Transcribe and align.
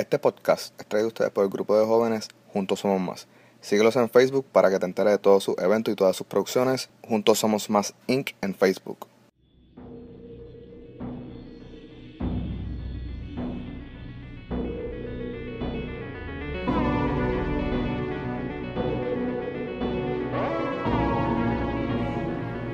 Este 0.00 0.18
podcast 0.18 0.72
es 0.80 0.86
traído 0.86 1.08
a 1.08 1.08
ustedes 1.08 1.30
por 1.30 1.44
el 1.44 1.50
grupo 1.50 1.78
de 1.78 1.84
jóvenes 1.84 2.28
Juntos 2.54 2.80
Somos 2.80 3.02
Más. 3.02 3.28
Síguelos 3.60 3.96
en 3.96 4.08
Facebook 4.08 4.46
para 4.50 4.70
que 4.70 4.78
te 4.78 4.86
enteres 4.86 5.12
de 5.12 5.18
todos 5.18 5.44
sus 5.44 5.58
eventos 5.58 5.92
y 5.92 5.94
todas 5.94 6.16
sus 6.16 6.26
producciones. 6.26 6.88
Juntos 7.06 7.38
Somos 7.38 7.68
Más 7.68 7.92
Inc. 8.06 8.30
en 8.40 8.54
Facebook. 8.54 9.06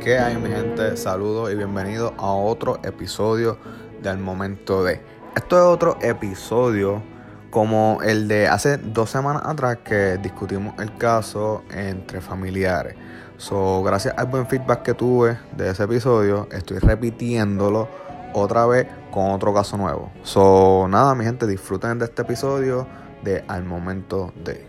¿Qué 0.00 0.16
hay 0.16 0.36
mi 0.36 0.48
gente? 0.48 0.96
Saludos 0.96 1.50
y 1.50 1.56
bienvenidos 1.56 2.12
a 2.18 2.30
otro 2.30 2.78
episodio 2.84 3.58
del 4.00 4.18
momento 4.18 4.84
de. 4.84 5.00
Esto 5.34 5.56
es 5.56 5.64
otro 5.64 5.98
episodio 6.00 7.15
como 7.56 8.02
el 8.02 8.28
de 8.28 8.48
hace 8.48 8.76
dos 8.76 9.08
semanas 9.08 9.40
atrás 9.46 9.78
que 9.82 10.18
discutimos 10.18 10.78
el 10.78 10.94
caso 10.98 11.62
entre 11.70 12.20
familiares. 12.20 12.96
So, 13.38 13.82
gracias 13.82 14.12
al 14.18 14.26
buen 14.26 14.46
feedback 14.46 14.82
que 14.82 14.92
tuve 14.92 15.38
de 15.56 15.70
ese 15.70 15.84
episodio, 15.84 16.48
estoy 16.52 16.80
repitiéndolo 16.80 17.88
otra 18.34 18.66
vez 18.66 18.86
con 19.10 19.30
otro 19.30 19.54
caso 19.54 19.78
nuevo. 19.78 20.12
So, 20.22 20.86
nada, 20.90 21.14
mi 21.14 21.24
gente, 21.24 21.46
disfruten 21.46 21.98
de 21.98 22.04
este 22.04 22.20
episodio 22.20 22.86
de 23.24 23.42
Al 23.48 23.64
momento 23.64 24.34
de. 24.44 24.66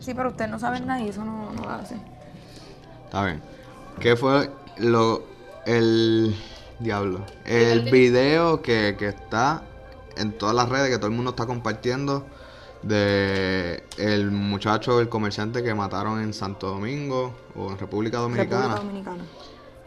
Sí, 0.00 0.12
pero 0.12 0.28
ustedes 0.28 0.50
no 0.50 0.58
saben 0.58 0.86
nada 0.86 1.00
y 1.00 1.08
eso 1.08 1.24
no, 1.24 1.52
no 1.52 1.62
lo 1.62 1.70
hacen. 1.70 2.02
Está 3.06 3.24
bien. 3.24 3.40
¿Qué 3.98 4.14
fue 4.14 4.50
lo. 4.76 5.37
El. 5.68 6.34
Diablo. 6.78 7.24
El 7.44 7.90
video 7.90 8.62
que, 8.62 8.94
que 8.96 9.08
está 9.08 9.62
en 10.16 10.32
todas 10.32 10.54
las 10.54 10.68
redes 10.68 10.90
que 10.90 10.96
todo 10.96 11.08
el 11.08 11.14
mundo 11.14 11.30
está 11.30 11.46
compartiendo 11.46 12.24
de 12.82 13.82
el 13.96 14.30
muchacho, 14.30 15.00
el 15.00 15.08
comerciante 15.08 15.62
que 15.62 15.74
mataron 15.74 16.20
en 16.20 16.32
Santo 16.32 16.68
Domingo 16.68 17.34
o 17.56 17.70
en 17.70 17.78
República 17.78 18.18
Dominicana. 18.18 18.76
República 18.76 19.10
Dominicana. 19.10 19.24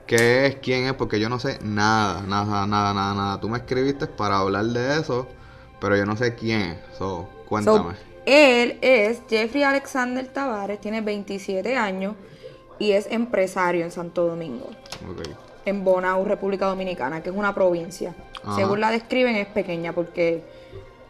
¿Qué 0.05 0.47
es? 0.47 0.55
¿Quién 0.57 0.85
es? 0.85 0.93
Porque 0.93 1.19
yo 1.19 1.29
no 1.29 1.39
sé 1.39 1.59
nada, 1.61 2.21
nada, 2.23 2.67
nada, 2.67 2.93
nada, 2.93 3.13
nada. 3.13 3.39
Tú 3.39 3.47
me 3.47 3.59
escribiste 3.59 4.07
para 4.07 4.39
hablar 4.39 4.65
de 4.65 4.99
eso, 4.99 5.27
pero 5.79 5.95
yo 5.95 6.05
no 6.05 6.17
sé 6.17 6.35
quién 6.35 6.61
es. 6.61 6.97
So, 6.97 7.29
cuéntame. 7.47 7.95
So, 7.95 8.01
él 8.25 8.77
es 8.81 9.21
Jeffrey 9.29 9.63
Alexander 9.63 10.27
Tavares, 10.27 10.81
tiene 10.81 10.99
27 11.01 11.77
años 11.77 12.15
y 12.77 12.91
es 12.91 13.07
empresario 13.09 13.85
en 13.85 13.91
Santo 13.91 14.27
Domingo, 14.27 14.69
Ok. 15.09 15.50
En 15.65 15.83
Bonao, 15.83 16.23
República 16.25 16.65
Dominicana, 16.65 17.21
que 17.21 17.29
es 17.29 17.35
una 17.35 17.53
provincia. 17.53 18.13
Ajá. 18.43 18.55
Según 18.55 18.79
la 18.79 18.91
describen 18.91 19.35
es 19.35 19.47
pequeña 19.47 19.93
porque 19.93 20.43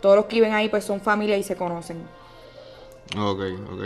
todos 0.02 0.16
los 0.16 0.26
que 0.26 0.36
viven 0.36 0.54
ahí 0.54 0.70
pues 0.70 0.84
son 0.84 1.00
familia 1.02 1.38
y 1.38 1.44
se 1.44 1.56
conocen. 1.56 2.02
Ok, 3.18 3.42
ok. 3.72 3.84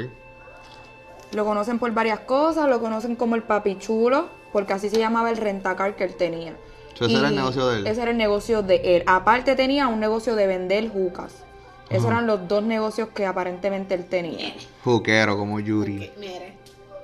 Lo 1.34 1.46
conocen 1.46 1.80
por 1.80 1.92
varias 1.92 2.22
cosas, 2.22 2.70
lo 2.70 2.80
conocen 2.80 3.16
como 3.16 3.36
el 3.36 3.44
papi 3.44 3.78
chulo, 3.78 4.28
porque 4.54 4.74
así 4.74 4.90
se 4.90 4.98
llamaba 4.98 5.30
el 5.30 5.38
rentacar 5.38 5.96
que 5.96 6.06
él 6.06 6.16
tenía. 6.16 6.56
So, 6.94 7.06
ese 7.06 7.18
era 7.18 7.28
el 7.28 7.36
negocio 7.36 7.68
de 7.68 7.80
él. 7.80 7.88
Ese 7.88 8.02
era 8.02 8.12
el 8.12 8.18
negocio 8.18 8.62
de 8.62 8.98
él. 8.98 9.04
Aparte 9.06 9.56
tenía 9.56 9.88
un 9.88 10.00
negocio 10.00 10.36
de 10.36 10.48
vender 10.48 10.90
jucas. 10.90 11.44
Esos 11.90 12.06
eran 12.06 12.26
los 12.26 12.48
dos 12.48 12.64
negocios 12.64 13.10
que 13.10 13.26
aparentemente 13.26 13.94
él 13.94 14.06
tenía. 14.06 14.54
Juquero 14.84 15.38
como 15.38 15.60
Yuri. 15.60 16.12
Mire, 16.18 16.58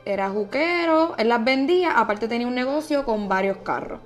Era 0.06 0.30
juquero, 0.30 1.16
él 1.18 1.30
las 1.30 1.44
vendía, 1.44 1.92
aparte 2.00 2.28
tenía 2.28 2.48
un 2.48 2.56
negocio 2.56 3.06
con 3.06 3.30
varios 3.30 3.58
carros. 3.58 4.00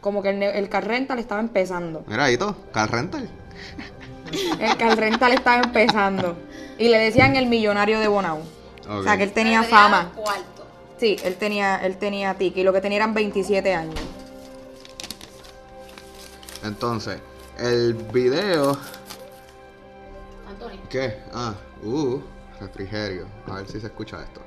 Como 0.00 0.22
que 0.22 0.30
el, 0.30 0.42
el 0.42 0.68
car 0.68 0.86
rental 0.86 1.18
estaba 1.18 1.40
empezando. 1.40 2.04
Mira 2.06 2.24
ahí 2.24 2.38
todo, 2.38 2.56
car 2.72 2.90
rental. 2.90 3.28
El 4.60 4.76
car 4.76 4.96
rental 4.96 5.32
estaba 5.32 5.62
empezando. 5.62 6.36
Y 6.78 6.88
le 6.88 6.98
decían 6.98 7.36
el 7.36 7.46
millonario 7.46 8.00
de 8.00 8.08
Bonao. 8.08 8.40
O 8.88 9.02
sea 9.02 9.16
que 9.16 9.24
él 9.24 9.32
tenía 9.32 9.62
fama. 9.62 10.12
Cuarto. 10.14 10.66
Sí, 10.98 11.16
él 11.24 11.36
tenía, 11.36 11.76
él 11.76 11.96
tenía 11.96 12.34
tiki. 12.34 12.60
Y 12.60 12.64
lo 12.64 12.72
que 12.72 12.80
tenía 12.80 12.96
eran 12.96 13.14
27 13.14 13.74
años. 13.74 14.00
Entonces, 16.64 17.20
el 17.58 17.94
video. 17.94 18.76
Antonio. 20.48 20.80
¿Qué? 20.88 21.18
Ah, 21.32 21.54
uh, 21.82 22.20
refrigerio. 22.60 23.26
A 23.46 23.56
ver 23.56 23.68
si 23.68 23.80
se 23.80 23.86
escucha 23.86 24.22
esto. 24.22 24.40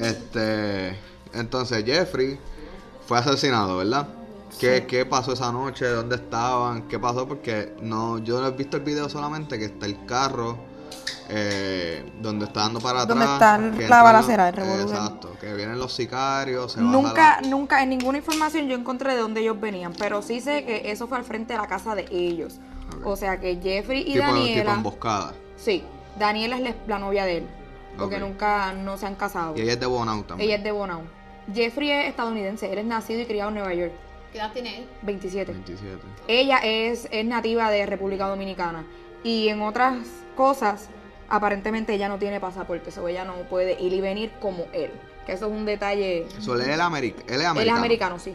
Este. 0.00 0.96
Entonces, 1.32 1.84
Jeffrey 1.84 2.38
fue 3.06 3.18
asesinado, 3.18 3.76
¿verdad? 3.76 4.08
¿Qué, 4.58 4.84
¿Qué 4.86 5.06
pasó 5.06 5.32
esa 5.32 5.52
noche? 5.52 5.86
¿Dónde 5.86 6.16
estaban? 6.16 6.82
¿Qué 6.88 6.98
pasó? 6.98 7.26
Porque 7.28 7.74
no, 7.80 8.18
yo 8.18 8.40
no 8.40 8.48
he 8.48 8.50
visto 8.50 8.76
el 8.76 8.82
video 8.82 9.08
solamente 9.08 9.58
que 9.58 9.66
está 9.66 9.86
el 9.86 10.04
carro 10.06 10.58
eh, 11.28 12.04
donde 12.20 12.46
está 12.46 12.60
dando 12.60 12.80
para 12.80 13.06
Donde 13.06 13.24
atrás. 13.24 13.60
está 13.62 13.78
que 13.78 13.88
la 13.88 14.02
balacera, 14.02 14.48
el 14.48 14.54
revolú. 14.56 14.82
Exacto, 14.82 15.36
que 15.40 15.54
vienen 15.54 15.78
los 15.78 15.92
sicarios. 15.94 16.72
Se 16.72 16.80
Nunca, 16.80 17.40
la- 17.40 17.48
nunca, 17.48 17.82
en 17.82 17.90
ninguna 17.90 18.18
información 18.18 18.66
yo 18.66 18.74
encontré 18.74 19.14
de 19.14 19.20
dónde 19.20 19.40
ellos 19.40 19.60
venían, 19.60 19.92
pero 19.96 20.20
sí 20.22 20.40
sé 20.40 20.64
que 20.64 20.90
eso 20.90 21.06
fue 21.06 21.18
al 21.18 21.24
frente 21.24 21.52
de 21.52 21.58
la 21.60 21.68
casa 21.68 21.94
de 21.94 22.06
ellos. 22.10 22.54
O 23.04 23.16
sea 23.16 23.38
que 23.38 23.60
Jeffrey 23.62 24.00
y 24.00 24.14
tipo, 24.14 24.18
tipo 24.24 24.26
Daniela. 24.34 24.74
emboscada. 24.74 25.32
Sí, 25.56 25.84
Daniela 26.18 26.58
es 26.58 26.74
la 26.88 26.98
novia 26.98 27.24
de 27.24 27.38
él, 27.38 27.46
porque 27.98 28.18
nunca 28.18 28.72
no 28.72 28.96
se 28.96 29.06
han 29.06 29.14
casado. 29.14 29.56
Y 29.56 29.62
ella 29.62 29.72
es 29.74 29.80
de 29.80 29.86
Bonao 29.86 30.22
también. 30.24 30.48
Ella 30.48 30.56
es 30.58 30.64
de 30.64 30.72
Bonao. 30.72 31.02
Jeffrey 31.52 31.90
es 31.90 32.08
estadounidense, 32.08 32.72
él 32.72 32.78
es 32.78 32.84
nacido 32.84 33.20
y 33.20 33.26
criado 33.26 33.48
en 33.48 33.54
Nueva 33.56 33.74
York, 33.74 33.92
¿Qué 34.32 34.38
edad 34.38 34.52
tiene 34.52 34.78
él? 34.78 34.86
27. 35.02 35.50
27. 35.52 35.98
Ella 36.28 36.58
es, 36.62 37.08
es 37.10 37.24
nativa 37.24 37.68
de 37.70 37.84
República 37.86 38.28
Dominicana 38.28 38.84
y 39.24 39.48
en 39.48 39.60
otras 39.60 39.96
cosas, 40.36 40.88
aparentemente 41.28 41.92
ella 41.94 42.08
no 42.08 42.18
tiene 42.18 42.38
pasaporte, 42.40 42.90
o 43.00 43.08
ella 43.08 43.24
no 43.24 43.34
puede 43.48 43.80
ir 43.82 43.92
y 43.92 44.00
venir 44.00 44.30
como 44.40 44.66
él. 44.72 44.92
Que 45.26 45.32
eso 45.32 45.46
es 45.46 45.52
un 45.52 45.66
detalle. 45.66 46.26
So, 46.38 46.54
él, 46.54 46.60
es 46.62 46.78
americ- 46.78 47.14
él 47.28 47.40
es 47.40 47.46
americano. 47.46 47.60
Él 47.60 47.68
es 47.68 47.74
americano, 47.74 48.18
sí. 48.18 48.34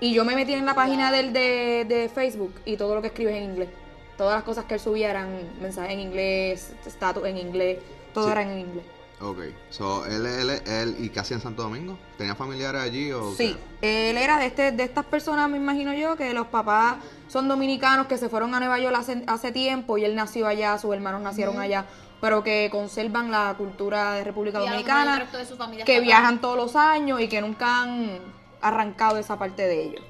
Y 0.00 0.14
yo 0.14 0.24
me 0.24 0.34
metí 0.34 0.54
en 0.54 0.64
la 0.64 0.74
página 0.74 1.12
del 1.12 1.32
de, 1.32 1.84
de 1.86 2.08
Facebook 2.08 2.54
y 2.64 2.76
todo 2.76 2.94
lo 2.94 3.02
que 3.02 3.08
escribe 3.08 3.32
es 3.36 3.38
en 3.44 3.50
inglés. 3.50 3.68
Todas 4.16 4.34
las 4.34 4.44
cosas 4.44 4.64
que 4.64 4.74
él 4.74 4.80
subía 4.80 5.10
eran 5.10 5.28
mensajes 5.60 5.92
en 5.92 6.00
inglés, 6.00 6.72
estatus 6.86 7.24
en 7.26 7.36
inglés, 7.36 7.78
todo 8.20 8.26
Sí. 8.26 8.32
era 8.32 8.42
en 8.42 8.58
inglés. 8.60 8.84
Ok. 9.20 9.38
So, 9.70 10.06
él, 10.06 10.24
él, 10.26 10.50
él, 10.64 10.96
¿y 11.00 11.08
qué 11.08 11.18
hacía 11.20 11.36
en 11.36 11.42
Santo 11.42 11.62
Domingo? 11.62 11.98
¿Tenía 12.16 12.36
familiares 12.36 12.80
allí 12.80 13.10
o 13.10 13.32
Sí, 13.34 13.56
qué? 13.80 14.10
él 14.10 14.16
era 14.16 14.38
de 14.38 14.46
este 14.46 14.70
de 14.70 14.84
estas 14.84 15.04
personas, 15.04 15.48
me 15.50 15.56
imagino 15.56 15.92
yo, 15.92 16.14
que 16.16 16.32
los 16.34 16.46
papás 16.46 16.96
son 17.26 17.48
dominicanos 17.48 18.06
que 18.06 18.16
se 18.16 18.28
fueron 18.28 18.54
a 18.54 18.60
Nueva 18.60 18.78
York 18.78 18.94
hace, 18.96 19.24
hace 19.26 19.50
tiempo 19.50 19.98
y 19.98 20.04
él 20.04 20.14
nació 20.14 20.46
allá, 20.46 20.78
sus 20.78 20.94
hermanos 20.94 21.20
nacieron 21.20 21.58
allá, 21.58 21.84
pero 22.20 22.44
que 22.44 22.68
conservan 22.70 23.32
la 23.32 23.54
cultura 23.58 24.12
de 24.12 24.22
República 24.22 24.58
Y 24.60 24.66
Dominicana, 24.66 25.18
resto 25.18 25.38
de 25.38 25.46
su 25.46 25.56
familia 25.56 25.84
que 25.84 25.96
acá. 25.96 26.02
viajan 26.04 26.40
todos 26.40 26.56
los 26.56 26.76
años 26.76 27.20
y 27.20 27.28
que 27.28 27.40
nunca 27.40 27.82
han 27.82 28.20
arrancado 28.60 29.18
esa 29.18 29.36
parte 29.36 29.62
de 29.66 29.82
ellos. 29.82 30.02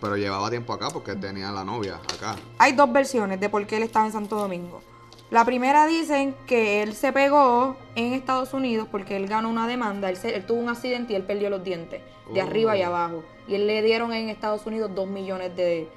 Pero 0.00 0.16
llevaba 0.16 0.48
tiempo 0.50 0.72
acá 0.74 0.88
porque 0.90 1.14
tenía 1.16 1.50
la 1.52 1.64
novia 1.64 1.96
acá. 1.96 2.36
Hay 2.58 2.72
dos 2.72 2.90
versiones 2.92 3.40
de 3.40 3.48
por 3.48 3.66
qué 3.66 3.76
él 3.78 3.82
estaba 3.82 4.04
en 4.06 4.12
Santo 4.12 4.36
Domingo. 4.36 4.82
La 5.30 5.44
primera 5.44 5.86
dicen 5.86 6.36
que 6.46 6.82
él 6.82 6.94
se 6.94 7.12
pegó 7.12 7.76
en 7.96 8.12
Estados 8.12 8.54
Unidos 8.54 8.86
porque 8.90 9.16
él 9.16 9.26
ganó 9.26 9.48
una 9.50 9.66
demanda, 9.66 10.08
él, 10.08 10.16
se- 10.16 10.34
él 10.36 10.46
tuvo 10.46 10.60
un 10.60 10.68
accidente 10.68 11.12
y 11.12 11.16
él 11.16 11.24
perdió 11.24 11.50
los 11.50 11.64
dientes, 11.64 12.00
de 12.32 12.40
Oh. 12.40 12.44
arriba 12.44 12.76
y 12.76 12.82
abajo. 12.82 13.24
Y 13.48 13.56
él 13.56 13.66
le 13.66 13.82
dieron 13.82 14.12
en 14.12 14.28
Estados 14.28 14.64
Unidos 14.66 14.92
dos 14.94 15.08
millones 15.08 15.54
de, 15.56 15.88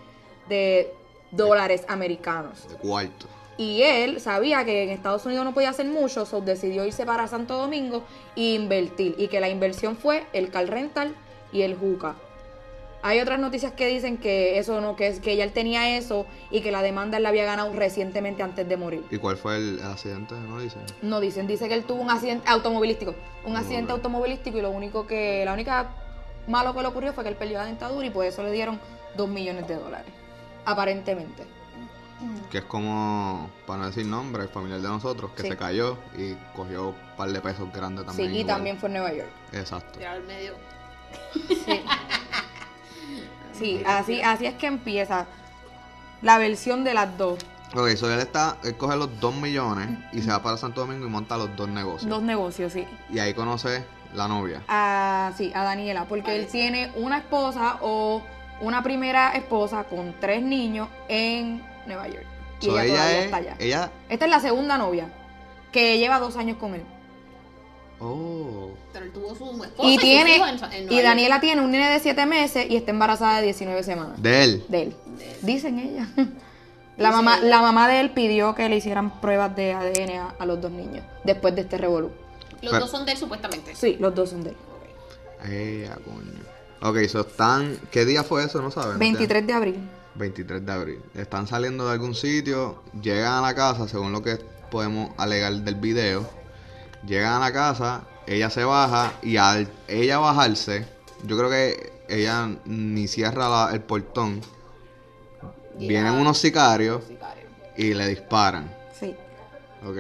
de 0.48 0.92
dólares 1.32 1.86
americanos. 1.88 2.68
De 2.70 2.76
cuarto. 2.76 3.28
Y 3.58 3.82
él 3.84 4.20
sabía 4.22 4.64
que 4.66 4.84
en 4.84 4.90
Estados 4.90 5.26
Unidos 5.26 5.44
no 5.46 5.54
podía 5.54 5.70
hacer 5.70 5.86
mucho, 5.86 6.26
so 6.26 6.42
decidió 6.42 6.86
irse 6.86 7.06
para 7.06 7.28
Santo 7.28 7.58
Domingo 7.58 8.04
e 8.36 8.54
invertir. 8.56 9.16
Y 9.18 9.28
que 9.28 9.40
la 9.42 9.50
inversión 9.50 9.96
fue 9.98 10.24
el 10.34 10.50
car 10.50 10.66
rental 10.68 11.14
y 11.52 11.62
el 11.64 11.76
juca. 11.76 12.16
Hay 13.02 13.20
otras 13.22 13.40
noticias 13.40 13.72
que 13.72 13.88
dicen 13.88 14.18
que 14.18 14.60
eso 14.60 14.82
no, 14.82 14.96
que, 14.96 15.08
es, 15.08 15.20
que 15.22 15.36
ya 15.38 15.46
él 15.46 15.54
tenía 15.54 15.98
eso 15.98 16.26
y 16.52 16.62
que 16.62 16.72
la 16.72 16.82
demanda 16.82 17.18
él 17.18 17.24
la 17.24 17.30
había 17.30 17.46
ganado 17.46 17.72
recientemente 17.72 18.44
antes 18.44 18.68
de 18.68 18.76
morir. 18.76 19.06
¿Y 19.10 19.18
cuál 19.18 19.38
fue 19.38 19.56
el, 19.56 19.82
accidente? 19.82 20.36
¿No 20.36 20.60
dice? 20.60 20.80
No 21.02 21.22
dicen, 21.22 21.48
dice 21.48 21.70
que 21.70 21.76
él 21.76 21.86
tuvo 21.86 22.02
un 22.02 22.10
accidente 22.10 22.50
automovilístico. 22.50 23.16
Un 23.46 23.56
accidente 23.56 23.94
automovilístico 23.94 24.58
y 24.58 24.62
lo 24.62 24.72
único 24.72 25.08
que, 25.08 25.44
la 25.46 25.54
única 25.54 25.92
malo 26.48 26.74
que 26.74 26.82
le 26.82 26.88
ocurrió 26.88 27.14
fue 27.14 27.24
que 27.24 27.30
él 27.30 27.36
perdió 27.38 27.60
la 27.60 27.66
dentadura 27.66 28.06
y 28.06 28.10
por 28.10 28.26
eso 28.26 28.44
le 28.44 28.52
dieron 28.52 28.80
dos 29.16 29.30
millones 29.30 29.68
de 29.68 29.76
dólares. 29.76 30.12
Aparentemente. 30.66 31.46
Que 32.52 32.58
es 32.58 32.64
como, 32.66 33.50
para 33.66 33.80
no 33.80 33.86
decir 33.88 34.06
nombre, 34.06 34.44
el 34.44 34.50
familiar 34.50 34.82
de 34.82 34.90
nosotros, 34.90 35.32
que 35.38 35.44
Sí. 35.44 35.50
se 35.50 35.56
cayó 35.56 35.98
y 36.18 36.34
cogió 36.54 36.90
un 36.90 36.96
par 37.16 37.32
de 37.32 37.40
pesos 37.40 37.72
grandes 37.72 38.06
también. 38.06 38.30
sí, 38.30 38.36
y 38.36 38.40
igual. 38.42 38.56
también 38.58 38.78
fue 38.78 38.90
en 38.90 38.94
Nueva 38.94 39.14
York. 39.14 39.30
Exacto. 39.54 39.98
Tirar 39.98 40.18
al 40.18 40.24
medio. 40.24 40.54
Sí. 41.48 41.82
Sí, 43.60 43.84
así, 43.86 44.22
así 44.22 44.46
es 44.46 44.56
que 44.56 44.68
empieza 44.68 45.26
la 46.22 46.38
versión 46.38 46.84
de 46.84 46.94
las 46.94 47.18
dos. 47.18 47.40
Ok, 47.76 47.90
so 47.96 48.12
él 48.12 48.20
está, 48.20 48.58
él 48.64 48.76
coge 48.78 48.96
los 48.98 49.20
2 49.20 49.36
millones 49.36 49.90
y 50.12 50.22
se 50.22 50.32
va 50.32 50.42
para 50.42 50.58
Santo 50.58 50.82
Domingo 50.82 51.06
y 51.06 51.10
monta 51.10 51.38
los 51.38 51.56
dos 51.56 51.70
negocios. 51.70 52.10
Dos 52.10 52.24
negocios, 52.24 52.74
sí. 52.74 52.86
Y 53.12 53.20
ahí 53.20 53.34
conoce 53.36 53.86
la 54.16 54.28
novia. 54.28 54.64
a, 54.68 55.32
sí, 55.38 55.52
a 55.54 55.64
Daniela, 55.64 56.06
porque 56.06 56.36
él 56.36 56.48
tiene 56.48 56.92
una 56.96 57.20
esposa 57.20 57.78
o 57.82 58.24
una 58.62 58.82
primera 58.82 59.34
esposa 59.36 59.84
con 59.84 60.16
tres 60.20 60.42
niños 60.42 60.90
en 61.08 61.64
Nueva 61.86 62.08
York. 62.08 62.26
Y 62.62 62.66
So, 62.66 62.72
ella, 62.72 62.84
ella 62.84 62.94
todavía 62.96 63.20
es. 63.20 63.26
está 63.26 63.38
allá. 63.38 63.56
Ella. 63.60 63.92
Esta 64.10 64.26
es 64.26 64.32
la 64.32 64.40
segunda 64.40 64.78
novia, 64.80 65.08
que 65.72 66.00
lleva 66.00 66.20
dos 66.20 66.38
años 66.38 66.58
con 66.58 66.74
él. 66.74 66.84
Oh. 68.02 68.72
Pero 68.94 69.06
él 69.06 69.12
tuvo 69.12 69.36
su 69.36 69.64
esposa 69.64 69.90
Y 69.90 69.98
tiene 69.98 70.36
en- 70.38 70.42
en 70.74 70.84
y 70.86 70.96
York. 70.96 71.04
Daniela 71.04 71.42
tiene 71.42 71.62
un 71.62 71.72
nene 71.72 71.90
de 71.90 72.00
7 72.00 72.26
meses 72.26 72.66
y 72.70 72.76
está 72.78 72.92
embarazada 72.92 73.38
de 73.40 73.44
19 73.48 73.84
semanas 73.84 74.22
De 74.22 74.44
él. 74.44 74.66
de 74.70 74.82
él. 74.84 74.96
Dicen 75.42 75.80
ella. 75.80 76.08
La 76.98 77.12
mamá, 77.12 77.38
ella. 77.38 77.48
la 77.48 77.62
mamá 77.62 77.88
de 77.88 78.02
él 78.02 78.12
pidió 78.12 78.56
que 78.56 78.68
le 78.68 78.76
hicieran 78.78 79.22
pruebas 79.22 79.56
de 79.56 79.72
ADN 79.74 80.18
a, 80.18 80.36
a 80.38 80.46
los 80.46 80.60
dos 80.62 80.72
niños 80.72 81.04
después 81.24 81.56
de 81.56 81.62
este 81.62 81.78
revolú. 81.78 82.12
Los 82.62 82.72
Pero- 82.72 82.80
dos 82.82 82.92
son 82.92 83.06
de 83.06 83.14
él 83.14 83.18
supuestamente. 83.18 83.74
Sí, 83.76 83.96
los 84.00 84.14
dos 84.14 84.30
son 84.32 84.44
de 84.44 84.50
él. 84.50 84.56
Eh, 85.46 85.90
coño. 86.04 86.44
Ok, 86.82 87.08
so 87.08 87.22
están. 87.22 87.78
¿Qué 87.92 88.04
día 88.06 88.24
fue 88.24 88.44
eso? 88.44 88.62
No 88.62 88.70
saben. 88.72 89.00
23 89.00 89.46
de 89.48 89.54
abril. 89.54 89.76
23 90.16 90.66
de 90.66 90.72
abril. 90.72 91.02
Están 91.16 91.48
saliendo 91.48 91.86
de 91.88 91.94
algún 91.94 92.16
sitio, 92.16 92.82
llegan 93.02 93.34
a 93.34 93.42
la 93.42 93.56
casa, 93.56 93.88
según 93.88 94.12
lo 94.12 94.22
que 94.22 94.36
podemos 94.70 95.12
alegar 95.18 95.54
del 95.54 95.76
video. 95.76 96.30
Llegan 97.06 97.34
a 97.36 97.40
la 97.40 97.54
casa, 97.54 98.02
ella 98.28 98.50
se 98.50 98.64
baja 98.64 99.14
y 99.22 99.38
al 99.38 99.68
ella 99.88 100.20
bajarse, 100.20 100.86
yo 101.26 101.38
creo 101.38 101.50
que 101.50 101.94
ella 102.10 102.50
ni 102.66 103.08
cierra 103.08 103.48
la- 103.50 103.70
el 103.74 103.82
portón. 103.82 104.42
Vienen 105.78 106.14
unos 106.14 106.38
sicarios 106.38 107.04
Sicario. 107.08 107.46
y 107.78 107.94
le 107.94 108.08
disparan. 108.08 108.74
Sí. 109.00 109.16
Ok. 109.86 109.98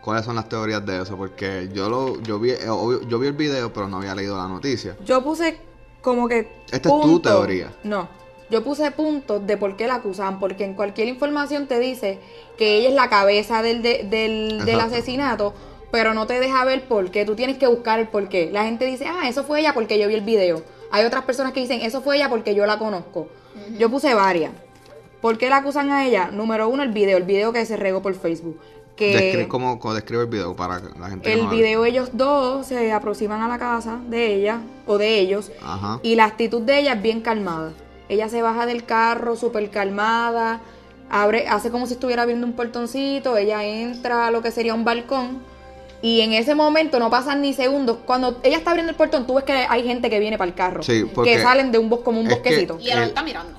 ¿Cuáles 0.00 0.24
son 0.24 0.34
las 0.36 0.48
teorías 0.48 0.84
de 0.84 1.02
eso? 1.02 1.16
Porque 1.16 1.68
yo 1.72 1.88
lo 1.88 2.20
yo 2.22 2.38
vi 2.38 2.50
eh, 2.52 2.58
yo 3.06 3.18
vi 3.18 3.26
el 3.26 3.34
video, 3.34 3.72
pero 3.72 3.88
no 3.88 3.98
había 3.98 4.14
leído 4.14 4.36
la 4.36 4.48
noticia. 4.48 4.96
Yo 5.04 5.22
puse 5.22 5.58
como 6.00 6.26
que. 6.28 6.50
Esta 6.70 6.88
es 6.88 7.00
tu 7.02 7.20
teoría. 7.20 7.72
No. 7.84 8.08
Yo 8.50 8.64
puse 8.64 8.90
puntos 8.90 9.46
de 9.46 9.56
por 9.56 9.76
qué 9.76 9.86
la 9.86 9.96
acusaban. 9.96 10.40
Porque 10.40 10.64
en 10.64 10.74
cualquier 10.74 11.08
información 11.08 11.66
te 11.68 11.78
dice 11.78 12.18
que 12.58 12.78
ella 12.78 12.88
es 12.88 12.94
la 12.94 13.08
cabeza 13.08 13.62
del, 13.62 13.82
de- 13.82 14.04
del, 14.10 14.64
del 14.64 14.80
asesinato. 14.80 15.54
Pero 15.92 16.14
no 16.14 16.26
te 16.26 16.40
deja 16.40 16.64
ver 16.64 16.88
por 16.88 17.10
qué. 17.10 17.24
Tú 17.24 17.36
tienes 17.36 17.58
que 17.58 17.66
buscar 17.68 18.00
el 18.00 18.08
por 18.08 18.28
qué. 18.28 18.50
La 18.50 18.64
gente 18.64 18.86
dice, 18.86 19.06
ah, 19.06 19.28
eso 19.28 19.44
fue 19.44 19.60
ella 19.60 19.74
porque 19.74 19.98
yo 19.98 20.08
vi 20.08 20.14
el 20.14 20.22
video. 20.22 20.62
Hay 20.90 21.04
otras 21.04 21.24
personas 21.24 21.52
que 21.52 21.60
dicen, 21.60 21.82
eso 21.82 22.00
fue 22.00 22.16
ella 22.16 22.30
porque 22.30 22.54
yo 22.54 22.66
la 22.66 22.78
conozco. 22.78 23.28
Yo 23.78 23.90
puse 23.90 24.14
varias. 24.14 24.52
¿Por 25.20 25.36
qué 25.36 25.50
la 25.50 25.58
acusan 25.58 25.90
a 25.90 26.06
ella? 26.06 26.30
Número 26.32 26.68
uno, 26.68 26.82
el 26.82 26.92
video. 26.92 27.18
El 27.18 27.24
video 27.24 27.52
que 27.52 27.64
se 27.66 27.76
regó 27.76 28.00
por 28.00 28.14
Facebook. 28.14 28.58
Que 28.96 29.46
¿Cómo, 29.48 29.78
cómo 29.78 29.94
describe 29.94 30.22
el 30.22 30.28
video 30.28 30.56
para 30.56 30.80
la 30.98 31.08
gente 31.08 31.24
que 31.24 31.32
el 31.32 31.44
no 31.44 31.50
video 31.50 31.86
ellos 31.86 32.10
dos 32.12 32.66
se 32.66 32.92
aproximan 32.92 33.40
a 33.40 33.48
la 33.48 33.58
casa 33.58 33.98
de 34.06 34.34
ella 34.34 34.60
o 34.86 34.98
de 34.98 35.18
ellos 35.18 35.50
Ajá. 35.62 35.98
y 36.02 36.14
la 36.14 36.26
actitud 36.26 36.60
de 36.60 36.78
ella 36.78 36.92
es 36.92 37.02
bien 37.02 37.22
calmada. 37.22 37.72
Ella 38.10 38.28
se 38.28 38.42
baja 38.42 38.66
del 38.66 38.84
carro 38.84 39.34
súper 39.34 39.70
calmada, 39.70 40.60
abre, 41.08 41.48
hace 41.48 41.70
como 41.70 41.86
si 41.86 41.94
estuviera 41.94 42.26
viendo 42.26 42.46
un 42.46 42.52
portoncito, 42.52 43.38
ella 43.38 43.64
entra 43.64 44.26
a 44.26 44.30
lo 44.30 44.42
que 44.42 44.50
sería 44.50 44.74
un 44.74 44.84
balcón 44.84 45.40
y 46.02 46.20
en 46.20 46.32
ese 46.34 46.54
momento 46.54 46.98
no 46.98 47.08
pasan 47.08 47.40
ni 47.40 47.54
segundos. 47.54 47.98
Cuando 48.04 48.40
ella 48.42 48.58
está 48.58 48.70
abriendo 48.70 48.90
el 48.90 48.96
portón, 48.96 49.26
tú 49.26 49.34
ves 49.34 49.44
que 49.44 49.52
hay 49.52 49.84
gente 49.84 50.10
que 50.10 50.18
viene 50.18 50.36
para 50.36 50.48
el 50.50 50.54
carro, 50.54 50.82
Sí, 50.82 51.04
porque 51.14 51.36
que 51.36 51.42
salen 51.42 51.72
de 51.72 51.78
un 51.78 51.88
bosque 51.88 52.04
como 52.04 52.20
un 52.20 52.26
es 52.26 52.34
que- 52.34 52.38
bosquecito. 52.40 52.78
Y 52.80 52.90
él 52.90 52.98
El- 52.98 53.08
está 53.08 53.22
mirando. 53.22 53.58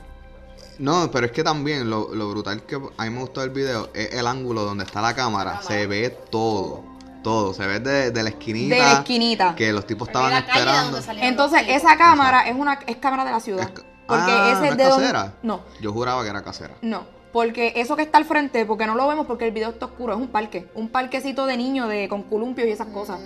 No, 0.80 1.10
pero 1.12 1.28
es 1.28 1.32
que 1.32 1.44
también 1.44 1.90
lo, 1.90 2.14
lo 2.14 2.30
brutal 2.30 2.64
que 2.64 2.76
a 2.76 3.04
mí 3.04 3.10
me 3.12 3.20
gustó 3.22 3.42
del 3.42 3.52
video 3.52 3.90
es 3.94 4.14
el 4.14 4.26
ángulo 4.28 4.64
donde 4.64 4.84
está 4.84 5.02
la 5.02 5.14
cámara. 5.14 5.52
cámara. 5.52 5.68
Se 5.68 5.88
ve 5.88 6.10
todo. 6.30 6.84
Todo. 7.24 7.54
Se 7.54 7.66
ve 7.66 7.80
de, 7.80 8.12
de 8.12 8.24
la 8.24 8.30
esquinita. 8.30 8.76
De 8.76 8.82
la 8.82 8.92
esquinita. 8.94 9.56
Que 9.56 9.72
los 9.72 9.86
tipos 9.86 10.10
estaban 10.10 10.32
la 10.32 10.46
calle 10.46 10.66
de 10.66 10.72
esperando. 10.72 11.00
Entonces, 11.22 11.62
esa 11.68 11.96
cámara 11.98 12.50
es 12.50 12.56
una 12.56 12.80
es 12.88 12.98
cámara 12.98 13.24
de 13.24 13.32
la 13.32 13.40
ciudad. 13.40 13.64
Es 13.64 13.70
porque 14.08 14.32
Ah, 14.32 14.50
ese 14.52 14.60
¿no 14.60 14.66
es 14.66 14.72
es 14.72 14.78
de 14.78 14.84
donde 14.84 15.06
casera? 15.06 15.34
no, 15.44 15.62
Yo 15.80 15.94
juraba 15.94 16.24
que 16.24 16.30
era 16.30 16.44
casera. 16.44 16.74
No, 16.82 17.04
porque 17.34 17.74
eso 17.76 17.96
que 17.98 18.04
está 18.04 18.18
al 18.20 18.26
frente, 18.26 18.66
porque 18.66 18.86
no 18.86 18.96
lo 18.96 19.08
vemos 19.08 19.26
porque 19.26 19.46
el 19.46 19.52
video 19.52 19.72
está 19.72 19.88
oscuro, 19.88 20.14
es 20.14 20.20
un 20.20 20.28
parque, 20.30 20.70
un 20.76 20.88
parquecito 20.88 21.46
de 21.46 21.58
niños 21.58 21.90
de 21.90 22.08
con 22.08 22.24
columpios 22.24 22.68
y 22.68 22.72
esas 22.72 22.88
cosas. 22.88 23.20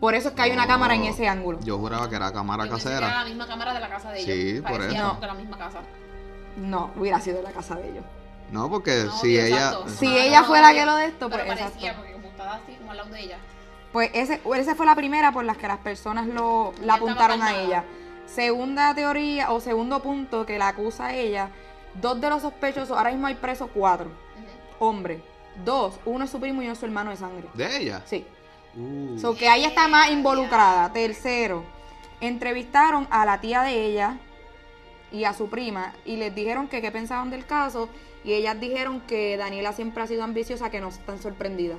Por 0.00 0.14
eso 0.14 0.28
es 0.28 0.34
que 0.34 0.42
hay 0.42 0.50
una 0.52 0.62
No, 0.62 0.68
cámara 0.68 0.94
en 0.94 1.04
ese 1.04 1.26
ángulo. 1.26 1.58
Yo 1.62 1.78
juraba 1.78 2.08
que 2.10 2.16
era 2.16 2.30
cámara 2.32 2.64
que 2.64 2.68
Era 2.68 2.76
casera. 2.76 3.08
la 3.18 3.24
misma 3.24 3.46
cámara 3.46 3.72
de 3.74 3.80
la 3.80 3.88
casa 3.88 4.10
de 4.12 4.20
Sí, 4.22 4.30
ellos. 4.30 4.62
por 4.62 4.72
Parecía 4.78 4.98
eso. 4.98 5.08
como 5.08 5.20
que 5.20 5.26
la 5.26 5.34
misma 5.34 5.58
casa. 5.58 5.78
No, 6.56 6.90
hubiera 6.96 7.20
sido 7.20 7.40
la 7.42 7.50
casa 7.52 7.76
de 7.76 7.88
ellos. 7.90 8.04
No, 8.52 8.68
porque 8.70 9.04
No, 9.06 9.12
si 9.18 9.38
ella. 9.38 9.56
exacto. 9.70 9.88
Si 9.88 10.06
Ah, 10.06 10.24
ella 10.26 10.40
no, 10.42 10.46
fuera 10.46 10.72
que 10.72 10.84
lo 10.86 10.94
de 10.96 11.06
esto, 11.06 11.28
Pero 11.30 11.44
pues, 11.46 11.58
parecía, 11.58 11.90
exacto. 11.90 11.96
porque 11.98 12.12
como 12.12 12.28
estaba 12.28 12.54
así, 12.54 12.72
como 12.78 12.90
al 12.92 12.96
lado 12.96 13.10
de 13.10 13.20
ella. 13.20 13.38
Pues 13.92 14.10
ese, 14.14 14.40
esa 14.56 14.74
fue 14.74 14.86
la 14.86 14.94
primera 14.94 15.32
por 15.32 15.44
las 15.44 15.56
que 15.56 15.66
las 15.68 15.78
personas 15.78 16.26
lo, 16.26 16.72
la 16.84 16.94
apuntaron 16.94 17.42
a 17.42 17.56
ella. 17.56 17.84
Segunda 18.26 18.94
teoría 18.94 19.50
o 19.52 19.60
segundo 19.60 20.00
punto 20.00 20.44
que 20.46 20.58
la 20.58 20.68
acusa 20.68 21.06
a 21.06 21.14
ella, 21.14 21.50
dos 22.00 22.20
de 22.20 22.30
los 22.30 22.42
sospechosos, 22.42 22.96
ahora 22.96 23.10
mismo 23.10 23.26
hay 23.26 23.34
presos 23.34 23.68
cuatro, 23.72 24.10
hombres. 24.78 25.20
Dos, 25.64 25.98
uno 26.04 26.24
es 26.24 26.30
su 26.30 26.38
primo 26.38 26.62
y 26.62 26.66
uno 26.66 26.72
es 26.72 26.78
su 26.78 26.86
hermano 26.86 27.10
de 27.10 27.16
sangre. 27.16 27.48
¿De 27.54 27.78
ella? 27.78 28.02
Sí. 28.04 28.24
Uh, 28.76 29.18
So 29.18 29.34
que 29.34 29.46
ella 29.52 29.68
está 29.68 29.88
más 29.88 30.10
involucrada. 30.10 30.92
Tercero, 30.92 31.64
entrevistaron 32.20 33.08
a 33.10 33.24
la 33.24 33.40
tía 33.40 33.62
de 33.62 33.86
ella 33.86 34.18
y 35.10 35.24
a 35.24 35.32
su 35.32 35.48
prima 35.48 35.94
y 36.04 36.16
les 36.16 36.34
dijeron 36.34 36.68
que 36.68 36.80
qué 36.80 36.92
pensaban 36.92 37.30
del 37.30 37.44
caso 37.46 37.88
y 38.24 38.34
ellas 38.34 38.60
dijeron 38.60 39.00
que 39.00 39.36
Daniela 39.36 39.72
siempre 39.72 40.02
ha 40.02 40.06
sido 40.06 40.22
ambiciosa, 40.22 40.70
que 40.70 40.80
no 40.80 40.88
están 40.88 41.20
sorprendidas. 41.20 41.78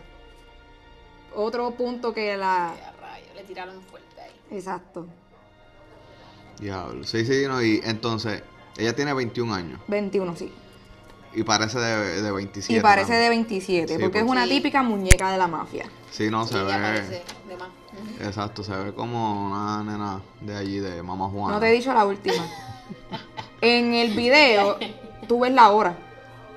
Otro 1.36 1.72
punto 1.72 2.14
que 2.14 2.36
la... 2.36 2.74
Qué 2.76 3.02
rayo, 3.02 3.26
le 3.36 3.44
tiraron 3.44 3.82
fuerte 3.84 4.20
ahí. 4.20 4.58
Exacto. 4.58 5.06
Diablo. 6.60 7.04
Sí, 7.04 7.24
sí, 7.24 7.46
no. 7.48 7.62
Y 7.62 7.82
entonces, 7.84 8.42
ella 8.80 8.96
tiene 8.96 9.14
21 9.14 9.54
años. 9.54 9.80
21, 9.88 10.36
sí. 10.36 10.52
Y 11.34 11.44
parece 11.44 11.78
de, 11.80 12.22
de 12.24 12.32
27. 12.32 12.80
Y 12.80 12.82
parece 12.82 13.12
también. 13.12 13.22
de 13.24 13.30
27, 13.30 13.88
Sí, 13.88 13.94
porque 14.02 14.18
es 14.20 14.24
porque- 14.24 14.32
una 14.32 14.44
Sí. 14.46 14.50
típica 14.50 14.82
muñeca 14.82 15.32
de 15.32 15.38
la 15.38 15.48
mafia. 15.48 15.86
Sí, 16.12 16.30
no, 16.32 16.46
se 16.48 16.54
Sí, 16.56 16.60
ve. 16.64 16.70
ya 16.72 16.82
parece 16.82 17.24
de 17.48 17.58
más. 17.58 17.70
Exacto, 18.22 18.64
se 18.64 18.76
ve 18.76 18.94
como 18.94 19.48
una 19.48 19.84
nena 19.84 20.22
de 20.42 20.56
allí, 20.58 20.80
de 20.80 21.04
Mamá 21.04 21.28
Juana. 21.30 21.54
No 21.56 21.60
te 21.60 21.68
he 21.70 21.72
dicho 21.74 21.94
la 21.94 22.06
última. 22.06 22.44
en 23.62 23.94
el 23.94 24.16
video, 24.16 24.78
tú 25.28 25.42
ves 25.42 25.52
la 25.54 25.70
hora. 25.70 25.96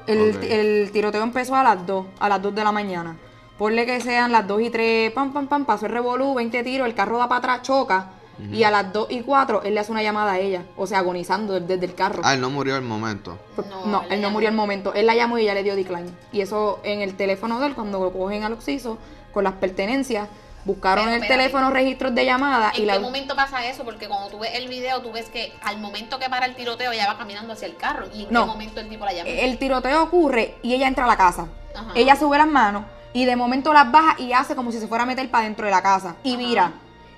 El, 0.06 0.36
Ok. 0.36 0.42
el 0.42 0.90
tiroteo 0.92 1.22
empezó 1.22 1.54
a 1.54 1.62
las 1.62 1.86
2, 1.86 2.06
a 2.19 2.28
las 2.28 2.40
2 2.42 2.54
de 2.54 2.64
la 2.64 2.72
mañana. 2.72 3.16
Ponle 3.58 3.86
que 3.86 4.00
sean 4.00 4.32
las 4.32 4.46
2 4.46 4.62
y 4.62 4.70
3, 4.70 5.12
pam, 5.12 5.32
pam, 5.32 5.46
pam, 5.46 5.64
pasó 5.64 5.86
el 5.86 5.92
revolú, 5.92 6.34
20 6.34 6.62
tiros, 6.64 6.86
el 6.88 6.94
carro 6.94 7.19
da 7.19 7.28
para 7.28 7.38
atrás, 7.38 7.62
choca. 7.62 8.10
Y 8.50 8.65
a 8.65 8.71
las 8.71 8.93
2 8.93 9.06
y 9.11 9.21
4, 9.23 9.62
él 9.65 9.75
le 9.75 9.81
hace 9.81 9.93
una 9.93 10.03
llamada 10.03 10.32
a 10.32 10.39
ella, 10.39 10.63
o 10.77 10.87
sea, 10.87 10.99
agonizando 10.99 11.61
desde 11.61 11.84
el 11.84 11.94
carro. 11.94 12.22
Ah, 12.25 12.34
él 12.34 12.41
no 12.41 12.51
murió 12.51 12.75
al 12.77 12.82
momento. 12.82 13.39
Pues, 13.55 13.67
No, 13.69 13.87
No, 13.87 14.03
él 14.03 14.08
no 14.20 14.29
llamó. 14.29 14.31
murió 14.32 14.49
al 14.49 14.55
momento. 14.55 14.94
Él 14.94 15.06
la 15.06 15.15
llamó 15.15 15.39
y 15.39 15.43
ella 15.43 15.55
le 15.55 15.63
dio 15.63 15.77
decline. 15.77 16.11
Y 16.32 16.41
eso 16.41 16.81
en 16.82 17.01
el 17.03 17.15
teléfono 17.17 17.61
de 17.61 17.67
él, 17.69 17.75
cuando 17.75 18.01
lo 18.03 18.13
cogen 18.13 18.43
al 18.44 18.53
occiso, 18.55 18.99
con 19.32 19.44
las 19.44 19.55
pertenencias, 19.55 20.29
buscaron 20.65 21.05
en 21.08 21.15
el 21.15 21.22
espérate. 21.22 21.41
teléfono 21.43 21.70
registros 21.70 22.15
de 22.15 22.25
llamada 22.25 22.69
¿En 22.70 22.77
y 22.77 22.81
qué 22.81 22.87
la... 22.87 23.01
momento 23.01 23.34
pasa 23.34 23.67
eso? 23.67 23.82
Porque 23.84 24.06
cuando 24.08 24.29
tú 24.29 24.39
ves 24.39 24.51
el 24.55 24.69
video, 24.69 25.01
tú 25.03 25.11
ves 25.13 25.29
que 25.29 25.53
al 25.65 25.79
momento 25.79 26.19
que 26.19 26.29
para 26.29 26.46
el 26.46 26.55
tiroteo, 26.55 26.93
ella 26.93 27.06
va 27.08 27.19
caminando 27.19 27.53
hacia 27.53 27.67
el 27.67 27.77
carro. 27.77 28.06
¿Y 28.15 28.25
en 28.25 28.31
No. 28.32 28.43
qué 28.43 28.46
momento 28.46 28.81
el 28.81 28.89
tipo 28.89 29.05
la 29.05 29.13
llama? 29.13 29.29
el 29.29 29.58
tiroteo 29.58 30.03
ocurre 30.05 30.55
y 30.63 30.75
ella 30.75 30.87
entra 30.87 31.05
a 31.05 31.08
la 31.08 31.17
casa. 31.17 31.46
Ajá. 31.75 31.93
Ella 31.94 32.15
sube 32.17 32.39
las 32.39 32.46
manos 32.46 32.84
y 33.13 33.25
de 33.25 33.34
momento 33.37 33.72
las 33.72 33.91
baja 33.91 34.15
y 34.20 34.32
hace 34.32 34.55
como 34.55 34.70
si 34.72 34.79
se 34.79 34.87
fuera 34.87 35.03
a 35.05 35.06
meter 35.06 35.29
para 35.31 35.44
dentro 35.44 35.65
de 35.65 35.70
la 35.72 35.82
casa. 35.82 36.15
Y 36.22 36.34
Ajá. 36.34 36.39
mira, 36.39 36.72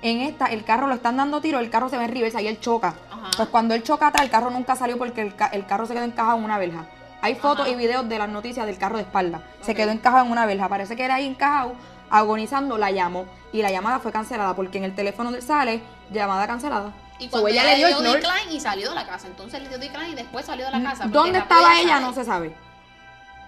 en 0.05 0.21
esta, 0.21 0.47
el 0.47 0.65
carro 0.65 0.87
lo 0.87 0.95
están 0.95 1.17
dando 1.17 1.41
tiro, 1.41 1.59
el 1.59 1.71
carro 1.71 1.89
se 1.89 1.97
ve 1.99 2.05
en 2.05 2.13
reversa 2.13 2.41
y 2.43 2.47
él 2.47 2.61
choca. 2.61 2.95
Ajá. 3.11 3.31
Pues 3.37 3.49
cuando 3.49 3.75
él 3.75 3.83
choca 3.83 4.07
atrás, 4.09 4.23
el 4.25 4.31
carro 4.31 4.51
nunca 4.51 4.77
salió 4.77 4.99
porque 4.99 5.23
el, 5.23 5.35
ca- 5.35 5.47
el 5.49 5.65
carro 5.67 5.87
se 5.87 5.95
quedó 5.95 6.05
encajado 6.05 6.39
en 6.39 6.45
una 6.45 6.59
verja. 6.59 6.85
Hay 7.23 7.35
fotos 7.37 7.63
Ajá. 7.63 7.71
y 7.71 7.75
videos 7.77 8.07
de 8.09 8.19
las 8.19 8.29
noticias 8.29 8.67
del 8.67 8.77
carro 8.77 8.97
de 8.97 9.03
espalda. 9.03 9.41
Se 9.63 9.75
quedó 9.75 9.91
encajado 9.91 10.27
en 10.27 10.31
una 10.31 10.45
verja. 10.45 10.69
Parece 10.69 10.95
que 10.95 11.05
era 11.05 11.15
ahí 11.15 11.27
encajado, 11.27 11.73
agonizando, 12.11 12.77
la 12.79 12.91
llamó. 12.91 13.25
Y 13.53 13.63
la 13.63 13.71
llamada 13.71 13.99
fue 13.99 14.13
cancelada 14.13 14.55
porque 14.55 14.79
en 14.79 14.85
el 14.85 14.95
teléfono 14.95 15.31
de 15.33 15.39
él 15.39 15.43
sale 15.43 15.81
llamada 16.13 16.47
cancelada. 16.47 16.93
Y 17.19 17.29
cuando 17.29 17.49
ella 17.49 17.63
ella 17.63 17.89
le 17.89 17.95
dio 17.95 18.01
dio 18.03 18.13
decline 18.13 18.53
y 18.53 18.61
salió 18.61 18.91
de 18.91 18.95
la 18.97 19.07
casa. 19.07 19.27
Entonces 19.29 19.63
le 19.63 19.69
dio 19.69 19.79
decline 19.79 20.11
y 20.11 20.15
después 20.17 20.45
salió 20.45 20.67
de 20.67 20.73
la 20.73 20.83
casa. 20.83 21.07
¿Dónde 21.07 21.39
estaba 21.39 21.81
ella. 21.81 22.01
No 22.01 22.13
se 22.13 22.25
sabe. 22.25 22.55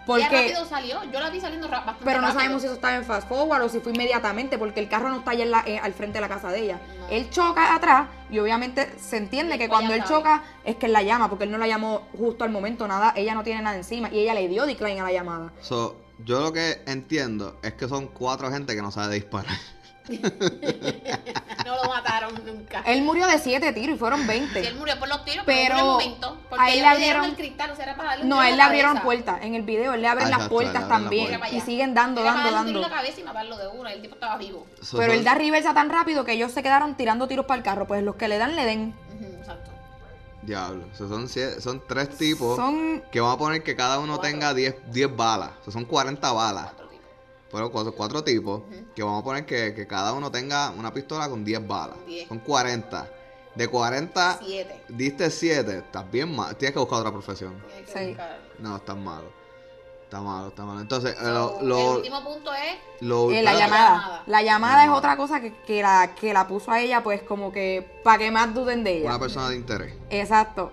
Porque 0.06 0.22
rápido 0.25 0.64
salió. 0.66 1.02
Yo 1.12 1.18
la 1.20 1.30
vi 1.30 1.40
saliendo 1.40 1.68
bastante 1.68 2.04
Pero 2.04 2.20
no 2.20 2.26
rápido. 2.28 2.40
sabemos 2.40 2.62
si 2.62 2.66
eso 2.68 2.75
estaba 2.76 2.94
en 2.94 3.04
fast 3.04 3.28
forward 3.28 3.62
o 3.62 3.68
si 3.68 3.80
fue 3.80 3.92
inmediatamente, 3.92 4.56
porque 4.56 4.80
el 4.80 4.88
carro 4.88 5.08
no 5.10 5.16
está 5.18 5.32
allá 5.32 5.42
en 5.44 5.50
la- 5.50 5.64
eh, 5.66 5.78
al 5.82 5.92
frente 5.94 6.14
de 6.18 6.20
la 6.20 6.28
casa 6.28 6.50
de 6.52 6.60
ella. 6.62 6.80
No. 7.00 7.08
Él 7.08 7.28
choca 7.30 7.75
atrás 7.75 8.08
y 8.30 8.38
obviamente 8.38 8.88
se 8.98 9.16
entiende 9.16 9.54
que 9.58 9.64
Después 9.64 9.78
cuando 9.80 9.94
él 9.94 10.02
sabe. 10.02 10.14
choca 10.14 10.44
es 10.64 10.76
que 10.76 10.86
él 10.86 10.92
la 10.92 11.02
llama, 11.02 11.28
porque 11.28 11.44
él 11.44 11.50
no 11.50 11.58
la 11.58 11.66
llamó 11.66 12.06
justo 12.16 12.44
al 12.44 12.50
momento, 12.50 12.86
nada, 12.88 13.12
ella 13.16 13.34
no 13.34 13.42
tiene 13.42 13.62
nada 13.62 13.76
encima 13.76 14.08
y 14.10 14.20
ella 14.20 14.34
le 14.34 14.46
dio 14.48 14.64
decline 14.64 15.00
a 15.00 15.04
la 15.04 15.12
llamada. 15.12 15.52
So, 15.60 15.96
yo 16.25 16.40
lo 16.40 16.52
que 16.52 16.82
entiendo 16.86 17.58
es 17.62 17.75
que 17.75 17.88
son 17.88 18.06
cuatro 18.06 18.50
gente 18.50 18.75
que 18.75 18.82
no 18.82 18.90
sabe 18.90 19.14
disparar. 19.16 19.56
no 21.66 21.76
lo 21.82 21.88
mataron 21.88 22.34
nunca. 22.44 22.82
Él 22.86 23.02
murió 23.02 23.26
de 23.26 23.38
siete 23.38 23.72
tiros 23.72 23.96
y 23.96 23.98
fueron 23.98 24.20
Si 24.20 24.26
20. 24.26 24.66
él 24.68 24.75
murió 24.76 24.98
por 24.98 25.08
los 25.08 25.25
tiros, 25.25 25.44
Pero- 25.46 25.75
pero, 25.76 25.86
momento. 25.86 26.38
Porque 26.48 26.64
a 26.64 26.70
él 26.72 26.80
le 26.80 26.86
abrieron... 26.86 27.25
el 27.25 27.34
cristal, 27.36 27.70
o 27.70 27.76
sea, 27.76 27.84
era 27.86 27.96
para 27.96 28.10
darle 28.10 28.25
un 28.25 28.28
No, 28.30 28.40
a 28.40 28.48
él 28.48 28.56
le 28.56 28.62
abrieron 28.62 28.98
puertas. 29.00 29.38
En 29.42 29.54
el 29.54 29.62
video 29.62 29.94
él 29.94 30.02
le 30.02 30.08
abren 30.08 30.26
Ah, 30.26 30.30
las 30.30 30.38
exacto, 30.38 30.54
puertas 30.54 30.76
abren 30.76 30.88
la 30.88 30.94
también. 30.98 31.26
puerta. 31.38 31.48
Y 31.56 31.60
siguen 31.60 31.94
dando, 31.94 32.20
Era 32.20 32.32
para 32.34 32.42
dando, 32.50 32.58
tiro 32.68 32.80
dando. 32.80 32.86
en 32.86 32.90
la 32.92 32.96
cabeza 32.96 33.20
y 33.20 33.25
matarlo 33.25 33.56
de 33.58 33.68
una. 33.68 33.92
El 33.92 34.02
tipo 34.02 34.14
estaba 34.14 34.36
vivo. 34.36 34.66
So- 34.82 34.96
Pero 34.98 35.10
son- 35.12 35.18
él 35.18 35.25
da 35.25 35.34
reversa 35.34 35.75
tan 35.75 35.90
rápido 35.90 36.25
que 36.25 36.32
ellos 36.32 36.52
se 36.52 36.62
quedaron 36.62 36.96
tirando 36.96 37.26
tiros 37.28 37.46
para 37.46 37.58
el 37.58 37.64
carro. 37.64 37.86
Pues 37.86 38.02
los 38.02 38.16
que 38.16 38.28
le 38.28 38.38
dan, 38.38 38.54
le 38.56 38.64
den. 38.64 38.94
Exacto. 39.38 39.70
Diablo. 40.42 40.84
So, 40.96 41.08
son, 41.08 41.26
sie- 41.28 41.60
son 41.60 41.82
tres 41.88 42.10
tipos 42.16 42.54
Son... 42.54 43.02
que 43.10 43.20
vamos 43.20 43.34
a 43.34 43.38
poner 43.38 43.62
que 43.64 43.75
cada 43.75 43.98
uno 43.98 44.14
Cuatro. 44.14 44.30
tenga 44.30 44.54
10, 44.54 44.76
10 44.92 45.16
balas. 45.16 45.50
So, 45.64 45.72
son 45.72 45.84
40 45.84 46.30
balas. 46.32 46.70
Otro 46.72 46.86
Pero 47.56 47.72
cuatro, 47.72 47.92
cuatro 47.92 48.22
tipos 48.22 48.60
que 48.94 49.02
vamos 49.02 49.22
a 49.22 49.25
poner 49.25 49.46
que, 49.46 49.72
que 49.75 49.86
cada 49.86 50.12
uno 50.12 50.30
tenga 50.30 50.70
una 50.70 50.92
pistola 50.92 51.26
con 51.28 51.42
10 51.42 51.66
balas. 51.66 51.96
Diez. 52.06 52.28
Son 52.28 52.38
40. 52.38 53.08
De 53.54 53.66
40 53.68 54.40
Siete. 54.44 54.82
diste 54.88 55.30
7. 55.30 55.78
Estás 55.78 56.10
bien 56.10 56.36
mal. 56.36 56.54
Tienes 56.56 56.75
que 56.75 56.78
buscar 56.78 56.98
otra 56.98 57.10
profesión. 57.12 57.54
Sí. 57.86 58.08
buscar. 58.08 58.38
No, 58.58 58.76
estás 58.76 58.96
malo. 58.98 59.30
Está 60.04 60.20
malo, 60.20 60.48
está 60.48 60.64
malo. 60.66 60.80
Entonces, 60.82 61.12
eh, 61.14 61.22
So, 61.22 61.30
lo, 61.32 61.60
el 61.60 61.68
lo, 61.68 61.94
último 61.96 62.22
punto 62.22 62.52
es 62.52 62.76
lo- 63.00 63.30
Eh, 63.32 63.42
la 63.42 63.54
llamada. 63.54 63.88
llamada. 63.96 64.22
La 64.26 64.42
llamada 64.42 64.84
es 64.84 64.90
otra 64.90 65.16
cosa 65.16 65.40
que, 65.40 65.54
que 65.62 65.80
la, 65.82 66.14
que 66.14 66.32
la 66.34 66.46
puso 66.46 66.70
a 66.70 66.78
ella, 66.80 67.02
pues 67.02 67.22
como 67.22 67.50
que 67.50 68.00
para 68.04 68.18
que 68.18 68.30
más 68.30 68.52
duden 68.54 68.84
de 68.84 68.98
ella. 68.98 69.08
Una 69.08 69.18
persona 69.18 69.48
de 69.48 69.56
interés. 69.56 69.94
Exacto. 70.10 70.72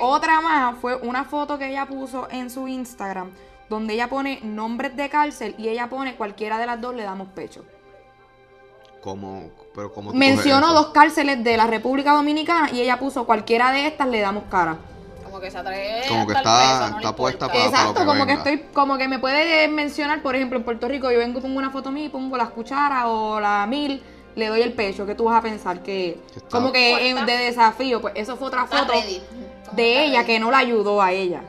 Otra 0.00 0.40
más 0.40 0.76
fue 0.80 0.96
una 0.96 1.24
foto 1.24 1.56
que 1.58 1.68
ella 1.68 1.86
puso 1.86 2.26
en 2.30 2.50
su 2.50 2.66
Instagram, 2.66 3.30
donde 3.68 3.94
ella 3.94 4.08
pone 4.08 4.40
nombres 4.42 4.96
de 4.96 5.08
cárcel 5.08 5.54
y 5.58 5.68
ella 5.68 5.88
pone 5.88 6.14
cualquiera 6.16 6.58
de 6.58 6.66
las 6.66 6.80
dos 6.80 6.94
le 6.94 7.02
damos 7.02 7.28
pecho. 7.28 7.64
Como, 9.00 9.50
pero 9.74 9.92
como 9.92 10.10
tú 10.10 10.16
Mencionó 10.16 10.72
dos 10.72 10.88
cárceles 10.88 11.42
de 11.44 11.56
la 11.56 11.66
República 11.66 12.12
Dominicana 12.12 12.70
y 12.72 12.80
ella 12.80 12.98
puso 12.98 13.24
cualquiera 13.24 13.70
de 13.70 13.86
estas 13.86 14.08
le 14.08 14.20
damos 14.20 14.44
cara. 14.50 14.76
Como 15.22 15.40
que 15.40 15.50
se 15.50 15.58
atreve 15.58 16.08
Como 16.08 16.26
que 16.26 16.32
está- 16.32 16.98
no 17.02 17.14
puesta 17.14 17.46
para- 17.46 17.66
Exacto, 17.66 17.92
lo 17.92 18.00
que 18.00 18.06
como 18.06 18.26
que 18.26 18.32
estoy, 18.32 18.58
como 18.72 18.98
que 18.98 19.06
me 19.06 19.18
puede 19.18 19.68
mencionar, 19.68 20.22
por 20.22 20.34
ejemplo, 20.34 20.58
en 20.58 20.64
Puerto 20.64 20.88
Rico 20.88 21.10
yo 21.10 21.18
vengo 21.18 21.38
y 21.38 21.42
pongo 21.42 21.58
una 21.58 21.70
foto 21.70 21.92
mía 21.92 22.06
y 22.06 22.08
pongo 22.08 22.36
las 22.36 22.50
cucharas 22.50 23.04
o 23.06 23.38
la 23.38 23.66
mil, 23.68 24.02
le 24.34 24.46
doy 24.48 24.62
el 24.62 24.72
pecho, 24.72 25.06
que 25.06 25.14
tú 25.14 25.24
vas 25.24 25.36
a 25.36 25.42
pensar 25.42 25.82
que, 25.82 26.20
como 26.50 26.72
que 26.72 27.14
de 27.14 27.32
desafío, 27.38 28.00
pues 28.00 28.14
eso 28.16 28.36
fue 28.36 28.48
otra 28.48 28.66
foto 28.66 28.92
de 29.72 30.04
ella 30.04 30.24
que 30.24 30.38
no 30.40 30.50
la 30.50 30.58
ayudó 30.58 31.00
a 31.02 31.12
ella. 31.12 31.42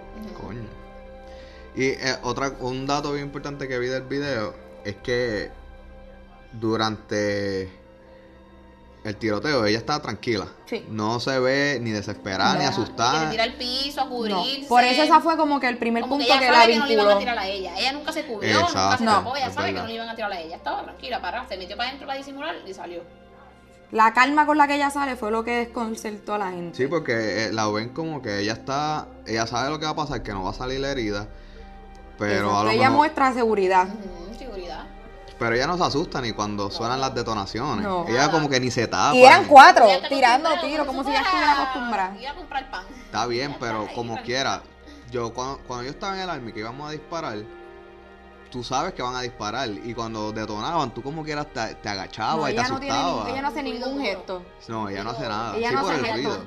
Y 1.77 1.86
eh, 1.89 2.17
otra, 2.24 2.51
un 2.60 2.86
dato 2.88 3.13
bien 3.13 3.25
importante 3.25 3.67
que 3.67 3.77
vi 3.79 3.88
del 3.88 4.03
video 4.03 4.53
es 4.84 4.96
que 4.98 5.51
durante 6.53 7.69
el 9.03 9.15
tiroteo 9.15 9.65
ella 9.65 9.77
estaba 9.77 10.01
tranquila. 10.01 10.48
Sí. 10.65 10.86
No 10.89 11.19
se 11.19 11.39
ve 11.39 11.77
ni 11.81 11.91
desesperada 11.91 12.55
ni 12.57 12.63
No. 12.63 12.69
Asustada. 12.69 13.25
se 13.25 13.31
tira 13.31 13.43
al 13.43 13.53
piso 13.53 14.01
a 14.01 14.05
No, 14.05 14.10
cubrirse. 14.10 14.67
por 14.67 14.84
eso 14.84 15.03
esa 15.03 15.22
fue 15.22 15.38
como 15.38 15.60
que 15.60 15.67
el 15.67 15.77
primer 15.77 16.01
Como 16.01 16.17
punto 16.17 16.25
que 16.34 16.39
que, 16.39 16.46
ella 16.46 16.51
la 16.51 16.62
sabe 16.62 16.74
que 16.74 16.79
no 16.79 16.86
le 16.88 16.93
iban 16.93 17.05
a 17.05 17.10
vinculó. 17.10 17.19
tirar 17.19 17.38
a 17.39 17.48
ella. 17.48 17.79
Ella 17.79 17.91
nunca 17.93 18.12
se 18.12 18.25
cubrió, 18.25 18.60
nunca 18.62 18.98
se 18.98 19.05
tapó. 19.05 19.36
Ella 19.36 19.48
es 19.48 19.53
sabe 19.53 19.67
que 19.74 19.79
no 19.79 19.88
le 19.88 19.93
iban 19.93 20.10
a 20.10 20.15
tirar 20.15 20.31
a 20.31 20.39
ella. 20.41 20.55
Estaba 20.57 20.84
tranquila, 20.84 21.22
para. 21.22 21.48
Se 21.48 21.57
metió 21.57 21.77
para 21.77 21.89
adentro 21.89 22.07
para 22.07 22.17
disimular 22.17 22.55
y 22.65 22.74
salió. 22.74 23.01
La 23.91 24.13
calma 24.13 24.46
con 24.46 24.57
la 24.57 24.67
que 24.67 24.75
ella 24.75 24.89
sale 24.89 25.15
fue 25.15 25.31
lo 25.31 25.46
que 25.46 25.51
desconcertó 25.60 26.34
a 26.34 26.38
la 26.39 26.51
gente. 26.51 26.75
Sí, 26.75 26.88
porque 26.88 27.46
eh, 27.46 27.53
la 27.53 27.69
ven 27.69 27.89
como 27.89 28.22
que 28.22 28.39
ella 28.39 28.51
está, 28.51 29.07
ella 29.25 29.48
sabe 29.48 29.69
lo 29.69 29.79
que 29.79 29.86
va 29.86 29.91
a 29.91 29.96
pasar, 29.96 30.24
que 30.24 30.34
no 30.34 30.43
va 30.43 30.50
a 30.50 30.53
salir 30.53 30.84
herida, 30.84 31.29
pero 32.17 32.33
Exacto, 32.33 32.57
a 32.59 32.63
lo 32.63 32.69
ella 32.71 32.81
mejor- 32.83 32.95
muestra 32.97 33.33
seguridad. 33.33 33.88
Seguridad. 34.38 34.86
pero 35.39 35.55
ella 35.55 35.67
no 35.67 35.77
se 35.77 35.83
asusta 35.83 36.19
ni 36.21 36.31
cuando 36.31 36.69
suenan 36.71 37.00
las 37.00 37.13
detonaciones. 37.13 37.83
No. 37.86 38.05
ella 38.07 38.21
Nada. 38.21 38.31
como 38.31 38.50
que 38.50 38.59
ni 38.59 38.71
se 38.71 38.88
tapa. 38.88 39.15
Y 39.15 39.24
eran 39.24 39.45
cuatro, 39.45 39.86
tirando 40.09 40.50
tiros, 40.62 40.86
como 40.88 41.03
si 41.03 41.12
ya 41.12 41.21
estuviera 41.21 41.62
acostumbrada. 41.62 42.15
Ir 42.19 42.27
a 42.27 42.33
comprar 42.36 42.71
pan. 42.71 42.83
Está 43.05 43.25
bien, 43.27 43.55
pero 43.59 43.88
como 43.93 44.21
quiera, 44.24 44.62
yo 45.12 45.33
cuando, 45.33 45.59
cuando 45.67 45.83
yo 45.86 45.91
estaba 45.91 46.15
en 46.15 46.21
el 46.21 46.29
army 46.29 46.51
que 46.53 46.59
íbamos 46.62 46.88
a 46.89 46.91
disparar, 46.91 47.38
tú 48.50 48.63
sabes 48.63 48.93
que 48.93 49.01
van 49.01 49.15
a 49.15 49.21
disparar 49.21 49.69
y 49.69 49.93
cuando 49.93 50.31
detonaban, 50.31 50.91
tú 50.93 51.03
como 51.03 51.24
quieras 51.24 51.47
te, 51.53 51.75
te 51.75 51.89
agachabas 51.89 52.38
No, 52.38 52.50
y 52.50 52.55
te 52.55 52.69
no 52.69 52.79
tiene 52.79 52.95
asustabas. 52.95 53.25
ni- 53.25 53.31
ella 53.31 53.41
no 53.41 53.47
hace 53.50 53.63
ningún 53.63 54.01
gesto. 54.01 54.43
No, 54.69 54.89
ella 54.89 55.03
no 55.03 55.09
hace 55.12 55.27
nada. 55.27 55.55
Ella 55.57 55.69
sí, 55.69 55.75
no 55.75 55.81
por 55.81 55.91
hace 55.91 56.00
el 56.00 56.05
gesto. 56.07 56.29
ruido. 56.29 56.45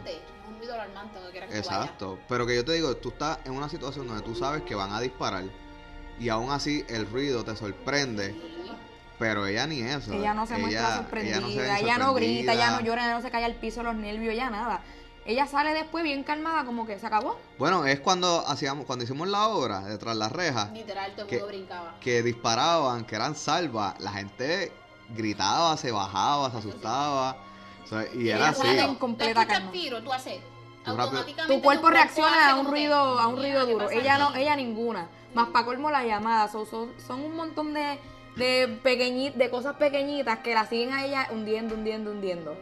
Alarmante, 0.74 1.18
Un 1.18 1.18
ruido 1.18 1.18
alarmante 1.18 1.18
donde 1.18 1.30
quiera 1.32 1.46
que 1.46 1.52
tú 1.52 1.68
vayas. 1.68 1.84
Exacto. 1.84 2.18
Pero 2.28 2.46
que 2.46 2.56
yo 2.56 2.64
te 2.64 2.72
digo, 2.72 2.96
tú 2.96 3.08
estás 3.10 3.38
en 3.44 3.52
una 3.52 3.68
situación 3.68 4.06
donde 4.06 4.22
tú 4.22 4.34
sabes 4.34 4.62
que 4.62 4.74
van 4.74 4.92
a 4.92 5.00
disparar 5.00 5.44
y 6.18 6.28
aún 6.28 6.50
así 6.50 6.84
el 6.88 7.10
ruido 7.10 7.44
te 7.44 7.56
sorprende, 7.56 8.34
pero 9.18 9.46
ella 9.46 9.66
ni 9.66 9.80
eso. 9.82 10.12
Ella 10.12 10.34
no 10.34 10.46
se 10.46 10.56
muestra 10.58 10.96
sorprendida, 10.96 11.36
ella 11.78 11.98
no 11.98 12.10
ella, 12.10 12.12
grita, 12.14 12.52
ella 12.54 12.70
no 12.70 12.80
llora, 12.80 13.04
ella 13.04 13.14
no 13.14 13.22
se 13.22 13.30
cae 13.30 13.44
al 13.44 13.54
piso 13.54 13.82
los 13.82 13.94
nervios, 13.94 14.34
ya 14.34 14.50
nada. 14.50 14.82
Ella 15.26 15.46
sale 15.46 15.74
después 15.74 16.02
bien 16.02 16.24
calmada, 16.24 16.64
como 16.64 16.86
que 16.86 16.98
se 16.98 17.06
acabó. 17.06 17.38
Bueno, 17.58 17.84
es 17.84 18.00
cuando 18.00 18.42
hacíamos, 18.48 18.86
cuando 18.86 19.04
hicimos 19.04 19.28
la 19.28 19.48
obra 19.48 19.80
detrás 19.82 20.14
de 20.14 20.18
las 20.18 20.32
rejas, 20.32 20.72
Literal, 20.72 21.12
todo 21.12 21.22
el 21.22 21.28
¿Qué? 21.28 21.36
mundo 21.36 21.48
brincaba. 21.48 21.94
que 22.00 22.22
disparaban, 22.22 23.04
que 23.04 23.14
eran 23.16 23.34
salvas, 23.34 24.00
la 24.00 24.12
gente 24.12 24.72
gritaba, 25.10 25.76
se 25.76 25.92
bajaba, 25.92 26.50
se 26.50 26.56
asustaba. 26.58 27.36
o 27.84 27.86
sea, 27.86 28.06
y 28.14 28.30
era 28.30 28.48
así. 28.48 28.62
sale 28.62 28.80
en 28.80 28.86
Tú 28.88 28.98
completa 28.98 29.30
escuchas 29.42 29.58
calma. 29.58 29.72
tiro, 29.72 30.02
tú 30.02 30.12
haces. 30.12 30.40
Automáticamente 30.98 31.54
Tu 31.54 31.62
cuerpo 31.62 31.90
reacciona 31.90 32.50
a 32.50 32.54
un 32.56 32.66
ruido, 32.66 32.94
a 32.96 33.26
un 33.26 33.36
"Mira, 33.36 33.48
ruido 33.48 33.66
¿qué 33.66 33.72
duro. 33.72 33.90
Ella 33.90 34.18
no, 34.18 34.28
aquí?". 34.28 34.40
ella 34.40 34.56
ninguna. 34.56 35.08
Más 35.34 35.48
para 35.48 35.64
colmo 35.64 35.90
las 35.90 36.04
llamadas. 36.04 36.50
Son, 36.52 36.66
son, 36.66 36.92
son 37.06 37.20
un 37.22 37.36
montón 37.36 37.72
de, 37.74 37.98
de 38.36 38.80
pequeñi- 38.82 39.32
de 39.34 39.50
cosas 39.50 39.76
pequeñitas 39.76 40.38
que 40.40 40.54
la 40.54 40.66
siguen 40.66 40.92
a 40.92 41.04
ella 41.04 41.28
hundiendo, 41.30 41.74
hundiendo, 41.74 42.10
hundiendo. 42.10 42.56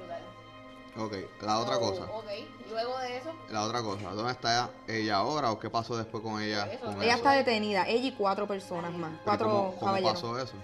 Ok, 0.98 1.14
la 1.42 1.58
otra 1.60 1.76
Oh, 1.76 1.80
cosa. 1.80 2.02
Ok, 2.12 2.24
luego 2.70 2.98
de 2.98 3.18
eso, 3.18 3.30
La 3.50 3.62
otra 3.62 3.82
cosa, 3.82 4.10
¿dónde 4.14 4.32
está 4.32 4.70
ella 4.88 5.16
ahora 5.16 5.52
o 5.52 5.58
qué 5.60 5.70
pasó 5.70 5.96
después 5.96 6.22
con 6.24 6.42
ella? 6.42 6.66
Eso, 6.72 6.86
con 6.86 6.94
Ella 7.00 7.10
eso? 7.10 7.16
está 7.18 7.32
detenida, 7.32 7.86
ella 7.88 8.08
y 8.08 8.12
cuatro 8.12 8.48
personas 8.48 8.92
más, 8.94 9.12
cuatro 9.24 9.74
¿Cómo, 9.78 9.92
pasó 10.02 10.38
eso? 10.40 10.54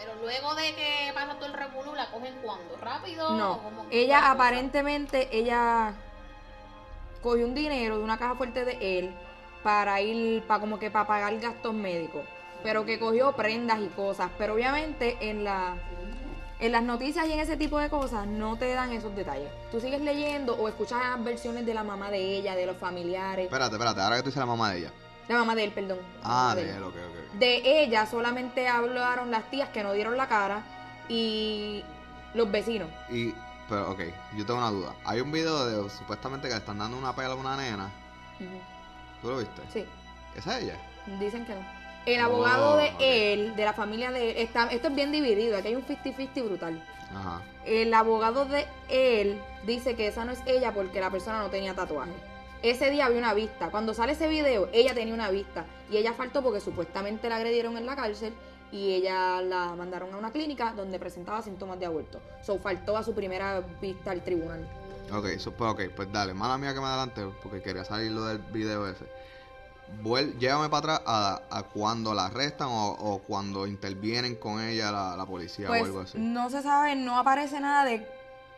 Pero 0.00 0.14
luego 0.20 0.54
de 0.54 0.74
que 0.74 1.12
pasa 1.14 1.34
todo 1.34 1.46
el 1.46 1.52
revolú, 1.52 1.94
¿la 1.94 2.10
cogen 2.10 2.34
cuando? 2.42 2.76
¿Rápido? 2.80 3.28
¿O 3.28 3.32
No, 3.36 3.60
ella 3.90 4.18
cosa? 4.20 4.30
aparentemente, 4.32 5.28
ella 5.36 5.92
cogió 7.22 7.44
un 7.46 7.54
dinero 7.54 7.98
de 7.98 8.04
una 8.04 8.16
caja 8.18 8.34
fuerte 8.34 8.64
de 8.64 8.98
él 8.98 9.14
para 9.62 10.00
ir, 10.00 10.42
para 10.44 10.60
como 10.60 10.78
que 10.78 10.90
para 10.90 11.06
pagar 11.06 11.38
gastos 11.38 11.74
médicos, 11.74 12.22
pero 12.62 12.86
que 12.86 12.98
cogió 12.98 13.32
prendas 13.32 13.78
y 13.80 13.88
cosas, 13.88 14.30
pero 14.38 14.54
obviamente 14.54 15.18
en 15.20 15.44
la 15.44 15.74
en 16.60 16.72
las 16.72 16.82
noticias 16.82 17.26
y 17.26 17.32
en 17.32 17.40
ese 17.40 17.56
tipo 17.56 17.78
de 17.78 17.88
cosas 17.88 18.26
no 18.26 18.56
te 18.58 18.72
dan 18.74 18.92
esos 18.92 19.14
detalles. 19.16 19.48
Tú 19.70 19.80
sigues 19.80 20.02
leyendo 20.02 20.54
o 20.56 20.68
escuchas 20.68 21.00
versiones 21.24 21.64
de 21.64 21.72
la 21.72 21.82
mamá 21.84 22.10
de 22.10 22.18
ella, 22.18 22.54
de 22.54 22.66
los 22.66 22.76
familiares, 22.76 23.46
Espérate, 23.46 23.74
espérate, 23.76 24.00
ahora 24.02 24.16
que 24.16 24.22
tú 24.22 24.26
dices 24.28 24.40
la 24.40 24.46
mamá 24.46 24.70
de 24.72 24.78
ella. 24.80 24.92
La 25.34 25.40
mamá 25.40 25.54
de 25.54 25.64
él, 25.64 25.72
perdón. 25.72 25.98
Ah, 26.22 26.54
de 26.56 26.70
él. 26.70 26.82
ok, 26.82 26.94
ok. 26.94 27.38
De 27.38 27.82
ella 27.82 28.06
solamente 28.06 28.66
hablaron 28.68 29.30
las 29.30 29.48
tías 29.50 29.68
que 29.70 29.82
no 29.82 29.92
dieron 29.92 30.16
la 30.16 30.28
cara 30.28 30.62
y 31.08 31.84
los 32.34 32.50
vecinos. 32.50 32.88
Y, 33.10 33.34
pero, 33.68 33.90
ok, 33.92 34.00
yo 34.36 34.44
tengo 34.46 34.58
una 34.58 34.70
duda. 34.70 34.94
Hay 35.04 35.20
un 35.20 35.30
video 35.32 35.66
de 35.66 35.90
supuestamente 35.90 36.48
que 36.48 36.54
le 36.54 36.60
están 36.60 36.78
dando 36.78 36.96
una 36.96 37.14
pela 37.14 37.32
a 37.32 37.34
una 37.36 37.56
nena. 37.56 37.90
¿Tú 39.22 39.28
lo 39.28 39.38
viste? 39.38 39.62
Sí. 39.72 39.84
¿Esa 40.36 40.58
es 40.58 40.64
ella? 40.64 40.76
Dicen 41.18 41.44
que 41.44 41.54
no. 41.54 41.80
El 42.06 42.20
abogado 42.20 42.72
Oh, 42.72 42.76
de 42.76 42.92
él, 43.34 43.54
de 43.56 43.64
la 43.64 43.74
familia 43.74 44.10
de 44.10 44.30
él, 44.30 44.36
está, 44.38 44.68
esto 44.68 44.88
es 44.88 44.94
bien 44.94 45.12
dividido, 45.12 45.58
aquí 45.58 45.68
hay 45.68 45.76
un 45.76 45.84
50-50 45.86 46.44
brutal. 46.44 46.82
Ajá. 47.14 47.42
El 47.66 47.92
abogado 47.92 48.46
de 48.46 48.66
él 48.88 49.38
dice 49.66 49.94
que 49.96 50.06
esa 50.06 50.24
no 50.24 50.32
es 50.32 50.40
ella 50.46 50.72
porque 50.72 50.98
la 51.00 51.10
persona 51.10 51.40
no 51.40 51.50
tenía 51.50 51.74
tatuaje. 51.74 52.12
Ese 52.62 52.90
día 52.90 53.06
había 53.06 53.18
una 53.18 53.34
vista. 53.34 53.70
Cuando 53.70 53.94
sale 53.94 54.12
ese 54.12 54.28
video, 54.28 54.68
ella 54.72 54.94
tenía 54.94 55.14
una 55.14 55.30
vista. 55.30 55.64
Y 55.90 55.96
ella 55.96 56.12
faltó 56.12 56.42
porque 56.42 56.60
supuestamente 56.60 57.28
la 57.28 57.36
agredieron 57.36 57.76
en 57.76 57.86
la 57.86 57.96
cárcel 57.96 58.34
y 58.70 58.92
ella 58.92 59.40
la 59.40 59.74
mandaron 59.74 60.12
a 60.14 60.18
una 60.18 60.30
clínica 60.30 60.72
donde 60.76 60.98
presentaba 60.98 61.42
síntomas 61.42 61.80
de 61.80 61.86
aborto. 61.86 62.20
So 62.42 62.58
faltó 62.58 62.96
a 62.96 63.02
su 63.02 63.14
primera 63.14 63.60
vista 63.80 64.10
al 64.10 64.22
tribunal. 64.22 64.68
Ok, 65.12 65.38
so, 65.38 65.52
pues, 65.52 65.70
ok, 65.72 65.80
pues 65.96 66.12
dale, 66.12 66.34
mala 66.34 66.56
mía 66.58 66.72
que 66.72 66.80
me 66.80 66.86
adelante 66.86 67.22
porque 67.42 67.62
quería 67.62 67.84
salir 67.84 68.12
lo 68.12 68.26
del 68.26 68.38
video 68.38 68.86
ese. 68.88 69.06
Vuel- 70.04 70.38
llévame 70.38 70.68
para 70.68 70.96
atrás 70.96 71.02
a, 71.04 71.42
a 71.50 71.62
cuando 71.64 72.14
la 72.14 72.26
arrestan 72.26 72.68
o, 72.68 72.90
o 72.90 73.18
cuando 73.18 73.66
intervienen 73.66 74.36
con 74.36 74.62
ella 74.62 74.92
la, 74.92 75.16
la 75.16 75.26
policía 75.26 75.66
Pues 75.66 75.82
o 75.82 75.84
algo 75.86 76.00
así. 76.02 76.16
no 76.16 76.48
se 76.48 76.62
sabe, 76.62 76.94
no 76.94 77.18
aparece 77.18 77.58
nada 77.58 77.84
de 77.86 78.06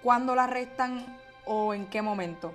cuándo 0.02 0.34
la 0.34 0.44
arrestan 0.44 1.18
o 1.46 1.72
en 1.72 1.86
qué 1.86 2.02
momento. 2.02 2.54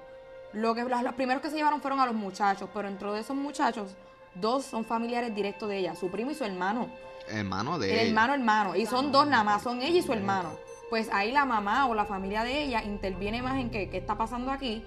Lo 0.53 0.73
que, 0.73 0.83
los, 0.83 1.03
los 1.03 1.13
primeros 1.13 1.41
que 1.41 1.49
se 1.49 1.57
llevaron 1.57 1.81
fueron 1.81 1.99
a 1.99 2.05
los 2.05 2.15
muchachos, 2.15 2.69
pero 2.73 2.87
dentro 2.87 3.13
de 3.13 3.21
esos 3.21 3.35
muchachos, 3.35 3.95
dos 4.35 4.65
son 4.65 4.85
familiares 4.85 5.33
directos 5.35 5.69
de 5.69 5.77
ella, 5.77 5.95
su 5.95 6.09
primo 6.09 6.31
y 6.31 6.35
su 6.35 6.43
hermano. 6.43 6.87
Hermano 7.27 7.77
de 7.77 7.87
El 7.91 7.99
ella. 7.99 8.07
hermano, 8.09 8.33
hermano. 8.33 8.75
Y 8.75 8.85
son 8.85 9.11
dos 9.11 9.27
nada 9.27 9.43
más, 9.43 9.61
son 9.61 9.81
ella 9.81 9.99
y 9.99 10.01
su 10.01 10.13
hermano. 10.13 10.51
Pues 10.89 11.09
ahí 11.11 11.31
la 11.33 11.43
mamá 11.43 11.85
o 11.87 11.93
la 11.93 12.05
familia 12.05 12.43
de 12.43 12.63
ella 12.63 12.81
interviene 12.83 13.41
más 13.41 13.59
en 13.59 13.69
qué, 13.69 13.89
qué 13.89 13.97
está 13.97 14.17
pasando 14.17 14.51
aquí. 14.51 14.85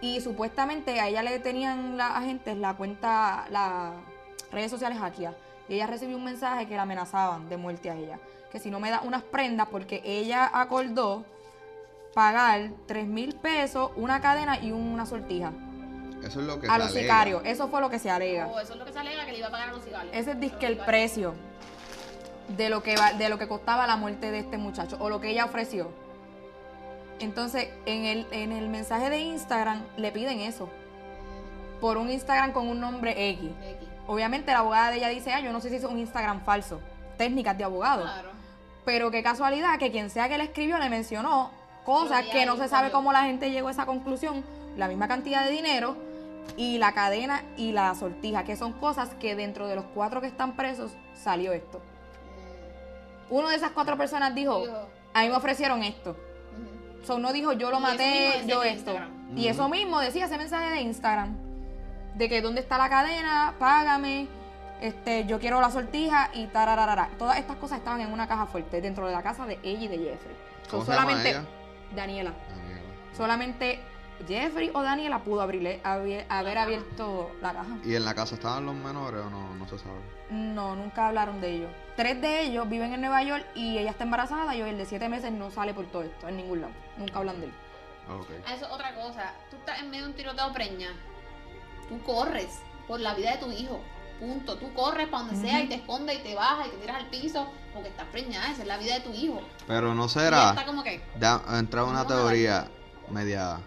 Y 0.00 0.20
supuestamente 0.20 1.00
a 1.00 1.08
ella 1.08 1.22
le 1.22 1.38
tenían 1.40 1.96
las 1.96 2.12
agentes 2.12 2.56
la 2.56 2.74
cuenta, 2.74 3.46
las 3.50 3.92
redes 4.52 4.70
sociales 4.70 4.98
hackeadas. 4.98 5.36
Y 5.68 5.74
ella 5.74 5.86
recibió 5.86 6.16
un 6.16 6.24
mensaje 6.24 6.66
que 6.68 6.76
la 6.76 6.82
amenazaban 6.82 7.48
de 7.48 7.56
muerte 7.56 7.90
a 7.90 7.96
ella. 7.96 8.18
Que 8.52 8.60
si 8.60 8.70
no 8.70 8.78
me 8.78 8.90
da 8.90 9.00
unas 9.00 9.22
prendas, 9.24 9.66
porque 9.68 10.02
ella 10.04 10.48
acordó 10.52 11.24
pagar 12.14 12.70
3 12.86 13.06
mil 13.06 13.34
pesos, 13.34 13.90
una 13.96 14.20
cadena 14.20 14.58
y 14.60 14.72
una 14.72 15.04
sortija 15.06 15.52
Eso 16.24 16.40
es 16.40 16.46
lo 16.46 16.60
que 16.60 16.66
a 16.68 16.72
se 16.72 16.78
los 16.78 16.88
alega. 16.88 17.02
sicarios. 17.02 17.42
Eso 17.44 17.68
fue 17.68 17.80
lo 17.80 17.90
que 17.90 17.98
se 17.98 18.10
alega. 18.10 18.46
O 18.46 18.60
eso 18.60 18.72
es 18.74 18.78
lo 18.78 18.84
que 18.84 18.92
se 18.92 18.98
alega 19.00 19.24
que 19.26 19.32
le 19.32 19.38
iba 19.38 19.48
a 19.48 19.50
pagar 19.50 19.68
a 19.70 19.72
los 19.72 19.84
cigarros. 19.84 20.10
Ese 20.12 20.30
es 20.32 20.40
disque 20.40 20.66
el 20.66 20.78
precio 20.78 21.34
de 22.56 22.68
lo 22.70 22.82
que 22.82 22.96
va- 22.96 23.12
de 23.14 23.28
lo 23.28 23.38
que 23.38 23.48
costaba 23.48 23.86
la 23.86 23.96
muerte 23.96 24.30
de 24.30 24.38
este 24.38 24.56
muchacho 24.58 24.96
o 25.00 25.08
lo 25.08 25.20
que 25.20 25.30
ella 25.30 25.44
ofreció. 25.44 25.90
Entonces, 27.20 27.68
en 27.86 28.04
el, 28.04 28.26
en 28.32 28.52
el 28.52 28.68
mensaje 28.68 29.08
de 29.10 29.18
Instagram 29.18 29.82
le 29.96 30.10
piden 30.12 30.40
eso. 30.40 30.68
Por 31.80 31.96
un 31.96 32.10
Instagram 32.10 32.52
con 32.52 32.68
un 32.68 32.80
nombre 32.80 33.30
X. 33.30 33.50
X. 33.50 33.88
Obviamente 34.06 34.52
la 34.52 34.58
abogada 34.58 34.90
de 34.90 34.98
ella 34.98 35.08
dice, 35.08 35.32
ah, 35.32 35.40
yo 35.40 35.52
no 35.52 35.60
sé 35.60 35.70
si 35.70 35.76
es 35.76 35.84
un 35.84 35.98
Instagram 35.98 36.44
falso. 36.44 36.80
Técnicas 37.16 37.56
de 37.56 37.64
abogado. 37.64 38.02
Claro. 38.02 38.30
Pero 38.84 39.10
qué 39.10 39.22
casualidad 39.22 39.78
que 39.78 39.90
quien 39.90 40.10
sea 40.10 40.28
que 40.28 40.36
le 40.36 40.44
escribió 40.44 40.78
le 40.78 40.90
mencionó 40.90 41.50
cosas 41.84 42.24
que 42.26 42.46
no 42.46 42.56
se 42.56 42.68
sabe 42.68 42.90
cómo 42.90 43.12
la 43.12 43.24
gente 43.24 43.50
llegó 43.50 43.68
a 43.68 43.70
esa 43.70 43.86
conclusión, 43.86 44.44
la 44.76 44.88
misma 44.88 45.08
cantidad 45.08 45.44
de 45.44 45.50
dinero 45.50 45.96
y 46.56 46.78
la 46.78 46.92
cadena 46.92 47.42
y 47.56 47.72
la 47.72 47.94
sortija, 47.94 48.44
que 48.44 48.56
son 48.56 48.72
cosas 48.72 49.10
que 49.14 49.34
dentro 49.34 49.66
de 49.66 49.76
los 49.76 49.84
cuatro 49.94 50.20
que 50.20 50.26
están 50.26 50.56
presos 50.56 50.92
salió 51.14 51.52
esto. 51.52 51.80
Uno 53.30 53.48
de 53.48 53.56
esas 53.56 53.70
cuatro 53.70 53.96
personas 53.96 54.34
dijo, 54.34 54.64
a 55.12 55.22
mí 55.22 55.28
me 55.28 55.34
ofrecieron 55.34 55.82
esto. 55.82 56.16
So, 57.04 57.18
no 57.18 57.32
dijo 57.32 57.52
yo 57.52 57.70
lo 57.70 57.78
Y 57.78 57.82
maté, 57.82 58.42
yo 58.46 58.62
esto. 58.62 58.66
Instagram. 58.66 59.38
Y 59.38 59.48
eso 59.48 59.68
mismo 59.68 60.00
decía 60.00 60.26
ese 60.26 60.38
mensaje 60.38 60.70
de 60.70 60.80
Instagram. 60.80 61.36
De 62.14 62.28
que 62.28 62.40
dónde 62.40 62.60
está 62.60 62.78
la 62.78 62.88
cadena, 62.88 63.54
págame, 63.58 64.28
este, 64.80 65.26
yo 65.26 65.38
quiero 65.40 65.60
la 65.60 65.70
sortija 65.70 66.30
y 66.32 66.46
tarararara. 66.46 67.10
Todas 67.18 67.38
estas 67.38 67.56
cosas 67.56 67.78
estaban 67.78 68.00
en 68.00 68.12
una 68.12 68.28
caja 68.28 68.46
fuerte 68.46 68.80
dentro 68.80 69.06
de 69.06 69.12
la 69.12 69.22
casa 69.22 69.46
de 69.46 69.58
ella 69.62 69.84
y 69.84 69.88
de 69.88 69.98
Jeffrey. 69.98 70.36
So, 70.64 70.70
¿Cómo 70.70 70.84
se 70.84 70.92
llama 70.92 71.02
solamente 71.02 71.30
ella? 71.30 71.44
Daniela. 71.94 72.32
Daniela. 72.48 72.80
Solamente 73.16 73.80
Jeffrey 74.28 74.70
o 74.74 74.82
Daniela 74.82 75.18
pudo 75.24 75.40
abrirle, 75.42 75.80
haber, 75.84 76.24
haber 76.28 76.58
abierto 76.58 77.30
la 77.42 77.52
caja. 77.52 77.76
¿Y 77.84 77.94
en 77.94 78.04
la 78.04 78.14
casa 78.14 78.34
estaban 78.36 78.64
los 78.66 78.74
menores 78.74 79.20
o 79.20 79.30
no? 79.30 79.54
No 79.54 79.66
se 79.68 79.78
sabe. 79.78 79.98
No, 80.30 80.74
nunca 80.76 81.08
hablaron 81.08 81.40
de 81.40 81.50
ellos. 81.56 81.70
Tres 81.96 82.20
de 82.20 82.42
ellos 82.42 82.68
viven 82.68 82.92
en 82.92 83.00
Nueva 83.00 83.22
York 83.22 83.44
y 83.54 83.78
ella 83.78 83.90
está 83.90 84.04
embarazada 84.04 84.54
y 84.54 84.60
el 84.60 84.78
de 84.78 84.86
siete 84.86 85.08
meses 85.08 85.32
no 85.32 85.50
sale 85.50 85.74
por 85.74 85.86
todo 85.86 86.02
esto, 86.02 86.28
en 86.28 86.36
ningún 86.36 86.60
lado. 86.62 86.72
Nunca 86.96 87.18
hablan 87.18 87.40
de 87.40 87.46
él. 87.46 87.52
Ok. 88.08 88.28
Ah, 88.46 88.54
Eso 88.54 88.66
es 88.66 88.72
otra 88.72 88.94
cosa. 88.94 89.32
Tú 89.50 89.56
estás 89.56 89.80
en 89.80 89.90
medio 89.90 90.04
de 90.04 90.10
un 90.10 90.16
tiroteo 90.16 90.52
preña. 90.52 90.88
Tú 91.88 92.00
corres 92.02 92.60
por 92.86 93.00
la 93.00 93.14
vida 93.14 93.32
de 93.32 93.38
tu 93.38 93.50
hijo. 93.52 93.80
Punto. 94.20 94.56
Tú 94.56 94.72
corres 94.74 95.08
para 95.08 95.24
donde 95.24 95.40
sea 95.40 95.60
y 95.62 95.68
te 95.68 95.74
escondes 95.76 96.18
y 96.18 96.22
te 96.22 96.34
bajas 96.34 96.66
y 96.68 96.70
te 96.70 96.76
tiras 96.78 96.96
al 96.96 97.06
piso 97.10 97.46
porque 97.72 97.88
estás 97.88 98.06
preñada. 98.12 98.50
Esa 98.50 98.62
es 98.62 98.68
la 98.68 98.78
vida 98.78 98.94
de 98.94 99.00
tu 99.00 99.12
hijo. 99.12 99.40
Pero 99.66 99.94
no 99.94 100.08
será. 100.08 100.50
está 100.50 100.64
como 100.64 100.82
que. 100.82 101.02
Da, 101.18 101.42
entra 101.58 101.84
una 101.84 102.06
teoría 102.06 102.68
media, 103.10 103.58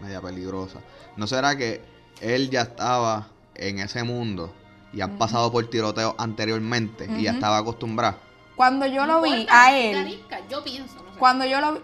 media 0.00 0.20
peligrosa. 0.20 0.80
¿No 1.16 1.26
será 1.26 1.56
que 1.56 1.82
él 2.20 2.50
ya 2.50 2.62
estaba 2.62 3.28
en 3.54 3.78
ese 3.80 4.02
mundo 4.04 4.54
y 4.92 5.00
han 5.00 5.18
pasado 5.18 5.50
por 5.52 5.68
tiroteos 5.68 6.14
anteriormente 6.18 7.06
y 7.18 7.22
ya 7.24 7.32
estaba 7.32 7.58
acostumbrado? 7.58 8.16
Cuando 8.54 8.86
yo 8.86 9.06
no 9.06 9.20
lo 9.20 9.22
vi 9.22 9.46
a 9.50 9.76
él, 9.78 9.98
arisca, 9.98 10.40
Yo 10.48 10.64
pienso, 10.64 10.94
no 11.02 11.12
sé. 11.12 11.18
cuando 11.18 11.44
yo 11.44 11.60
lo 11.60 11.74
vi... 11.74 11.80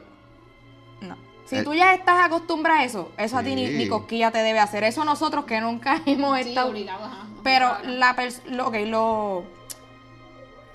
No. 1.03 1.17
Si 1.45 1.57
Eh. 1.57 1.63
tú 1.65 1.75
ya 1.75 1.93
estás 1.93 2.25
acostumbrada 2.25 2.81
a 2.81 2.85
eso, 2.85 3.13
eso 3.19 3.37
a 3.37 3.43
ti 3.43 3.55
ni, 3.55 3.67
ni 3.69 3.89
cosquilla 3.89 4.31
te 4.31 4.39
debe 4.39 4.59
hacer. 4.59 4.83
Eso 4.85 5.05
nosotros 5.05 5.45
que 5.45 5.61
nunca 5.61 6.01
hemos 6.07 6.41
Sí, 6.41 6.49
estado... 6.51 6.71
obligado, 6.71 7.05
ajá, 7.05 7.27
Pero 7.43 7.77
la 7.85 8.15
pers- 8.17 8.43
lo, 8.47 8.69
ok, 8.69 8.75
lo- 8.87 9.45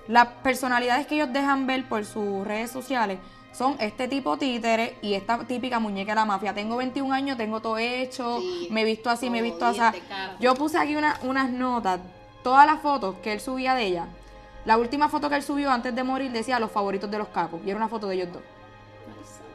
las 0.06 0.26
personalidades 0.42 1.06
que 1.06 1.16
ellos 1.16 1.32
dejan 1.32 1.66
ver 1.66 1.86
por 1.88 2.04
sus 2.04 2.46
redes 2.46 2.70
sociales 2.70 3.18
son 3.52 3.76
este 3.80 4.08
tipo 4.08 4.36
títere 4.36 4.96
y 5.02 5.14
esta 5.14 5.38
típica 5.40 5.78
muñeca 5.78 6.12
de 6.12 6.16
la 6.16 6.24
mafia. 6.24 6.54
Tengo 6.54 6.76
21 6.76 7.12
años, 7.12 7.36
tengo 7.36 7.60
todo 7.60 7.78
hecho, 7.78 8.38
Sí, 8.40 8.68
me 8.70 8.82
he 8.82 8.84
visto 8.84 9.10
así, 9.10 9.28
me 9.30 9.38
he 9.38 9.42
visto 9.42 9.66
así. 9.66 9.80
cara. 10.08 10.36
Yo 10.40 10.54
puse 10.54 10.78
aquí 10.78 10.94
una- 10.96 11.18
unas 11.22 11.50
notas, 11.50 12.00
todas 12.42 12.66
las 12.66 12.80
fotos 12.80 13.16
que 13.22 13.32
él 13.32 13.40
subía 13.40 13.74
de 13.74 13.84
ella. 13.86 14.06
La 14.64 14.76
última 14.76 15.08
foto 15.08 15.28
que 15.28 15.36
él 15.36 15.42
subió 15.42 15.70
antes 15.70 15.94
de 15.94 16.02
morir 16.04 16.30
decía 16.30 16.58
los 16.60 16.70
favoritos 16.70 17.10
de 17.10 17.18
los 17.18 17.28
capos 17.28 17.60
y 17.64 17.70
era 17.70 17.76
una 17.78 17.88
foto 17.88 18.06
de 18.08 18.16
ellos 18.16 18.28
dos. 18.32 18.42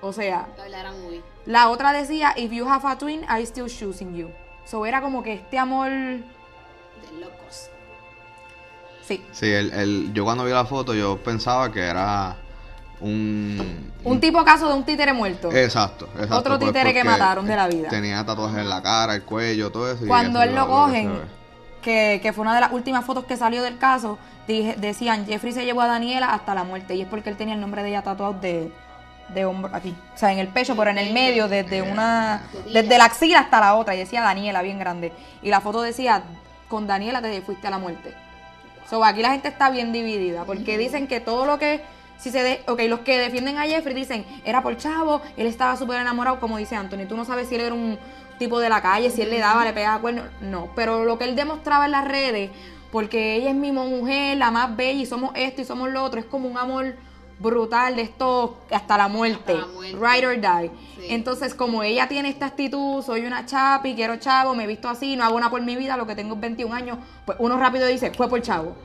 O 0.02 0.12
sea, 0.12 0.48
la 1.46 1.70
otra 1.70 1.94
decía, 1.94 2.34
if 2.36 2.52
you 2.52 2.68
have 2.68 2.86
a 2.86 2.98
twin, 2.98 3.22
I 3.30 3.44
still 3.44 3.68
choosing 3.68 4.14
you. 4.16 4.30
So 4.66 4.86
era 4.86 5.02
como 5.02 5.24
que 5.24 5.34
este 5.34 5.58
amor... 5.58 5.90
locos. 7.20 7.70
Sí, 9.08 9.24
Sí, 9.32 9.52
el, 9.52 9.72
el- 9.74 10.14
yo 10.14 10.24
cuando 10.24 10.46
vi 10.46 10.52
la 10.52 10.66
foto 10.66 10.94
yo 10.94 11.18
pensaba 11.18 11.72
que 11.72 11.82
era 11.82 12.36
un... 13.02 13.92
Un 14.04 14.20
tipo 14.22 14.44
caso 14.46 14.68
de 14.70 14.74
un 14.76 14.84
títere 14.86 15.12
muerto. 15.14 15.52
Exacto, 15.52 16.08
exacto. 16.14 16.38
Otro 16.38 16.58
pues, 16.60 16.70
títere 16.72 16.94
que 16.94 17.04
mataron 17.04 17.46
de 17.46 17.56
la 17.56 17.68
vida. 17.68 17.90
Tenía 17.90 18.26
tatuajes 18.26 18.60
en 18.60 18.70
la 18.70 18.82
cara, 18.82 19.16
el 19.16 19.24
cuello, 19.24 19.72
todo 19.72 19.92
eso. 19.92 20.06
y 20.06 20.08
Cuando 20.08 20.42
eso 20.42 20.50
él 20.50 20.56
lo 20.56 20.68
cogen, 20.68 21.12
que, 21.82 22.20
que 22.24 22.32
fue 22.34 22.44
una 22.44 22.56
de 22.56 22.62
las 22.62 22.72
últimas 22.72 23.04
fotos 23.06 23.26
que 23.26 23.36
salió 23.36 23.62
del 23.62 23.78
caso, 23.78 24.18
dije- 24.48 24.76
decían, 24.78 25.26
Jeffrey 25.26 25.52
se 25.52 25.66
llevó 25.66 25.82
a 25.82 25.88
Daniela 25.88 26.34
hasta 26.34 26.54
la 26.56 26.64
muerte. 26.64 26.96
Y 26.96 27.02
es 27.02 27.08
porque 27.08 27.30
él 27.30 27.36
tenía 27.38 27.56
el 27.56 27.62
nombre 27.62 27.84
de 27.84 27.90
ella 27.90 28.04
tatuado 28.04 28.34
de, 28.34 28.72
de 29.34 29.46
hombro 29.46 29.70
aquí. 29.76 29.94
O 30.16 30.18
sea, 30.18 30.32
en 30.32 30.40
el 30.40 30.48
pecho, 30.48 30.76
pero 30.78 30.90
en 30.92 30.98
el 30.98 31.14
medio, 31.14 31.50
desde 31.50 31.82
una... 31.82 32.44
Desde 32.72 32.98
la 32.98 33.06
axila 33.06 33.40
hasta 33.42 33.60
la 33.60 33.76
otra. 33.76 33.96
Y 33.96 33.98
decía 34.00 34.22
Daniela, 34.22 34.62
bien 34.62 34.80
grande. 34.80 35.12
Y 35.42 35.50
la 35.50 35.60
foto 35.60 35.82
decía, 35.82 36.24
con 36.74 36.88
Daniela 36.88 37.22
te 37.22 37.40
fuiste 37.44 37.68
a 37.68 37.70
la 37.70 37.78
muerte. 37.78 38.16
So, 38.90 39.06
aquí 39.06 39.22
la 39.22 39.30
gente 39.30 39.48
está 39.48 39.70
bien 39.70 39.94
dividida, 39.94 40.44
porque 40.44 40.76
dicen 40.76 41.08
que 41.08 41.20
todo 41.20 41.46
lo 41.46 41.60
que... 41.60 41.82
Si 42.18 42.32
se 42.32 42.42
de, 42.42 42.64
ok, 42.68 42.82
los 42.88 43.02
que 43.02 43.20
defienden 43.20 43.60
a 43.60 43.64
Jeffrey 43.64 43.94
dicen, 43.94 44.26
era 44.44 44.64
por 44.64 44.76
chavo, 44.78 45.22
él 45.38 45.46
estaba 45.46 45.78
súper 45.78 46.02
enamorado, 46.02 46.40
como 46.40 46.58
dice 46.58 46.76
Anthony. 46.76 47.06
Tú 47.08 47.16
no 47.16 47.26
sabes 47.26 47.48
si 47.48 47.56
él 47.56 47.62
era 47.62 47.76
un 47.76 48.00
tipo 48.40 48.60
de 48.60 48.70
la 48.70 48.82
calle, 48.82 49.12
si 49.12 49.22
él 49.22 49.30
le 49.30 49.38
daba, 49.38 49.64
le 49.66 49.74
pegaba 49.74 50.02
cuernos. 50.02 50.26
No, 50.42 50.72
pero 50.76 51.06
lo 51.06 51.20
que 51.20 51.26
él 51.26 51.36
demostraba 51.36 51.86
en 51.86 51.92
las 51.92 52.08
redes, 52.08 52.50
porque 52.92 53.36
ella 53.36 53.50
es 53.52 53.56
mi 53.56 53.72
mujer, 53.72 54.38
la 54.38 54.50
más 54.50 54.76
bella, 54.76 55.00
y 55.00 55.06
somos 55.06 55.30
esto 55.36 55.62
y 55.62 55.66
somos 55.66 55.92
lo 55.92 56.04
otro, 56.04 56.20
es 56.20 56.26
como 56.26 56.50
un 56.50 56.58
amor 56.58 56.96
brutal 57.40 57.96
de 57.96 58.04
esto 58.04 58.58
hasta 58.72 58.98
la 58.98 59.08
muerte. 59.08 59.54
Hasta 59.54 59.68
la 59.68 59.74
muerte. 59.74 59.98
Ride 59.98 60.28
or 60.28 60.36
die. 60.40 60.72
Sí. 60.98 61.08
Entonces, 61.10 61.54
como 61.54 61.84
ella 61.84 62.08
tiene 62.08 62.30
esta 62.30 62.46
actitud, 62.48 63.04
soy 63.04 63.26
una 63.26 63.46
chapi, 63.46 63.96
quiero 63.96 64.18
chavo, 64.18 64.56
me 64.56 64.64
he 64.64 64.68
visto 64.68 64.88
así, 64.90 65.16
no 65.16 65.24
hago 65.24 65.40
nada 65.40 65.50
por 65.52 65.62
mi 65.62 65.76
vida, 65.76 65.98
lo 65.98 66.08
que 66.08 66.16
tengo 66.16 66.36
es 66.36 66.42
21 66.42 66.74
años, 66.74 66.98
pues 67.26 67.38
uno 67.42 67.58
rápido 67.58 67.88
dice, 67.88 68.12
fue 68.12 68.30
por 68.30 68.42
chavo. 68.42 68.76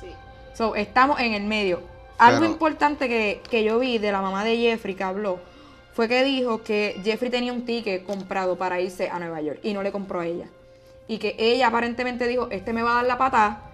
Sí. 0.00 0.08
So, 0.54 0.74
estamos 0.74 1.20
en 1.20 1.34
el 1.34 1.44
medio. 1.44 1.80
Algo 2.18 2.40
Pero- 2.40 2.52
importante 2.52 3.08
que, 3.08 3.42
que 3.48 3.62
yo 3.62 3.78
vi 3.78 3.98
de 3.98 4.10
la 4.10 4.20
mamá 4.20 4.42
de 4.44 4.56
Jeffrey 4.56 4.94
que 4.96 5.04
habló 5.04 5.38
fue 5.92 6.08
que 6.08 6.22
dijo 6.24 6.62
que 6.62 7.00
Jeffrey 7.04 7.30
tenía 7.30 7.52
un 7.52 7.64
ticket 7.64 8.04
comprado 8.04 8.56
para 8.56 8.80
irse 8.80 9.08
a 9.08 9.18
Nueva 9.18 9.40
York 9.40 9.60
y 9.62 9.72
no 9.72 9.82
le 9.82 9.90
compró 9.92 10.20
a 10.20 10.26
ella. 10.26 10.46
Y 11.08 11.18
que 11.18 11.34
ella 11.38 11.68
aparentemente 11.68 12.26
dijo, 12.28 12.48
este 12.50 12.72
me 12.72 12.82
va 12.82 12.92
a 12.92 12.94
dar 12.96 13.06
la 13.06 13.18
patada, 13.18 13.67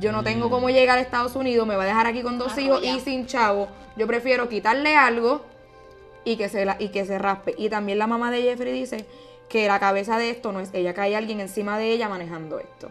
yo 0.00 0.12
no 0.12 0.22
tengo 0.24 0.50
cómo 0.50 0.70
llegar 0.70 0.98
a 0.98 1.00
Estados 1.00 1.36
Unidos, 1.36 1.66
me 1.66 1.76
va 1.76 1.84
a 1.84 1.86
dejar 1.86 2.06
aquí 2.06 2.22
con 2.22 2.38
dos 2.38 2.56
hijos 2.58 2.82
y 2.82 3.00
sin 3.00 3.26
chavo. 3.26 3.68
Yo 3.96 4.06
prefiero 4.06 4.48
quitarle 4.48 4.96
algo 4.96 5.42
y 6.24 6.36
que 6.36 6.48
se 6.48 6.64
la, 6.64 6.76
y 6.78 6.88
que 6.88 7.04
se 7.04 7.18
raspe. 7.18 7.54
Y 7.58 7.68
también 7.68 7.98
la 7.98 8.06
mamá 8.06 8.30
de 8.30 8.42
Jeffrey 8.42 8.72
dice 8.72 9.06
que 9.48 9.66
la 9.68 9.78
cabeza 9.80 10.16
de 10.18 10.30
esto 10.30 10.52
no 10.52 10.60
es 10.60 10.70
ella, 10.72 10.94
que 10.94 11.00
hay 11.00 11.14
alguien 11.14 11.40
encima 11.40 11.78
de 11.78 11.90
ella 11.92 12.08
manejando 12.08 12.58
esto. 12.58 12.90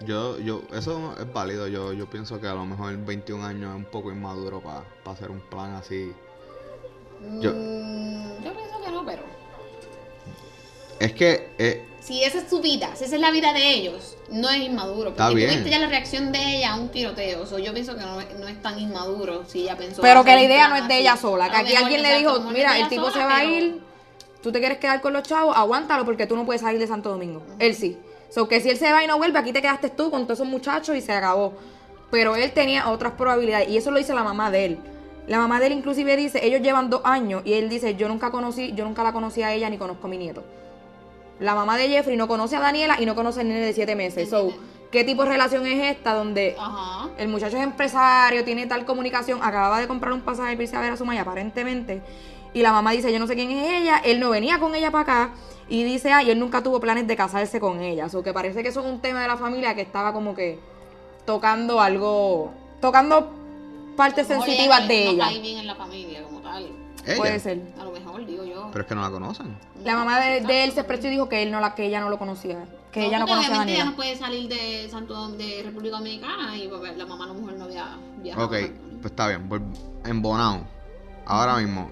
Yo, 0.00 0.38
yo, 0.38 0.60
eso 0.74 1.14
es 1.18 1.32
válido. 1.32 1.66
Yo, 1.68 1.92
yo 1.94 2.06
pienso 2.10 2.38
que 2.40 2.46
a 2.46 2.54
lo 2.54 2.66
mejor 2.66 2.94
21 2.98 3.44
años 3.44 3.70
es 3.70 3.76
un 3.76 3.84
poco 3.86 4.12
inmaduro 4.12 4.60
para 4.60 4.82
hacer 5.06 5.30
un 5.30 5.40
plan 5.40 5.74
así. 5.74 6.12
Yo- 7.40 7.52
Mm, 7.54 8.44
yo 8.44 8.52
pienso 8.52 8.80
que 8.84 8.90
no, 8.90 9.04
pero. 9.06 9.22
Es 10.98 11.12
que 11.12 11.48
eh, 11.58 11.84
Si 12.00 12.22
esa 12.24 12.38
es 12.38 12.48
su 12.48 12.60
vida, 12.60 12.90
si 12.94 13.04
esa 13.04 13.16
es 13.16 13.20
la 13.20 13.30
vida 13.30 13.52
de 13.52 13.68
ellos, 13.74 14.16
no 14.30 14.48
es 14.48 14.58
inmaduro. 14.62 15.10
Está 15.10 15.26
Porque 15.28 15.42
tú 15.42 15.46
bien. 15.48 15.50
viste 15.64 15.70
ya 15.70 15.78
la 15.78 15.88
reacción 15.88 16.32
de 16.32 16.56
ella 16.56 16.72
a 16.72 16.80
un 16.80 16.88
tiroteo. 16.90 17.46
So, 17.46 17.58
yo 17.58 17.72
pienso 17.74 17.94
que 17.96 18.02
no, 18.02 18.20
es- 18.20 18.38
no 18.38 18.46
es 18.48 18.60
tan 18.62 18.78
inmaduro 18.78 19.44
si 19.46 19.62
ella 19.62 19.76
pensó. 19.76 20.02
Pero 20.02 20.24
que 20.24 20.34
la 20.34 20.42
idea 20.42 20.68
no 20.68 20.76
es 20.76 20.88
de 20.88 20.98
ella 20.98 21.16
sola, 21.16 21.50
que 21.50 21.56
aquí 21.56 21.72
mejor, 21.72 21.82
alguien 21.84 22.02
le 22.02 22.18
dijo, 22.18 22.40
mira, 22.52 22.78
el 22.78 22.88
tipo 22.88 23.10
se 23.10 23.18
va 23.18 23.36
a 23.38 23.44
ir, 23.44 23.80
tú 24.42 24.52
te 24.52 24.60
quieres 24.60 24.78
quedar 24.78 25.00
con 25.00 25.12
los 25.12 25.22
chavos, 25.24 25.56
aguántalo 25.56 26.04
porque 26.04 26.26
tú 26.26 26.36
no 26.36 26.44
puedes 26.46 26.62
salir 26.62 26.78
de 26.80 26.86
Santo 26.86 27.10
Domingo. 27.10 27.42
Él 27.58 27.74
sí. 27.74 27.98
So 28.30 28.48
que 28.48 28.60
si 28.60 28.70
él 28.70 28.76
se 28.76 28.92
va 28.92 29.02
y 29.04 29.06
no 29.06 29.16
vuelve, 29.18 29.38
aquí 29.38 29.52
te 29.52 29.60
quedaste 29.62 29.90
tú 29.90 30.10
con 30.10 30.22
todos 30.24 30.38
esos 30.40 30.48
muchachos 30.48 30.96
y 30.96 31.00
se 31.00 31.12
acabó. 31.12 31.54
Pero 32.10 32.36
él 32.36 32.52
tenía 32.52 32.88
otras 32.90 33.12
probabilidades 33.14 33.68
y 33.68 33.76
eso 33.76 33.90
lo 33.90 33.98
dice 33.98 34.14
la 34.14 34.22
mamá 34.24 34.50
de 34.50 34.64
él. 34.64 34.78
La 35.26 35.38
mamá 35.38 35.58
de 35.58 35.66
él 35.66 35.72
inclusive 35.72 36.16
dice, 36.16 36.44
ellos 36.46 36.60
llevan 36.60 36.88
dos 36.88 37.00
años 37.04 37.42
y 37.44 37.54
él 37.54 37.68
dice, 37.68 37.96
yo 37.96 38.06
nunca 38.08 38.30
conocí, 38.30 38.72
yo 38.74 38.84
nunca 38.84 39.02
la 39.02 39.12
conocí 39.12 39.42
a 39.42 39.52
ella 39.52 39.68
ni 39.68 39.76
conozco 39.76 40.06
a 40.06 40.10
mi 40.10 40.18
nieto. 40.18 40.44
La 41.40 41.54
mamá 41.54 41.76
de 41.76 41.88
Jeffrey 41.88 42.16
no 42.16 42.28
conoce 42.28 42.56
a 42.56 42.60
Daniela 42.60 43.00
y 43.00 43.06
no 43.06 43.14
conoce 43.14 43.40
al 43.40 43.48
nene 43.48 43.60
de 43.60 43.72
siete 43.72 43.94
meses. 43.94 44.30
So, 44.30 44.52
¿qué 44.90 45.04
tipo 45.04 45.22
de 45.24 45.28
relación 45.30 45.66
es 45.66 45.96
esta 45.96 46.14
donde 46.14 46.56
Ajá. 46.58 47.08
el 47.18 47.28
muchacho 47.28 47.56
es 47.56 47.62
empresario, 47.62 48.44
tiene 48.44 48.66
tal 48.66 48.84
comunicación, 48.86 49.40
acababa 49.42 49.80
de 49.80 49.86
comprar 49.86 50.12
un 50.12 50.22
pasaje 50.22 50.52
para 50.52 50.62
irse 50.62 50.76
a 50.76 50.80
ver 50.80 50.92
a 50.92 50.96
su 50.96 51.04
maya 51.04 51.22
aparentemente. 51.22 52.02
Y 52.54 52.62
la 52.62 52.72
mamá 52.72 52.92
dice, 52.92 53.12
yo 53.12 53.18
no 53.18 53.26
sé 53.26 53.34
quién 53.34 53.50
es 53.50 53.82
ella, 53.82 53.98
él 54.02 54.18
no 54.18 54.30
venía 54.30 54.58
con 54.58 54.74
ella 54.74 54.90
para 54.90 55.02
acá. 55.02 55.34
Y 55.68 55.82
dice, 55.82 56.12
ay, 56.12 56.30
él 56.30 56.38
nunca 56.38 56.62
tuvo 56.62 56.80
planes 56.80 57.06
de 57.06 57.16
casarse 57.16 57.60
con 57.60 57.82
ella. 57.82 58.06
O 58.10 58.22
que 58.22 58.32
parece 58.32 58.62
que 58.62 58.68
eso 58.70 58.80
es 58.80 58.86
un 58.86 59.00
tema 59.00 59.20
de 59.20 59.28
la 59.28 59.36
familia 59.36 59.74
que 59.74 59.82
estaba 59.82 60.12
como 60.14 60.34
que 60.34 60.58
tocando 61.26 61.80
algo, 61.80 62.52
tocando 62.80 63.30
partes 63.96 64.26
sensitivas 64.28 64.78
ella 64.84 64.88
de 64.88 65.04
no 65.04 65.10
ella. 65.10 65.24
cae 65.24 65.40
bien 65.40 65.58
en 65.58 65.66
la 65.66 65.74
familia 65.74 66.22
como 66.22 66.40
tal. 66.40 66.85
Ella. 67.06 67.16
Puede 67.16 67.38
ser. 67.40 67.60
A 67.80 67.84
lo 67.84 67.92
mejor, 67.92 68.26
digo 68.26 68.44
yo. 68.44 68.68
Pero 68.72 68.82
es 68.82 68.88
que 68.88 68.94
no 68.94 69.00
la 69.02 69.10
conocen. 69.10 69.56
La 69.84 69.94
mamá 69.94 70.20
de, 70.20 70.40
de 70.40 70.64
él 70.64 70.72
se 70.72 70.80
expresó 70.80 71.06
y 71.06 71.10
dijo 71.10 71.28
que 71.28 71.42
él 71.42 71.50
no 71.50 71.60
la, 71.60 71.74
que 71.74 71.86
ella 71.86 72.00
no 72.00 72.10
lo 72.10 72.18
conocía. 72.18 72.64
Que 72.90 73.04
ella 73.06 73.18
no 73.18 73.26
conocía 73.26 73.60
a 73.60 73.68
ella 73.68 73.84
no 73.84 73.94
puede 73.94 74.16
salir 74.16 74.48
de 74.48 74.88
Santo 74.90 75.28
de 75.32 75.62
República 75.64 75.98
Dominicana 75.98 76.56
y 76.56 76.66
porque 76.66 76.92
la 76.96 77.04
mamá 77.04 77.24
a 77.24 77.28
lo 77.28 77.34
mejor 77.34 77.52
no 77.52 77.64
había 77.64 77.96
viajado. 78.22 78.46
Ok, 78.46 78.52
pues 79.02 79.12
está 79.12 79.28
bien. 79.28 79.48
En 80.04 80.22
Bonao, 80.22 80.62
ahora 81.26 81.56
mismo, 81.58 81.90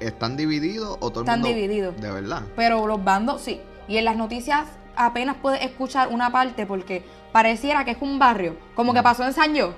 ¿están 0.00 0.36
divididos 0.36 0.96
o 1.00 1.10
todo 1.10 1.20
el 1.20 1.26
Están 1.26 1.40
mundo? 1.40 1.54
divididos. 1.54 2.00
De 2.00 2.10
verdad. 2.10 2.42
Pero 2.56 2.86
los 2.86 3.04
bandos 3.04 3.42
sí. 3.42 3.60
Y 3.86 3.98
en 3.98 4.06
las 4.06 4.16
noticias 4.16 4.66
apenas 4.96 5.36
puedes 5.42 5.62
escuchar 5.62 6.08
una 6.08 6.32
parte 6.32 6.64
porque 6.66 7.04
pareciera 7.32 7.84
que 7.84 7.90
es 7.90 7.98
un 8.00 8.18
barrio, 8.18 8.56
como 8.74 8.94
que 8.94 9.02
pasó 9.02 9.24
en 9.24 9.32
San 9.34 9.54
Yo. 9.54 9.74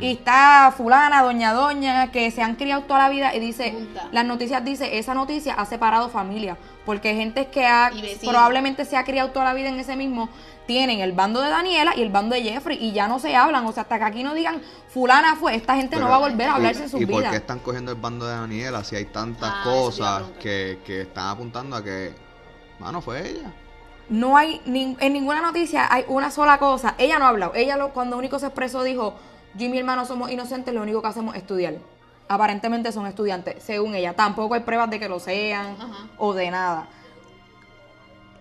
Y 0.00 0.12
está 0.12 0.72
fulana, 0.76 1.22
doña 1.22 1.54
doña, 1.54 2.10
que 2.12 2.30
se 2.30 2.42
han 2.42 2.56
criado 2.56 2.82
toda 2.82 2.98
la 3.00 3.08
vida 3.08 3.34
y 3.34 3.40
dice, 3.40 3.74
las 4.12 4.26
noticias 4.26 4.62
dice, 4.64 4.98
esa 4.98 5.14
noticia 5.14 5.54
ha 5.54 5.64
separado 5.64 6.10
familias, 6.10 6.58
porque 6.84 7.14
gente 7.14 7.46
que 7.48 7.66
ha, 7.66 7.90
probablemente 8.22 8.84
se 8.84 8.96
ha 8.98 9.04
criado 9.04 9.30
toda 9.30 9.46
la 9.46 9.54
vida 9.54 9.70
en 9.70 9.80
ese 9.80 9.96
mismo, 9.96 10.28
tienen 10.66 11.00
el 11.00 11.12
bando 11.12 11.40
de 11.40 11.48
Daniela 11.48 11.94
y 11.96 12.02
el 12.02 12.10
bando 12.10 12.34
de 12.36 12.42
Jeffrey 12.42 12.76
y 12.78 12.92
ya 12.92 13.08
no 13.08 13.18
se 13.18 13.34
hablan, 13.34 13.64
o 13.64 13.72
sea, 13.72 13.82
hasta 13.84 13.98
que 13.98 14.04
aquí 14.04 14.22
no 14.22 14.34
digan, 14.34 14.60
fulana 14.92 15.34
fue, 15.36 15.54
esta 15.56 15.74
gente 15.76 15.96
no 15.96 16.08
va 16.10 16.16
a 16.16 16.18
volver 16.18 16.48
a 16.48 16.54
hablarse 16.56 16.80
¿y- 16.80 16.84
en 16.84 16.90
sus 16.90 17.00
¿Y 17.00 17.06
por 17.06 17.14
qué 17.22 17.28
vidas. 17.28 17.34
están 17.40 17.58
cogiendo 17.60 17.90
el 17.90 17.98
bando 17.98 18.26
de 18.26 18.34
Daniela 18.34 18.84
si 18.84 18.96
hay 18.96 19.06
tantas 19.06 19.50
Ah, 19.50 19.60
cosas 19.64 20.22
que, 20.40 20.78
que 20.84 21.00
están 21.02 21.28
apuntando 21.28 21.74
a 21.76 21.82
que, 21.82 22.12
mano, 22.78 23.00
fue 23.00 23.30
ella? 23.30 23.50
No 24.10 24.36
hay, 24.36 24.60
nin- 24.66 24.96
en 25.00 25.12
ninguna 25.12 25.40
noticia 25.40 25.86
hay 25.90 26.04
una 26.08 26.30
sola 26.30 26.58
cosa. 26.58 26.94
Ella 26.98 27.18
no 27.18 27.24
ha 27.26 27.28
hablado. 27.28 27.52
Ella 27.54 27.76
lo, 27.76 27.90
cuando 27.90 28.18
único 28.18 28.38
se 28.40 28.46
expresó 28.46 28.82
dijo, 28.82 29.14
yo 29.54 29.66
y 29.66 29.68
mi 29.68 29.78
hermano 29.78 30.04
somos 30.06 30.30
inocentes, 30.30 30.72
lo 30.74 30.82
único 30.82 31.02
que 31.02 31.08
hacemos 31.08 31.34
es 31.34 31.42
estudiar. 31.42 31.74
Aparentemente 32.28 32.92
son 32.92 33.06
estudiantes, 33.06 33.62
según 33.62 33.94
ella. 33.94 34.14
Tampoco 34.14 34.54
hay 34.54 34.60
pruebas 34.60 34.88
de 34.90 35.00
que 35.00 35.08
lo 35.08 35.18
sean 35.18 35.76
Ajá. 35.80 36.06
o 36.18 36.32
de 36.32 36.50
nada. 36.50 36.86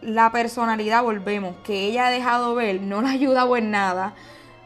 La 0.02 0.32
personalidad, 0.32 1.04
volvemos, 1.04 1.56
que 1.64 1.86
ella 1.86 2.08
ha 2.08 2.12
dejado 2.12 2.56
ver, 2.56 2.82
no 2.82 3.02
la 3.02 3.10
ha 3.10 3.14
ayudado 3.14 3.58
en 3.58 3.72
nada. 3.72 4.14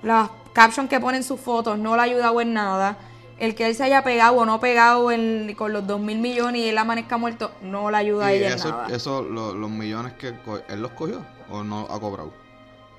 Las 0.03 0.29
captions 0.53 0.89
que 0.89 0.99
ponen 0.99 1.23
sus 1.23 1.39
fotos 1.39 1.79
no 1.79 1.95
la 1.95 2.03
ha 2.03 2.05
ayudado 2.05 2.39
en 2.41 2.53
nada. 2.53 2.97
El 3.39 3.55
que 3.55 3.65
él 3.65 3.73
se 3.75 3.83
haya 3.83 4.03
pegado 4.03 4.35
o 4.35 4.45
no 4.45 4.59
pegado 4.59 5.11
en- 5.11 5.55
con 5.57 5.73
los 5.73 5.87
dos 5.87 5.99
mil 5.99 6.19
millones 6.19 6.61
y 6.61 6.69
él 6.69 6.77
amanezca 6.77 7.17
muerto, 7.17 7.51
no 7.63 7.89
la 7.89 7.97
ayuda 7.97 8.27
a 8.27 8.31
ella 8.31 8.47
en 8.49 8.53
eso, 8.53 8.69
nada. 8.69 8.87
eso 8.95 9.23
lo- 9.23 9.53
los 9.55 9.69
millones 9.71 10.13
que 10.13 10.27
él 10.67 10.81
los 10.81 10.91
cogió 10.91 11.25
o 11.49 11.63
no 11.63 11.87
ha 11.89 11.99
cobrado. 11.99 12.31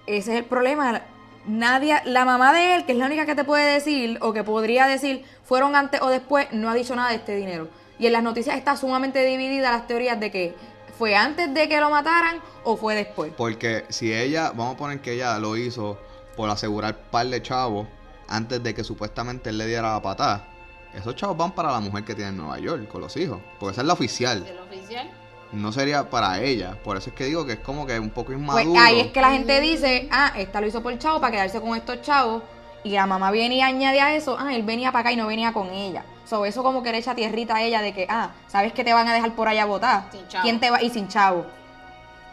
Ese 0.07 0.33
es 0.33 0.39
el 0.39 0.45
problema. 0.45 1.03
Nadie, 1.47 1.97
la 2.05 2.25
mamá 2.25 2.53
de 2.53 2.77
él, 2.77 2.87
que 2.87 2.93
es 2.93 2.99
la 2.99 3.07
única 3.07 3.27
que 3.27 3.35
te 3.35 3.45
puede 3.45 3.73
decir 3.73 4.19
o 4.23 4.33
que 4.33 4.45
podría 4.45 4.87
decir 4.87 5.25
fueron 5.45 5.77
antes 5.77 6.01
o 6.01 6.09
después, 6.09 6.49
no 6.53 6.71
ha 6.71 6.75
dicho 6.75 6.97
nada 6.97 7.11
de 7.11 7.17
este 7.17 7.37
dinero. 7.37 7.69
Y 7.99 8.07
en 8.07 8.13
las 8.13 8.23
noticias 8.23 8.57
está 8.57 8.77
sumamente 8.77 9.25
dividida 9.25 9.71
las 9.71 9.87
teorías 9.87 10.19
de 10.19 10.31
que 10.31 10.55
fue 10.99 11.15
antes 11.15 11.53
de 11.53 11.69
que 11.69 11.81
lo 11.81 11.91
mataran 11.91 12.41
o 12.63 12.77
fue 12.77 12.95
después. 12.95 13.33
Porque 13.37 13.85
si 13.89 14.13
ella, 14.13 14.53
vamos 14.55 14.75
a 14.75 14.79
poner 14.79 15.01
que 15.01 15.13
ella 15.13 15.39
lo 15.39 15.57
hizo 15.57 15.99
por 16.37 16.49
asegurar 16.51 16.97
par 17.11 17.27
de 17.27 17.43
chavos 17.43 17.87
antes 18.29 18.63
de 18.63 18.75
que 18.75 18.83
supuestamente 18.83 19.51
él 19.51 19.59
le 19.59 19.67
diera 19.67 19.93
la 19.93 20.03
patada, 20.03 20.49
esos 20.95 21.15
chavos 21.17 21.37
van 21.37 21.53
para 21.53 21.73
la 21.73 21.81
mujer 21.81 22.05
que 22.05 22.15
tiene 22.15 22.31
en 22.31 22.37
Nueva 22.39 22.59
York 22.59 22.89
con 22.89 23.01
los 23.01 23.17
hijos. 23.17 23.41
Porque 23.59 23.73
esa 23.73 23.83
es 23.83 23.87
la 23.87 23.93
oficial. 23.93 24.45
Del 24.45 24.59
oficial. 24.59 25.11
No 25.55 25.73
sería 25.73 26.09
para 26.11 26.41
ella. 26.41 26.77
Por 26.83 26.97
eso 26.97 27.11
es 27.11 27.17
que 27.17 27.25
digo 27.25 27.47
que 27.47 27.53
es 27.55 27.59
como 27.61 27.87
que 27.87 27.99
un 27.99 28.11
poco 28.11 28.27
Pues 28.27 28.39
inmaduro. 28.39 28.81
ahí 28.81 29.01
es 29.01 29.07
que 29.13 29.21
la 29.21 29.31
gente 29.31 29.61
dice, 29.61 30.09
ah, 30.11 30.33
esta 30.37 30.61
lo 30.61 30.67
hizo 30.67 30.83
por 30.83 30.99
chavo 30.99 31.21
para 31.21 31.33
quedarse 31.33 31.61
con 31.61 31.77
estos 31.77 32.03
chavos. 32.03 32.43
Y 32.83 32.91
la 32.91 33.07
mamá 33.07 33.31
viene 33.31 33.55
y 33.57 33.61
añade 33.63 34.01
a 34.01 34.15
eso, 34.15 34.37
ah, 34.39 34.55
él 34.55 34.63
venía 34.63 34.91
para 34.93 35.01
acá 35.01 35.13
y 35.13 35.17
no 35.17 35.27
venía 35.27 35.53
con 35.53 35.71
ella. 35.71 36.05
So, 36.27 36.45
eso 36.45 36.63
como 36.63 36.83
que 36.83 36.91
le 36.93 36.99
echa 36.99 37.15
tierrita 37.15 37.57
a 37.57 37.63
ella 37.63 37.81
de 37.83 37.95
que, 37.95 38.07
ah, 38.11 38.31
¿sabes 38.49 38.73
que 38.73 38.83
te 38.85 38.93
van 38.93 39.07
a 39.09 39.15
dejar 39.15 39.35
por 39.35 39.49
allá 39.49 39.63
a 39.63 39.67
votar? 39.67 40.05
Sin 40.11 40.27
chavo. 40.29 40.43
¿Quién 40.43 40.59
te 40.61 40.71
va? 40.71 40.83
Y 40.83 40.91
sin 40.91 41.09
chavo. 41.09 41.41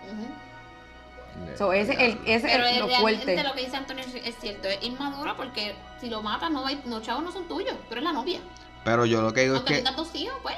Ujú. 0.08 1.58
So, 1.58 1.74
ese 1.74 1.94
el, 1.94 2.20
ese 2.26 2.48
Pero 2.48 2.66
es 2.66 2.74
es 2.74 2.80
lo 2.80 2.88
realmente 2.88 3.24
fuerte. 3.26 3.44
lo 3.44 3.54
que 3.54 3.62
dice 3.66 3.78
Antonio 3.78 4.04
es, 4.04 4.16
es 4.28 4.36
cierto, 4.40 4.68
es 4.68 4.84
inmadura 4.84 5.36
porque 5.36 5.76
si 6.00 6.10
lo 6.10 6.22
matas, 6.22 6.52
no, 6.52 6.64
va, 6.64 6.72
no 6.86 7.02
chavos 7.02 7.24
no 7.24 7.32
son 7.32 7.48
tuyos, 7.48 7.76
tú 7.88 7.94
eres 7.94 8.04
la 8.04 8.14
novia. 8.14 8.40
Pero 8.84 9.06
yo 9.06 9.22
lo 9.22 9.34
que 9.34 9.42
digo 9.42 9.54
es 9.56 9.60
Aunque 9.60 9.74
que. 9.76 9.80
tengas 9.80 9.96
dos 9.96 10.14
hijos, 10.16 10.38
pues. 10.42 10.56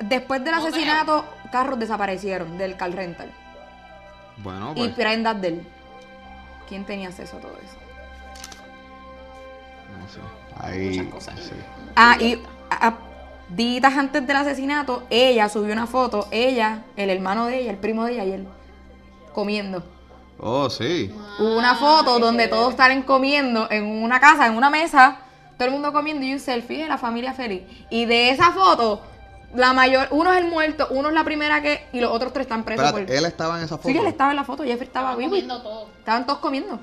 Después 0.00 0.42
del 0.44 0.54
No 0.54 0.60
asesinato, 0.66 1.24
carros 1.50 1.78
desaparecieron 1.78 2.56
del 2.58 2.76
car 2.76 2.90
rental. 2.92 3.30
Bueno, 4.38 4.72
Y 4.74 4.80
pues. 4.84 4.90
prendas 4.94 5.40
de 5.40 5.48
él. 5.48 5.66
¿Quién 6.68 6.84
tenía 6.84 7.08
acceso 7.08 7.36
a 7.36 7.40
todo 7.40 7.56
eso? 7.58 7.76
No 9.98 10.08
sé. 10.08 10.20
Ahí. 10.62 10.98
Muchas 10.98 11.12
cosas. 11.12 11.40
sí. 11.40 11.52
Ah, 11.96 12.16
y 12.20 12.34
a- 12.70 12.88
a- 12.88 12.98
días 13.48 13.96
antes 13.96 14.26
del 14.26 14.36
asesinato, 14.36 15.02
ella 15.10 15.48
subió 15.48 15.72
una 15.72 15.86
foto, 15.86 16.28
ella, 16.30 16.84
el 16.96 17.10
hermano 17.10 17.46
de 17.46 17.60
ella, 17.60 17.70
el 17.72 17.78
primo 17.78 18.04
de 18.04 18.12
ella 18.12 18.24
y 18.24 18.32
él, 18.32 18.48
comiendo. 19.34 19.82
Oh, 20.38 20.70
sí. 20.70 21.12
Hubo 21.38 21.58
una 21.58 21.74
foto 21.74 22.18
donde 22.18 22.48
todos 22.48 22.74
salen 22.74 23.02
comiendo 23.02 23.68
en 23.70 23.84
una 23.86 24.20
casa, 24.20 24.46
en 24.46 24.56
una 24.56 24.70
mesa, 24.70 25.18
todo 25.58 25.66
el 25.68 25.74
mundo 25.74 25.92
comiendo 25.92 26.24
y 26.24 26.32
un 26.32 26.40
selfie 26.40 26.82
de 26.84 26.88
la 26.88 26.96
familia 26.96 27.34
feliz. 27.34 27.62
Y 27.90 28.06
de 28.06 28.30
esa 28.30 28.52
foto, 28.52 29.02
la 29.54 29.72
mayor, 29.72 30.08
uno 30.10 30.32
es 30.32 30.38
el 30.38 30.48
muerto, 30.48 30.86
uno 30.90 31.08
es 31.08 31.14
la 31.14 31.24
primera 31.24 31.60
que, 31.62 31.86
y 31.92 32.00
los 32.00 32.10
otros 32.12 32.32
tres 32.32 32.44
están 32.46 32.64
presos. 32.64 32.84
Espérate, 32.86 33.06
por- 33.08 33.16
él 33.16 33.24
estaba 33.24 33.58
en 33.58 33.64
esa 33.64 33.76
foto. 33.76 33.88
Sí, 33.88 33.96
él 33.98 34.06
estaba 34.06 34.30
en 34.30 34.36
la 34.36 34.44
foto, 34.44 34.62
Jeffrey 34.64 34.86
estaba 34.86 35.14
vivo. 35.16 35.30
comiendo 35.30 35.62
todo. 35.62 35.88
Estaban 35.98 36.26
todos 36.26 36.38
comiendo. 36.38 36.78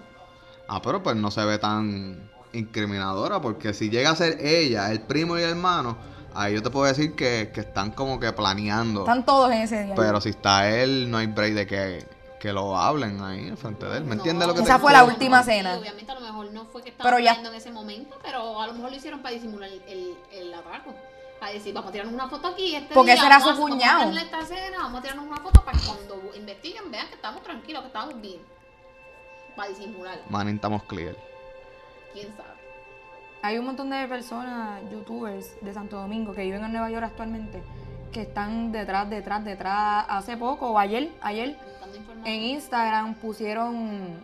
Ah, 0.67 0.81
pero 0.81 1.01
pues 1.01 1.15
no 1.15 1.31
se 1.31 1.43
ve 1.45 1.57
tan 1.57 2.29
incriminadora, 2.53 3.39
porque 3.41 3.73
si 3.73 3.89
llega 3.89 4.09
a 4.11 4.15
ser 4.15 4.37
ella, 4.45 4.91
el 4.91 4.99
primo 5.01 5.37
y 5.37 5.41
el 5.43 5.49
hermano, 5.51 5.97
ahí 6.33 6.53
yo 6.55 6.61
te 6.61 6.69
puedo 6.69 6.85
decir 6.85 7.15
que, 7.15 7.51
que 7.53 7.61
están 7.61 7.91
como 7.91 8.19
que 8.19 8.31
planeando. 8.33 9.01
Están 9.01 9.25
todos 9.25 9.51
en 9.51 9.61
ese 9.61 9.83
día. 9.85 9.95
Pero 9.95 10.19
si 10.21 10.29
está 10.29 10.69
él, 10.69 11.09
no 11.09 11.17
hay 11.17 11.27
break 11.27 11.53
de 11.53 11.67
que, 11.67 12.05
que 12.39 12.51
lo 12.53 12.77
hablen 12.77 13.21
ahí 13.21 13.47
enfrente 13.47 13.85
de 13.85 13.97
él. 13.97 14.03
¿Me 14.05 14.15
entiendes 14.15 14.47
lo 14.47 14.53
que 14.53 14.61
Esa 14.61 14.75
te 14.75 14.81
fue 14.81 14.91
la 14.93 15.03
última 15.05 15.41
Sí, 15.43 15.51
cena. 15.51 15.77
obviamente 15.77 16.11
a 16.11 16.15
lo 16.15 16.21
mejor 16.21 16.51
no 16.51 16.65
fue 16.65 16.83
que 16.83 16.89
estaba 16.89 17.09
Pero 17.09 17.23
ya- 17.23 17.33
en 17.35 17.45
ese 17.55 17.71
momento, 17.71 18.17
pero 18.21 18.61
a 18.61 18.67
lo 18.67 18.73
mejor 18.73 18.91
lo 18.91 18.97
hicieron 18.97 19.21
para 19.21 19.33
disimular 19.33 19.69
el, 19.69 19.81
el, 19.87 20.13
el 20.31 20.53
atraco. 20.53 20.93
Para 21.39 21.51
decir, 21.53 21.73
vamos 21.73 21.89
a 21.89 21.91
tirarnos 21.91 22.13
una 22.15 22.27
foto 22.27 22.47
aquí. 22.47 22.75
Este 22.75 22.93
Porque 22.93 23.11
día, 23.11 23.19
ese 23.21 23.25
era 23.27 23.39
su 23.39 23.49
a- 23.49 23.53
vamos 23.53 23.69
cuñado. 23.69 24.09
a 24.11 24.21
esta 24.21 24.41
cena, 24.45 24.77
vamos 24.79 24.99
a 24.99 25.01
tirarnos 25.01 25.25
una 25.27 25.37
foto 25.37 25.63
para 25.63 25.77
que 25.77 25.85
cuando 25.85 26.35
investiguen 26.35 26.89
vean 26.91 27.07
que 27.09 27.15
estamos 27.15 27.43
tranquilos, 27.43 27.81
que 27.81 27.87
estamos 27.87 28.19
bien. 28.21 28.41
Para 29.55 29.69
disimular. 29.69 30.19
Manín, 30.29 30.55
estamos 30.55 30.83
clear. 30.83 31.15
¿Quién 32.13 32.27
sabe? 32.35 32.49
Hay 33.43 33.57
un 33.59 33.65
montón 33.65 33.89
de 33.89 34.07
personas, 34.07 34.81
youtubers 34.91 35.55
de 35.61 35.73
Santo 35.73 35.97
Domingo 35.97 36.33
que 36.33 36.41
viven 36.41 36.63
en 36.63 36.71
Nueva 36.71 36.89
York 36.89 37.05
actualmente, 37.05 37.61
que 38.11 38.21
están 38.23 38.71
detrás, 38.71 39.09
detrás, 39.09 39.43
detrás. 39.45 40.05
Hace 40.09 40.37
poco, 40.37 40.71
o 40.71 40.79
ayer, 40.79 41.11
ayer, 41.21 41.55
en 42.25 42.41
Instagram 42.41 43.13
pusieron 43.15 43.75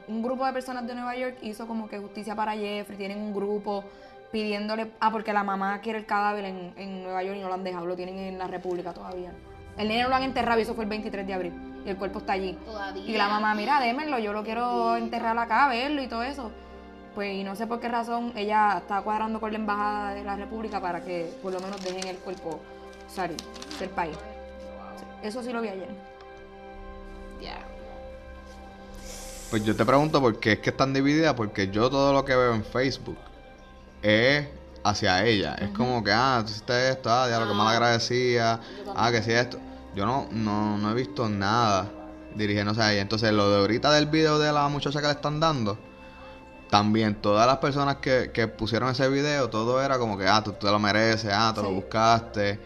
un 0.08 0.24
grupo 0.24 0.46
de 0.46 0.54
personas 0.54 0.86
de 0.88 0.96
Nueva 0.96 1.16
York, 1.16 1.38
hizo 1.44 1.68
como 1.68 1.88
que 1.88 2.00
justicia 2.00 2.36
para 2.36 2.54
Jeffrey, 2.54 2.98
tienen 2.98 3.20
un 3.20 3.34
grupo 3.34 3.84
pidiéndole, 4.34 4.92
ah, 5.00 5.12
porque 5.12 5.32
la 5.32 5.44
mamá 5.44 5.80
quiere 5.80 6.00
el 6.00 6.08
cadáver 6.08 6.46
en, 6.46 6.74
en 6.76 7.04
Nueva 7.04 7.22
York 7.22 7.38
y 7.38 7.42
no 7.42 7.50
lo 7.50 7.54
han 7.54 7.64
dejado, 7.64 7.86
lo 7.86 7.96
tienen 7.96 8.18
en 8.18 8.40
la 8.40 8.48
República 8.48 8.92
todavía. 8.92 9.32
El 9.78 9.88
nene 9.88 10.10
lo 10.10 10.16
han 10.16 10.24
enterrado 10.24 10.60
y 10.60 10.64
eso 10.64 10.74
fue 10.74 10.86
el 10.86 10.90
23 10.90 11.28
de 11.28 11.34
abril, 11.36 11.54
y 11.86 11.90
el 11.90 11.98
cuerpo 11.98 12.18
está 12.18 12.34
allí. 12.34 12.58
Todavía. 12.66 13.04
Y 13.04 13.16
la 13.16 13.28
mamá, 13.28 13.54
mira, 13.54 13.80
démenlo, 13.80 14.18
yo 14.18 14.34
lo 14.34 14.44
quiero 14.44 14.98
enterrar 14.98 15.38
acá, 15.38 15.68
verlo 15.68 16.02
y 16.02 16.08
todo 16.08 16.24
eso. 16.24 16.52
Pues, 17.14 17.36
y 17.36 17.44
no 17.44 17.56
sé 17.56 17.68
por 17.68 17.80
qué 17.80 17.90
razón, 17.90 18.34
ella 18.36 18.80
está 18.80 19.04
cuadrando 19.04 19.40
con 19.40 19.52
la 19.52 19.60
embajada 19.60 20.16
de 20.16 20.24
la 20.24 20.36
República 20.36 20.82
para 20.82 21.04
que 21.04 21.32
por 21.44 21.54
lo 21.54 21.60
menos 21.60 21.84
dejen 21.84 22.08
el 22.08 22.18
cuerpo 22.18 22.60
salir 23.08 23.38
del 23.80 23.90
país. 23.92 24.18
Eso 25.22 25.44
sí 25.44 25.54
lo 25.54 25.62
vi 25.62 25.68
ayer. 25.68 25.90
Ya. 27.40 27.60
Pues 29.52 29.64
yo 29.64 29.76
te 29.76 29.86
pregunto 29.86 30.20
por 30.20 30.40
qué 30.40 30.54
es 30.54 30.60
que 30.60 30.72
están 30.72 30.92
divididas, 30.92 31.36
porque 31.36 31.68
yo 31.68 31.92
todo 31.92 32.14
lo 32.14 32.26
que 32.26 32.36
veo 32.36 32.56
en 32.56 32.64
Facebook 32.64 33.18
es 34.04 34.48
hacia 34.84 35.26
ella. 35.26 35.56
Es 35.56 35.70
como 35.70 36.04
que, 36.04 36.12
ah, 36.12 36.42
tú 36.46 36.52
hiciste 36.52 36.90
esto, 36.90 37.10
ah, 37.10 37.28
diablo, 37.28 37.48
que 37.48 37.54
mal 37.54 37.68
agradecida, 37.68 38.60
ah, 38.96 39.12
que 39.12 39.24
sí 39.24 39.32
esto. 39.32 39.58
Yo 39.96 40.06
no, 40.06 40.28
no, 40.32 40.78
no 40.78 40.92
he 40.92 40.94
visto 40.94 41.30
nada 41.30 41.90
dirigiéndose 42.36 42.82
a 42.82 42.92
ella. 42.92 43.02
Entonces, 43.02 43.32
lo 43.32 43.50
de 43.50 43.58
ahorita 43.60 43.92
del 43.92 44.08
video 44.08 44.40
de 44.40 44.52
la 44.52 44.68
muchacha 44.68 45.00
que 45.00 45.08
le 45.08 45.14
están 45.14 45.40
dando, 45.40 45.78
también 46.70 47.22
todas 47.22 47.46
las 47.48 47.58
personas 47.58 47.98
que, 47.98 48.32
que 48.34 48.48
pusieron 48.48 48.90
ese 48.90 49.08
video, 49.08 49.50
todo 49.50 49.82
era 49.82 49.98
como 50.00 50.18
que, 50.18 50.28
ah, 50.28 50.44
tú 50.44 50.54
te 50.54 50.68
lo 50.68 50.80
mereces, 50.80 51.32
ah, 51.34 51.52
te 51.56 51.62
lo 51.62 51.72
buscaste. 51.72 52.60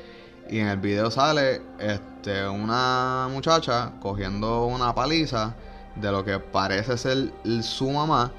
Y 0.49 0.59
en 0.59 0.67
el 0.67 0.77
video 0.77 1.11
sale 1.11 1.61
este, 1.77 2.47
una 2.47 3.27
muchacha 3.29 3.91
cogiendo 4.01 4.65
una 4.65 4.95
paliza 4.95 5.55
de 5.95 6.11
lo 6.11 6.23
que 6.23 6.39
parece 6.39 6.97
ser 6.97 7.33
su 7.61 7.91
mamá. 7.91 8.31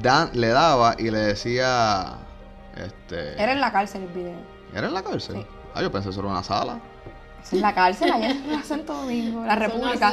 Dan- 0.00 0.30
le 0.34 0.48
daba 0.48 0.94
y 0.98 1.10
le 1.10 1.18
decía, 1.18 2.14
este... 2.76 3.40
Era 3.40 3.52
en 3.52 3.60
la 3.60 3.72
cárcel 3.72 4.02
el 4.02 4.08
video. 4.08 4.36
¿Era 4.74 4.88
en 4.88 4.94
la 4.94 5.02
cárcel? 5.02 5.36
Sí. 5.36 5.46
Ah, 5.74 5.82
yo 5.82 5.90
pensé 5.92 6.06
que 6.08 6.10
eso 6.12 6.20
era 6.20 6.28
una 6.30 6.42
sala. 6.42 6.78
Es 7.42 7.52
en 7.52 7.60
la 7.60 7.74
cárcel, 7.74 8.10
allá 8.10 8.30
en 8.30 8.64
Santo 8.64 8.94
Domingo, 8.94 9.44
la 9.44 9.54
República. 9.56 10.12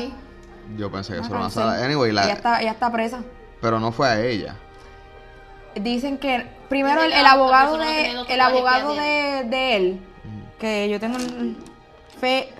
Yo 0.77 0.91
pensé 0.91 1.13
que 1.13 1.19
Una 1.19 1.25
eso 1.27 1.35
era 1.35 1.45
una 1.45 1.49
sala. 1.49 1.83
Anyway, 1.85 2.11
la- 2.11 2.23
Ella 2.25 2.33
está, 2.33 2.61
ella 2.61 2.71
está 2.71 2.91
presa. 2.91 3.19
pero 3.61 3.79
no 3.79 3.91
fue 3.91 4.07
a 4.07 4.21
ella. 4.21 4.55
Dicen 5.75 6.19
que 6.19 6.45
primero 6.69 7.01
el, 7.01 7.13
abogado 7.25 7.77
de 7.77 8.11
el 8.29 8.41
abogado 8.41 8.93
que 8.93 9.01
de, 9.01 9.43
de 9.49 9.75
él, 9.75 10.01
que 10.59 10.87
yo 10.87 10.99
tengo 10.99 11.17
Fe- 12.21 12.53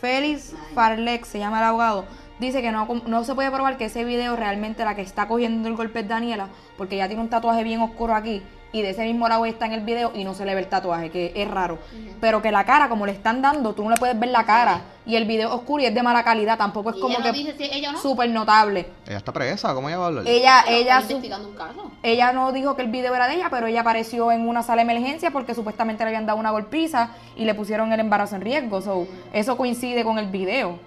Félix 0.00 0.52
Farlex, 0.74 1.26
se 1.28 1.40
llama 1.40 1.58
el 1.58 1.64
abogado, 1.64 2.04
dice 2.44 2.62
que 2.62 2.70
no, 2.72 2.86
no 3.06 3.24
se 3.24 3.34
puede 3.34 3.50
probar 3.50 3.76
que 3.76 3.86
ese 3.86 4.04
video 4.04 4.36
realmente 4.36 4.84
la 4.84 4.94
que 4.94 5.02
está 5.02 5.26
cogiendo 5.28 5.68
el 5.68 5.76
golpe 5.76 6.00
es 6.00 6.08
Daniela, 6.08 6.48
porque 6.76 6.94
ella 6.96 7.06
tiene 7.08 7.22
un 7.22 7.28
tatuaje 7.30 7.62
bien 7.64 7.80
oscuro 7.80 8.14
aquí 8.14 8.42
y 8.72 8.82
de 8.82 8.90
ese 8.90 9.04
mismo 9.04 9.28
lado 9.28 9.46
está 9.46 9.66
en 9.66 9.72
el 9.72 9.82
video 9.82 10.10
y 10.16 10.24
no 10.24 10.34
se 10.34 10.44
le 10.44 10.52
ve 10.52 10.60
el 10.62 10.66
tatuaje, 10.66 11.08
que 11.08 11.32
es 11.36 11.48
raro. 11.48 11.78
Pero 12.20 12.42
que 12.42 12.50
la 12.50 12.64
cara, 12.64 12.88
como 12.88 13.06
le 13.06 13.12
están 13.12 13.40
dando, 13.40 13.72
tú 13.72 13.84
no 13.84 13.90
le 13.90 13.96
puedes 13.96 14.18
ver 14.18 14.30
la 14.30 14.44
cara 14.44 14.80
y 15.06 15.14
el 15.14 15.26
video 15.26 15.48
es 15.50 15.54
oscuro 15.54 15.80
y 15.84 15.86
es 15.86 15.94
de 15.94 16.02
mala 16.02 16.24
calidad, 16.24 16.58
tampoco 16.58 16.90
es 16.90 16.96
Y 16.96 17.00
como 17.00 17.14
ella 17.14 17.24
no 17.24 17.32
que 17.32 17.38
dice 17.38 17.54
si 17.56 17.64
ella 17.72 17.92
no. 17.92 17.98
súper 18.00 18.30
notable. 18.30 18.86
Ella 19.06 19.18
está 19.18 19.32
presa, 19.32 19.72
¿cómo 19.74 19.88
ella 19.88 19.98
va 19.98 20.04
a 20.04 20.08
hablar? 20.08 20.24
Ella, 20.26 20.62
Pero 20.64 20.76
ella, 20.76 20.94
está 20.96 21.06
su- 21.06 21.12
investigando 21.12 21.48
un 21.50 21.54
caso. 21.54 21.92
ella 22.02 22.32
no 22.32 22.50
dijo 22.50 22.74
que 22.74 22.82
el 22.82 22.88
video 22.90 23.14
era 23.14 23.28
de 23.28 23.34
ella, 23.36 23.46
pero 23.48 23.68
ella 23.68 23.82
apareció 23.82 24.32
en 24.32 24.48
una 24.48 24.64
sala 24.64 24.84
de 24.84 24.90
emergencia 24.90 25.30
porque 25.30 25.54
supuestamente 25.54 26.02
le 26.02 26.08
habían 26.08 26.26
dado 26.26 26.40
una 26.40 26.50
golpiza 26.50 27.10
y 27.36 27.44
le 27.44 27.54
pusieron 27.54 27.92
el 27.92 28.00
embarazo 28.00 28.34
en 28.34 28.40
riesgo. 28.42 28.82
So, 28.82 29.06
eso 29.32 29.56
coincide 29.56 30.02
con 30.02 30.18
el 30.18 30.26
video. 30.26 30.80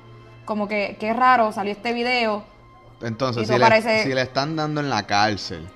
Como 0.47 0.67
que, 0.69 0.95
qué 0.97 1.11
raro, 1.13 1.51
salió 1.51 1.73
este 1.73 1.91
video. 1.91 2.41
Entonces, 3.01 3.45
si 3.47 3.53
le, 3.53 3.59
parece- 3.59 4.03
si 4.03 4.13
le 4.13 4.21
están 4.21 4.55
dando 4.55 4.79
en 4.79 4.89
la 4.89 5.05
cárcel, 5.05 5.67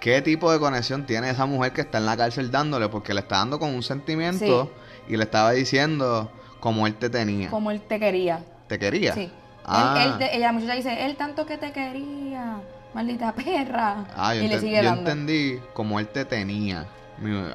¿qué 0.00 0.20
tipo 0.20 0.50
de 0.52 0.58
conexión 0.58 1.06
tiene 1.06 1.30
esa 1.30 1.46
mujer 1.46 1.72
que 1.72 1.80
está 1.82 1.98
en 1.98 2.06
la 2.06 2.16
cárcel 2.16 2.50
dándole? 2.50 2.88
Porque 2.88 3.14
le 3.14 3.20
está 3.20 3.36
dando 3.36 3.60
con 3.60 3.72
un 3.72 3.84
sentimiento 3.84 4.72
y 5.08 5.16
le 5.16 5.22
estaba 5.22 5.52
diciendo 5.52 6.28
como 6.58 6.88
él 6.88 6.96
te 6.96 7.08
tenía. 7.08 7.48
Como 7.48 7.70
él 7.70 7.80
te 7.80 8.00
quería. 8.00 8.40
¿Te 8.66 8.80
quería? 8.80 9.14
Sí. 9.14 9.30
Ah, 9.64 9.94
Él, 9.96 10.10
él 10.12 10.18
te- 10.18 10.36
ella, 10.36 10.46
la 10.48 10.52
muchacha 10.52 10.74
dice, 10.74 11.06
él 11.06 11.16
tanto 11.16 11.46
que 11.46 11.56
te 11.56 11.70
quería, 11.72 12.56
maldita 12.94 13.32
perra. 13.32 14.06
ah, 14.16 14.34
yo, 14.34 14.42
y 14.42 14.48
le 14.48 14.60
sigue 14.60 14.78
yo 14.82 14.90
dando. 14.90 15.08
entendí 15.10 15.60
como 15.72 16.00
él 16.00 16.08
te 16.08 16.24
tenía 16.24 16.86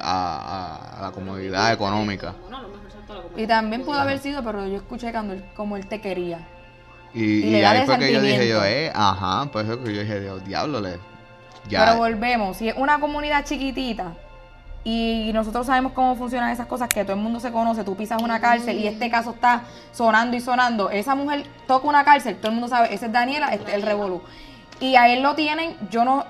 a- 0.02 0.98
a 0.98 1.02
la 1.02 1.10
comodidad 1.12 1.72
económica. 1.72 2.34
Y 3.36 3.46
también 3.46 3.84
pudo 3.84 3.98
haber 4.00 4.18
sido, 4.18 4.42
pero 4.42 4.66
yo 4.66 4.76
escuché 4.76 5.10
cuando 5.12 5.34
él, 5.34 5.44
como 5.56 5.76
él 5.76 5.86
te 5.86 6.00
quería. 6.00 6.46
Y, 7.14 7.22
Y 7.44 7.56
y 7.56 7.64
ahí 7.64 7.84
fue 7.86 7.98
que 7.98 8.12
yo 8.12 8.20
dije 8.22 8.48
yo, 8.48 8.64
eh, 8.64 8.90
ajá, 8.94 9.46
pues 9.52 9.66
eso 9.68 9.82
que 9.82 9.94
yo 9.94 10.00
dije, 10.00 10.20
Dios, 10.20 10.44
diablo, 10.44 10.80
le, 10.80 10.98
ya. 11.68 11.84
Pero 11.84 11.98
volvemos, 11.98 12.56
si 12.56 12.68
es 12.68 12.74
una 12.76 12.98
comunidad 13.00 13.44
chiquitita 13.44 14.14
y 14.84 15.30
nosotros 15.32 15.66
sabemos 15.66 15.92
cómo 15.92 16.16
funcionan 16.16 16.50
esas 16.50 16.66
cosas, 16.66 16.88
que 16.88 17.04
todo 17.04 17.14
el 17.14 17.22
mundo 17.22 17.38
se 17.38 17.52
conoce, 17.52 17.84
tú 17.84 17.94
pisas 17.96 18.20
una 18.20 18.40
cárcel 18.40 18.78
y 18.78 18.86
este 18.88 19.10
caso 19.10 19.30
está 19.30 19.62
sonando 19.92 20.36
y 20.36 20.40
sonando, 20.40 20.90
esa 20.90 21.14
mujer 21.14 21.44
toca 21.66 21.86
una 21.86 22.02
cárcel, 22.04 22.36
todo 22.36 22.48
el 22.48 22.54
mundo 22.54 22.68
sabe, 22.68 22.92
ese 22.92 23.06
es 23.06 23.12
Daniela, 23.12 23.48
este 23.48 23.70
es 23.70 23.76
el 23.76 23.82
revolú. 23.82 24.22
Y 24.80 24.96
a 24.96 25.08
él 25.12 25.22
lo 25.22 25.34
tienen, 25.36 25.76
yo 25.90 26.04
no, 26.04 26.24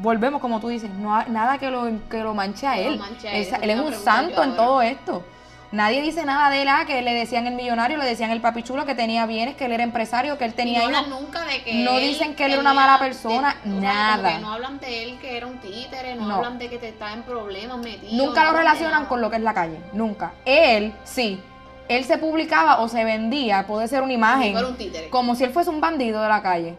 volvemos 0.00 0.40
como 0.40 0.60
tú 0.60 0.68
dices, 0.68 0.90
no 0.90 1.14
hay 1.14 1.26
nada 1.28 1.58
que 1.58 1.70
lo, 1.70 1.88
que 2.08 2.22
lo 2.22 2.34
manche 2.34 2.66
a 2.66 2.78
él. 2.78 2.98
manche 2.98 3.28
a 3.28 3.32
Él, 3.34 3.70
es 3.70 3.80
un 3.80 3.92
santo 3.94 4.42
en 4.42 4.56
todo 4.56 4.82
esto. 4.82 5.24
Nadie 5.72 6.00
dice 6.00 6.24
nada 6.24 6.48
de 6.48 6.62
él, 6.62 6.68
ah, 6.68 6.84
que 6.86 7.02
le 7.02 7.12
decían 7.12 7.46
el 7.48 7.54
millonario, 7.54 7.96
le 7.98 8.04
decían 8.04 8.30
el 8.30 8.40
papi 8.40 8.62
chulo, 8.62 8.86
que 8.86 8.94
tenía 8.94 9.26
bienes, 9.26 9.56
que 9.56 9.64
él 9.64 9.72
era 9.72 9.82
empresario, 9.82 10.38
que 10.38 10.44
él 10.44 10.54
tenía 10.54 10.78
no 10.78 10.84
hablan 10.86 11.10
nunca 11.10 11.44
de 11.44 11.62
que 11.64 11.74
no 11.74 11.98
él 11.98 12.08
dicen 12.08 12.36
que 12.36 12.44
él 12.44 12.52
era 12.52 12.60
una 12.60 12.72
mala 12.72 12.92
de- 12.94 12.98
persona, 13.00 13.56
o 13.60 13.68
sea, 13.68 13.80
nada. 13.80 14.34
que 14.36 14.38
no 14.38 14.52
hablan 14.52 14.78
de 14.78 15.02
él 15.02 15.18
que 15.18 15.36
era 15.36 15.46
un 15.48 15.58
títere, 15.58 16.14
no, 16.14 16.28
No. 16.28 16.34
hablan 16.36 16.58
de 16.60 16.68
que 16.70 16.78
te 16.78 16.88
está 16.88 17.12
en 17.12 17.22
problemas 17.24 17.78
metido. 17.78 18.24
Nunca 18.24 18.44
no 18.44 18.52
lo 18.52 18.58
relacionan 18.58 19.06
con 19.06 19.20
lo 19.20 19.28
que 19.28 19.36
es 19.36 19.42
la 19.42 19.54
calle, 19.54 19.78
nunca. 19.92 20.32
Él, 20.44 20.94
sí. 21.02 21.40
Él 21.88 22.04
se 22.04 22.16
publicaba 22.18 22.80
o 22.80 22.88
se 22.88 23.04
vendía, 23.04 23.66
puede 23.66 23.88
ser 23.88 24.02
una 24.02 24.12
imagen, 24.12 24.56
un 24.56 24.76
como 25.10 25.34
si 25.34 25.44
él 25.44 25.50
fuese 25.50 25.70
un 25.70 25.80
bandido 25.80 26.22
de 26.22 26.28
la 26.28 26.42
calle. 26.42 26.76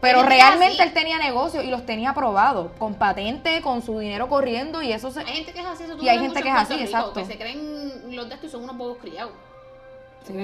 Pero 0.00 0.22
realmente 0.22 0.82
él 0.82 0.92
tenía 0.92 1.18
negocio 1.18 1.62
y 1.62 1.66
los 1.66 1.84
tenía 1.84 2.10
aprobados, 2.10 2.70
con 2.78 2.94
patente, 2.94 3.60
con 3.60 3.82
su 3.82 3.98
dinero 3.98 4.28
corriendo 4.28 4.80
y 4.82 4.92
eso 4.92 5.10
se... 5.10 5.20
Hay 5.20 5.26
gente 5.26 5.52
que 5.52 5.60
es 5.60 5.66
así, 5.66 5.84
eso 5.84 5.96
tú 5.96 6.02
Y 6.02 6.08
hay 6.08 6.18
gente 6.18 6.42
que 6.42 6.48
es 6.48 6.54
así, 6.54 6.72
Rico, 6.72 6.84
exacto. 6.84 7.12
Que 7.12 7.26
se 7.26 7.36
creen 7.36 8.16
los 8.16 8.28
de 8.28 8.34
estos 8.34 8.48
y 8.48 8.52
son 8.52 8.64
unos 8.64 8.76
bobos 8.76 8.98
criados. 8.98 9.32
Sí, 10.26 10.34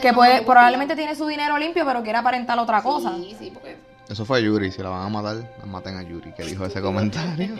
que 0.00 0.12
puede, 0.12 0.42
probablemente 0.42 0.94
criados. 0.94 0.96
tiene 0.96 1.14
su 1.14 1.26
dinero 1.26 1.58
limpio, 1.58 1.84
pero 1.84 2.02
quiere 2.02 2.18
aparentar 2.18 2.58
otra 2.58 2.82
cosa. 2.82 3.14
Sí, 3.16 3.36
sí, 3.38 3.50
porque 3.50 3.76
Eso 4.10 4.24
fue 4.24 4.42
Yuri, 4.42 4.72
si 4.72 4.82
la 4.82 4.88
van 4.88 5.06
a 5.06 5.08
matar, 5.08 5.36
la 5.60 5.66
maten 5.66 5.96
a 5.96 6.02
Yuri, 6.02 6.32
que 6.32 6.42
dijo 6.42 6.64
ese 6.66 6.80
comentario. 6.82 7.54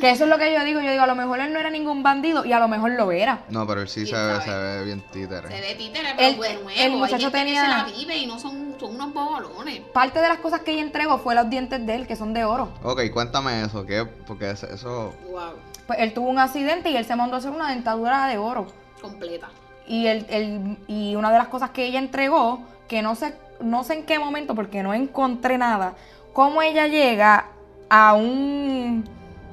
Que 0.00 0.10
eso 0.10 0.24
es 0.24 0.30
lo 0.30 0.38
que 0.38 0.52
yo 0.52 0.64
digo. 0.64 0.80
Yo 0.80 0.90
digo, 0.90 1.02
a 1.02 1.06
lo 1.06 1.14
mejor 1.14 1.40
él 1.40 1.52
no 1.52 1.58
era 1.58 1.70
ningún 1.70 2.02
bandido 2.02 2.44
y 2.44 2.52
a 2.52 2.58
lo 2.58 2.68
mejor 2.68 2.90
lo 2.92 3.10
era. 3.12 3.44
No, 3.48 3.66
pero 3.66 3.80
él 3.82 3.88
sí 3.88 4.06
se 4.06 4.12
¿Quién 4.12 4.28
ve, 4.38 4.40
se 4.44 4.84
bien 4.84 5.00
se 5.00 5.12
títere. 5.12 5.48
ve 5.48 5.74
títere, 5.76 6.08
pero 6.16 6.28
El- 6.28 6.40
de 6.40 6.54
nuevo. 6.62 6.70
el 6.78 6.92
muchacho 6.92 7.14
hay 7.16 7.20
gente 7.22 7.38
tenía- 7.38 7.62
que 7.62 7.68
se 7.70 7.76
la 7.92 7.98
vive 7.98 8.16
y 8.18 8.26
no 8.26 8.38
son, 8.38 8.74
son 8.78 8.94
unos 8.94 9.12
bobolones. 9.14 9.80
Parte 9.92 10.20
de 10.20 10.28
las 10.28 10.38
cosas 10.38 10.60
que 10.60 10.72
ella 10.72 10.82
entregó 10.82 11.18
fue 11.18 11.34
los 11.34 11.48
dientes 11.48 11.84
de 11.86 11.94
él, 11.94 12.06
que 12.06 12.16
son 12.16 12.32
de 12.34 12.44
oro. 12.44 12.70
Ok, 12.82 13.00
cuéntame 13.12 13.62
eso, 13.62 13.84
¿qué? 13.86 14.04
Porque 14.26 14.50
eso, 14.50 14.66
eso- 14.68 15.14
Wow, 15.30 15.52
Pues 15.86 15.98
él 16.00 16.12
tuvo 16.14 16.28
un 16.28 16.38
accidente 16.38 16.90
y 16.90 16.96
él 16.96 17.04
se 17.04 17.16
mandó 17.16 17.36
a 17.36 17.38
hacer 17.38 17.50
una 17.50 17.70
dentadura 17.70 18.26
de 18.26 18.36
oro. 18.38 18.66
completa. 19.00 19.48
Y, 19.86 20.06
el, 20.06 20.26
el- 20.28 20.78
y 20.86 21.14
una 21.16 21.32
de 21.32 21.38
las 21.38 21.48
cosas 21.48 21.70
que 21.70 21.84
ella 21.86 21.98
entregó, 21.98 22.62
que 22.86 23.00
no 23.02 23.14
sé, 23.14 23.34
no 23.62 23.84
sé 23.84 23.94
en 23.94 24.06
qué 24.06 24.18
momento, 24.18 24.54
porque 24.54 24.82
no 24.82 24.94
encontré 24.94 25.58
nada, 25.58 25.94
cómo 26.32 26.62
ella 26.62 26.86
llega 26.86 27.46
a 27.88 28.14
un 28.14 29.08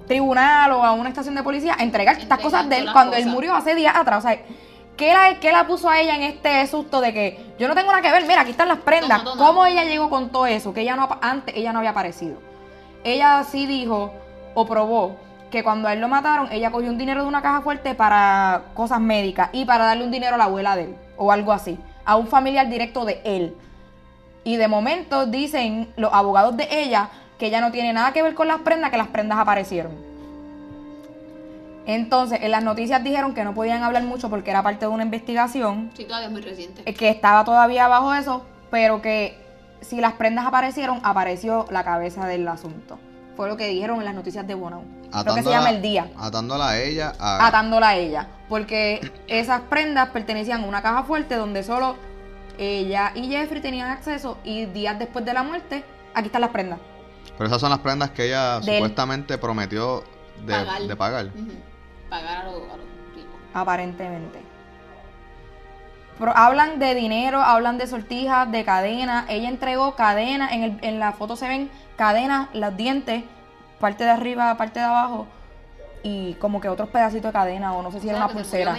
tribunal 0.07 0.71
o 0.71 0.83
a 0.83 0.93
una 0.93 1.09
estación 1.09 1.35
de 1.35 1.43
policía 1.43 1.75
a 1.77 1.83
entregar 1.83 2.17
estas 2.17 2.39
cosas 2.39 2.67
de 2.69 2.77
él 2.77 2.89
cuando 2.91 3.15
él 3.15 3.27
murió 3.27 3.53
hace 3.55 3.75
días 3.75 3.95
atrás. 3.95 4.23
O 4.23 4.27
sea, 4.27 4.39
¿qué 4.95 5.13
la, 5.13 5.39
qué 5.39 5.51
la 5.51 5.67
puso 5.67 5.89
a 5.89 5.99
ella 5.99 6.15
en 6.15 6.23
este 6.23 6.65
susto 6.67 7.01
de 7.01 7.13
que 7.13 7.53
yo 7.59 7.67
no 7.67 7.75
tengo 7.75 7.91
nada 7.91 8.01
que 8.01 8.11
ver? 8.11 8.25
Mira, 8.25 8.41
aquí 8.41 8.51
están 8.51 8.69
las 8.69 8.79
prendas. 8.79 9.19
Toma, 9.19 9.31
toma. 9.31 9.45
¿Cómo 9.45 9.65
ella 9.65 9.83
llegó 9.83 10.09
con 10.09 10.29
todo 10.29 10.45
eso? 10.45 10.73
Que 10.73 10.81
ella 10.81 10.95
no 10.95 11.09
antes 11.21 11.55
ella 11.55 11.73
no 11.73 11.79
había 11.79 11.91
aparecido. 11.91 12.39
Ella 13.03 13.43
sí 13.43 13.65
dijo 13.65 14.13
o 14.53 14.65
probó 14.65 15.17
que 15.51 15.63
cuando 15.63 15.87
a 15.87 15.93
él 15.93 16.01
lo 16.01 16.07
mataron, 16.07 16.51
ella 16.51 16.71
cogió 16.71 16.89
un 16.89 16.97
dinero 16.97 17.21
de 17.21 17.27
una 17.27 17.41
caja 17.41 17.61
fuerte 17.61 17.95
para 17.95 18.63
cosas 18.73 18.99
médicas 18.99 19.49
y 19.53 19.65
para 19.65 19.85
darle 19.85 20.03
un 20.03 20.11
dinero 20.11 20.35
a 20.35 20.37
la 20.37 20.45
abuela 20.45 20.75
de 20.75 20.85
él 20.85 20.95
o 21.15 21.31
algo 21.31 21.51
así, 21.51 21.79
a 22.05 22.15
un 22.15 22.27
familiar 22.27 22.69
directo 22.69 23.05
de 23.05 23.21
él. 23.23 23.55
Y 24.47 24.55
de 24.55 24.69
momento 24.69 25.25
dicen 25.25 25.89
los 25.97 26.13
abogados 26.13 26.55
de 26.55 26.69
ella 26.71 27.09
que 27.37 27.47
ella 27.47 27.59
no 27.59 27.69
tiene 27.73 27.91
nada 27.91 28.13
que 28.13 28.23
ver 28.23 28.33
con 28.33 28.47
las 28.47 28.61
prendas, 28.61 28.91
que 28.91 28.97
las 28.97 29.09
prendas 29.09 29.37
aparecieron. 29.39 29.91
Entonces, 31.85 32.39
en 32.41 32.51
las 32.51 32.63
noticias 32.63 33.03
dijeron 33.03 33.33
que 33.33 33.43
no 33.43 33.53
podían 33.53 33.83
hablar 33.83 34.03
mucho 34.03 34.29
porque 34.29 34.49
era 34.51 34.63
parte 34.63 34.85
de 34.85 34.87
una 34.91 35.03
investigación, 35.03 35.91
Sí, 35.97 36.05
todavía 36.05 36.27
es 36.27 36.31
muy 36.31 36.41
reciente. 36.41 36.81
eh, 36.85 36.93
que 36.93 37.09
estaba 37.09 37.43
todavía 37.43 37.89
bajo 37.89 38.13
eso, 38.13 38.45
pero 38.71 39.01
que 39.01 39.37
si 39.81 39.99
las 39.99 40.13
prendas 40.13 40.45
aparecieron, 40.45 41.01
apareció 41.03 41.65
la 41.69 41.83
cabeza 41.83 42.25
del 42.25 42.47
asunto. 42.47 42.97
Fue 43.35 43.49
lo 43.49 43.57
que 43.57 43.67
dijeron 43.67 43.99
en 43.99 44.05
las 44.05 44.15
noticias 44.15 44.47
de 44.47 44.53
Bonao. 44.55 44.83
Creo 45.23 45.35
que 45.35 45.43
se 45.43 45.49
llama 45.49 45.71
El 45.71 45.81
Día. 45.81 46.07
Atándola 46.17 46.69
a 46.69 46.79
ella 46.79 47.11
a... 47.19 47.47
Atándola 47.47 47.89
a 47.89 47.95
ella. 47.97 48.27
Porque 48.47 49.11
esas 49.27 49.59
prendas 49.63 50.09
pertenecían 50.09 50.63
a 50.63 50.67
una 50.67 50.81
caja 50.81 51.03
fuerte 51.03 51.35
donde 51.35 51.63
solo 51.63 51.95
ella 52.57 53.11
y 53.15 53.29
Jeffrey 53.29 53.61
tenían 53.61 53.89
acceso 53.89 54.37
y 54.43 54.65
días 54.65 54.97
después 54.99 55.23
de 55.25 55.33
la 55.33 55.43
muerte, 55.43 55.83
aquí 56.13 56.27
están 56.27 56.41
las 56.41 56.49
prendas. 56.51 56.79
Pero 57.37 57.47
esas 57.47 57.61
son 57.61 57.69
las 57.69 57.79
prendas 57.79 58.09
que 58.11 58.25
ella 58.25 58.59
De 58.59 58.71
él. 58.71 58.77
supuestamente 58.77 59.37
prometió 59.37 60.03
de 60.45 60.53
pagar. 60.53 60.81
de 60.81 60.95
pagar. 60.95 61.25
A 62.09 62.43
los, 62.45 62.53
ricos. 63.15 63.35
Aparentemente. 63.53 64.41
Pero 66.17 66.35
hablan 66.35 66.79
de 66.79 66.95
dinero, 66.95 67.41
hablan 67.43 67.77
de 67.77 67.85
sortijas, 67.85 68.51
de 68.51 68.65
cadena. 68.65 69.25
Ella 69.29 69.49
entregó 69.49 69.95
cadena, 69.95 70.49
en, 70.51 70.63
el- 70.63 70.79
en 70.81 70.99
la 70.99 71.11
foto 71.11 71.35
se 71.35 71.47
ven 71.47 71.69
cadenas, 71.95 72.49
los 72.53 72.75
dientes, 72.75 73.23
parte 73.79 74.03
de 74.03 74.09
arriba, 74.09 74.57
parte 74.57 74.79
de 74.79 74.85
abajo, 74.85 75.27
y 76.01 76.33
como 76.35 76.59
que 76.59 76.69
otros 76.69 76.89
pedacitos 76.89 77.29
de 77.29 77.33
cadena, 77.33 77.73
o 77.73 77.83
no 77.83 77.91
sé 77.91 77.99
si 77.99 78.07
era 78.09 78.17
O 78.17 78.19
sea, 78.19 78.25
una 78.25 78.33
pulsera. 78.33 78.75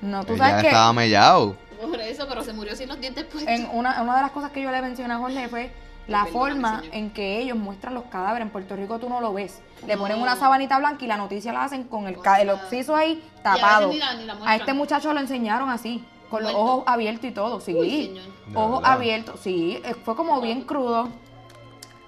No, 0.00 0.24
tú 0.24 0.34
Ella 0.34 0.48
sabes 0.48 0.62
que 0.62 0.68
estaba 0.68 0.92
mellado. 0.92 1.56
Por 1.80 2.00
eso, 2.00 2.26
pero 2.28 2.42
se 2.42 2.52
murió 2.52 2.74
sin 2.76 2.88
los 2.88 3.00
dientes 3.00 3.24
puestos. 3.24 3.52
en 3.52 3.68
una, 3.72 4.02
una 4.02 4.16
de 4.16 4.22
las 4.22 4.30
cosas 4.30 4.50
que 4.50 4.62
yo 4.62 4.70
le 4.70 4.80
mencioné 4.82 5.14
a 5.14 5.18
Jorge 5.18 5.48
fue 5.48 5.70
la 6.08 6.24
forma 6.26 6.82
en 6.92 7.10
que 7.10 7.40
ellos 7.40 7.56
muestran 7.58 7.94
los 7.94 8.04
cadáveres. 8.04 8.46
En 8.46 8.52
Puerto 8.52 8.76
Rico 8.76 8.98
tú 8.98 9.08
no 9.08 9.20
lo 9.20 9.32
ves. 9.32 9.60
Le 9.86 9.94
No. 9.94 10.02
ponen 10.02 10.20
una 10.22 10.36
sabanita 10.36 10.78
blanca 10.78 11.04
y 11.04 11.08
la 11.08 11.16
noticia 11.16 11.52
la 11.52 11.64
hacen 11.64 11.84
con 11.84 12.06
el, 12.06 12.16
el 12.40 12.50
occiso 12.50 12.94
ahí 12.94 13.10
Y 13.12 13.14
a 13.14 13.16
veces 13.22 13.42
tapado. 13.42 13.88
ni 13.88 13.98
la- 13.98 14.14
ni 14.14 14.24
la 14.24 14.36
A 14.44 14.56
este 14.56 14.72
muchacho 14.72 15.12
lo 15.12 15.20
enseñaron 15.20 15.68
así, 15.68 16.04
con 16.30 16.42
los 16.44 16.54
ojos 16.54 16.84
abiertos 16.86 17.24
y 17.30 17.32
todo, 17.32 17.60
sí. 17.60 17.74
Uy, 17.74 18.20
Ojos 18.54 18.82
abiertos, 18.84 19.40
sí. 19.40 19.80
eh, 19.84 19.94
Fue 20.04 20.14
como 20.16 20.40
bien 20.40 20.62
crudo. 20.62 21.08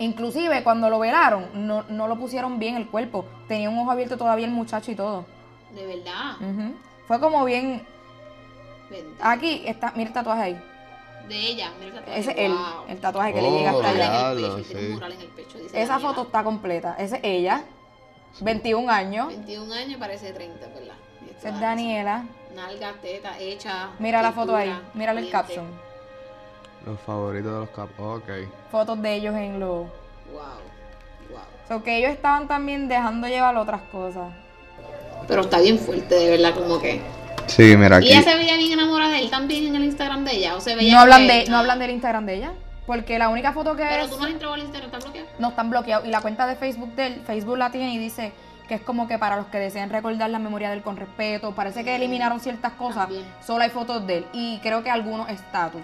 Inclusive 0.00 0.62
cuando 0.62 0.88
lo 0.90 1.00
velaron, 1.00 1.46
no, 1.54 1.82
no 1.88 2.06
lo 2.06 2.16
pusieron 2.16 2.60
bien 2.60 2.76
el 2.76 2.86
cuerpo. 2.86 3.24
Tenía 3.48 3.68
un 3.68 3.78
ojo 3.80 3.90
abierto 3.90 4.16
todavía 4.16 4.46
el 4.46 4.52
muchacho 4.52 4.92
y 4.92 4.94
todo. 4.94 5.24
De 5.74 5.84
verdad. 5.86 6.36
Fue 7.08 7.18
como 7.18 7.44
bien... 7.44 7.84
Aquí 9.20 9.62
está, 9.66 9.92
mira 9.96 10.08
el 10.08 10.14
tatuaje 10.14 10.42
ahí. 10.42 10.62
De 11.28 11.36
ella, 11.38 11.70
mira 11.78 11.88
el 11.88 11.94
tatuaje. 12.00 12.20
Ese 12.20 12.30
es 12.30 12.36
él, 12.38 12.52
Wow. 12.52 12.84
el 12.88 13.00
tatuaje 13.00 13.32
que 13.34 13.38
Oh, 13.40 13.42
le 13.42 13.50
llega 13.58 13.70
hasta 13.70 13.82
Mural 13.82 13.94
allá. 14.00 14.06
en 14.06 14.12
el 14.32 14.38
Diablo, 14.38 14.56
pecho, 14.56 14.68
tiene 14.68 14.80
un 14.80 14.86
sí. 14.88 14.92
mural 14.94 15.12
en 15.12 15.20
el 15.20 15.26
pecho, 15.28 15.58
dice 15.58 15.82
Esa 15.82 15.98
foto 15.98 16.22
está 16.22 16.44
completa. 16.44 16.96
Esa 16.98 17.16
es 17.16 17.22
ella, 17.24 17.64
21 18.40 18.90
años. 18.90 19.28
21 19.28 19.72
años 19.74 19.98
parece 20.00 20.32
30, 20.32 20.66
¿verdad? 20.68 20.94
Esa 21.38 21.48
es 21.50 21.60
Daniela. 21.60 22.24
Nalga, 22.54 22.94
teta, 23.02 23.38
hecha. 23.38 23.90
Mira 23.98 24.22
la 24.22 24.32
foto 24.32 24.56
ahí, 24.56 24.74
mírale 24.94 25.20
el 25.20 25.30
caption. 25.30 25.66
Los 26.86 26.98
favoritos 27.00 27.52
de 27.52 27.58
los 27.60 27.68
capos. 27.70 28.22
Ok. 28.22 28.30
Fotos 28.70 29.00
de 29.02 29.14
ellos 29.14 29.34
en 29.34 29.60
los... 29.60 29.68
Wow. 29.68 29.88
Wow. 31.30 31.40
So 31.68 31.82
que 31.82 31.98
ellos 31.98 32.10
estaban 32.12 32.48
también 32.48 32.88
dejando 32.88 33.26
llevar 33.28 33.54
otras 33.56 33.82
cosas. 33.92 34.32
Pero 35.26 35.42
está 35.42 35.60
bien 35.60 35.78
fuerte, 35.78 36.14
de 36.14 36.30
verdad, 36.30 36.54
como 36.54 36.80
que. 36.80 37.02
Sí, 37.48 37.76
mira 37.76 38.00
¿Y 38.00 38.08
ella 38.08 38.22
se 38.22 38.36
veía 38.36 38.56
bien 38.56 38.72
enamorada 38.72 39.12
de 39.12 39.20
él 39.20 39.30
también 39.30 39.66
en 39.66 39.76
el 39.76 39.84
Instagram 39.84 40.24
de 40.24 40.36
ella? 40.36 40.56
¿O 40.56 40.60
se 40.60 40.76
veía 40.76 40.94
No 40.94 41.00
hablan, 41.00 41.26
de, 41.26 41.46
no 41.48 41.58
hablan 41.58 41.78
del 41.78 41.90
Instagram 41.90 42.26
de 42.26 42.34
ella. 42.36 42.52
Porque 42.86 43.18
la 43.18 43.28
única 43.28 43.52
foto 43.52 43.76
que 43.76 43.84
Pero 43.84 44.04
es. 44.04 44.10
tú 44.10 44.16
no 44.18 44.24
has 44.24 44.30
entrado 44.30 44.54
al 44.54 44.60
Instagram, 44.60 44.90
¿está 44.90 44.98
bloqueado? 44.98 45.28
no 45.38 45.48
están 45.48 45.70
bloqueados. 45.70 46.06
Y 46.06 46.10
la 46.10 46.20
cuenta 46.20 46.46
de 46.46 46.56
Facebook 46.56 46.94
de 46.94 47.06
él, 47.08 47.22
Facebook 47.26 47.58
la 47.58 47.70
tiene 47.70 47.92
y 47.92 47.98
dice 47.98 48.32
que 48.66 48.74
es 48.74 48.80
como 48.80 49.08
que 49.08 49.18
para 49.18 49.36
los 49.36 49.46
que 49.46 49.58
desean 49.58 49.90
recordar 49.90 50.30
la 50.30 50.38
memoria 50.38 50.68
de 50.68 50.76
él 50.76 50.82
con 50.82 50.96
respeto. 50.96 51.54
Parece 51.54 51.84
que 51.84 51.96
eliminaron 51.96 52.40
ciertas 52.40 52.72
cosas. 52.74 53.04
También. 53.04 53.24
Solo 53.46 53.64
hay 53.64 53.70
fotos 53.70 54.06
de 54.06 54.18
él. 54.18 54.26
Y 54.32 54.58
creo 54.58 54.82
que 54.82 54.90
algunos 54.90 55.28
estatus. 55.28 55.82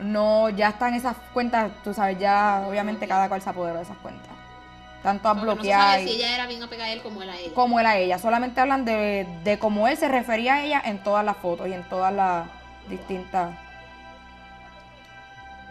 No, 0.00 0.48
ya 0.50 0.70
están 0.70 0.94
esas 0.94 1.16
cuentas, 1.32 1.70
tú 1.84 1.94
sabes, 1.94 2.18
ya 2.18 2.64
obviamente 2.68 3.06
cada 3.06 3.28
cual 3.28 3.40
se 3.40 3.50
apoderó 3.50 3.76
de 3.76 3.82
esas 3.82 3.96
cuentas. 3.98 4.31
Tanto 5.02 5.28
a 5.28 5.32
Porque 5.34 5.46
no 5.46 5.52
se 5.52 5.56
bloquear 5.56 5.80
sabe 5.98 6.04
si 6.04 6.10
ella 6.14 6.34
era 6.34 6.46
bien 6.46 6.62
apegada 6.62 6.88
a 6.88 6.92
él 6.92 7.02
como 7.02 7.22
él 7.22 7.30
a 7.30 7.36
ella. 7.38 7.54
como 7.54 7.80
él 7.80 7.86
a 7.86 7.96
ella. 7.98 8.18
Solamente 8.18 8.60
hablan 8.60 8.84
de, 8.84 9.26
de 9.42 9.58
cómo 9.58 9.88
él 9.88 9.96
se 9.96 10.06
refería 10.08 10.54
a 10.54 10.64
ella 10.64 10.82
en 10.84 11.02
todas 11.02 11.24
las 11.24 11.36
fotos 11.38 11.66
y 11.68 11.72
en 11.72 11.82
todas 11.88 12.12
las 12.14 12.46
distintas. 12.88 13.50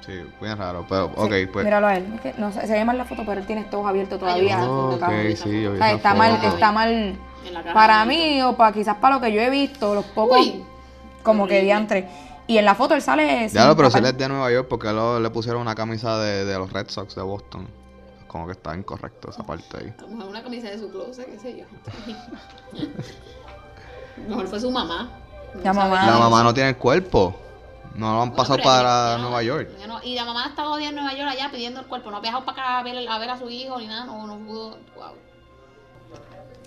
Sí, 0.05 0.13
bien 0.41 0.57
raro, 0.57 0.85
pero 0.89 1.05
ok, 1.15 1.31
Sí, 1.33 1.45
pues. 1.45 1.63
Míralo 1.63 1.87
a 1.87 1.95
él. 1.95 2.11
Es 2.15 2.21
que 2.21 2.33
no 2.39 2.51
sé, 2.51 2.65
se 2.65 2.73
ve 2.73 2.83
mal 2.83 2.97
la 2.97 3.05
foto, 3.05 3.23
pero 3.25 3.39
él 3.39 3.45
tiene 3.45 3.61
estos 3.61 3.75
ojos 3.79 3.89
abiertos 3.89 4.19
todavía. 4.19 4.59
Ay, 4.61 4.67
Oh, 4.67 4.95
ok, 4.95 5.37
sí, 5.43 5.65
O 5.67 5.77
sea, 5.77 5.91
está 5.91 6.13
mal, 6.15 6.39
está 6.43 6.71
mal 6.71 7.15
para 7.73 8.05
mí 8.05 8.41
o 8.41 8.55
para 8.57 8.73
quizás 8.73 8.95
para 8.97 9.15
lo 9.15 9.21
que 9.21 9.31
yo 9.31 9.39
he 9.41 9.49
visto, 9.49 9.93
los 9.93 10.05
pocos 10.05 10.39
Uy, 10.39 10.63
como 11.23 11.45
que 11.45 11.53
horrible. 11.53 11.65
diantre. 11.65 12.07
Y 12.47 12.57
en 12.57 12.65
la 12.65 12.73
foto 12.75 12.95
él 12.95 13.01
sale 13.01 13.47
Ya 13.49 13.67
lo, 13.67 13.75
pero 13.77 13.91
si 13.91 13.99
él 13.99 14.05
es 14.05 14.17
de 14.17 14.27
Nueva 14.27 14.51
York, 14.51 14.67
porque 14.67 14.91
lo- 14.91 15.19
le 15.19 15.29
pusieron 15.29 15.61
una 15.61 15.75
camisa 15.75 16.17
de, 16.19 16.45
de 16.45 16.57
los 16.57 16.73
Red 16.73 16.89
Sox 16.89 17.15
de 17.15 17.21
Boston? 17.21 17.67
Como 18.31 18.45
que 18.45 18.53
está 18.53 18.73
incorrecto 18.77 19.29
esa 19.29 19.43
parte 19.43 19.77
ahí. 19.77 19.93
A 19.97 20.01
lo 20.03 20.07
mejor 20.07 20.25
una 20.29 20.41
camisa 20.41 20.69
de 20.69 20.79
su 20.79 20.89
closet, 20.89 21.25
qué 21.29 21.37
sé 21.37 21.57
yo. 21.57 21.65
A 22.73 24.21
lo 24.23 24.29
mejor 24.29 24.47
fue 24.47 24.59
su 24.61 24.71
mamá. 24.71 25.09
La 25.61 25.73
mamá. 25.73 26.05
La 26.05 26.17
mamá 26.17 26.43
no 26.43 26.53
tiene 26.53 26.69
el 26.69 26.77
cuerpo. 26.77 27.35
No 27.95 28.13
lo 28.13 28.21
han 28.21 28.29
Bueno, 28.29 28.35
pasado 28.37 28.59
para 28.63 29.17
no- 29.17 29.23
Nueva 29.23 29.43
York. 29.43 29.69
no- 29.85 30.01
y 30.01 30.15
la 30.15 30.23
mamá 30.23 30.45
está 30.47 30.63
todavía 30.63 30.89
en 30.89 30.95
Nueva 30.95 31.13
York 31.13 31.29
allá 31.29 31.49
pidiendo 31.51 31.81
el 31.81 31.87
cuerpo. 31.87 32.09
No 32.09 32.17
ha 32.17 32.21
viajado 32.21 32.45
para 32.45 32.57
acá 32.61 32.79
a 32.79 32.83
ver, 32.83 33.05
a 33.05 33.19
ver 33.19 33.29
a 33.31 33.37
su 33.37 33.49
hijo 33.49 33.77
ni 33.79 33.87
nada. 33.87 34.05
No, 34.05 34.25
no 34.25 34.37
pudo. 34.37 34.77
Wow. 34.95 35.11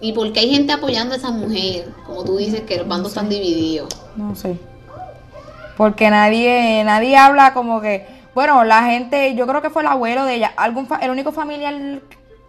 ¿Y 0.02 0.12
por 0.12 0.30
qué 0.34 0.40
hay 0.40 0.50
gente 0.50 0.74
apoyando 0.74 1.14
a 1.14 1.16
esa 1.16 1.30
mujer? 1.30 1.94
Como 2.04 2.24
tú 2.24 2.36
dices, 2.36 2.60
que 2.62 2.76
los 2.76 2.86
bandos 2.86 3.08
están 3.12 3.30
divididos. 3.30 3.88
No 4.16 4.34
sé. 4.34 4.58
Porque 5.78 6.10
nadie, 6.10 6.84
nadie 6.84 7.16
habla 7.16 7.54
como 7.54 7.80
que, 7.80 8.06
bueno, 8.34 8.64
la 8.64 8.82
gente, 8.84 9.34
yo 9.34 9.46
creo 9.46 9.62
que 9.62 9.70
fue 9.70 9.82
el 9.82 9.88
abuelo 9.88 10.24
de 10.24 10.34
ella, 10.34 10.52
algún 10.56 10.86
fa- 10.86 10.98
el 10.98 11.10
único 11.10 11.32
familiar 11.32 11.74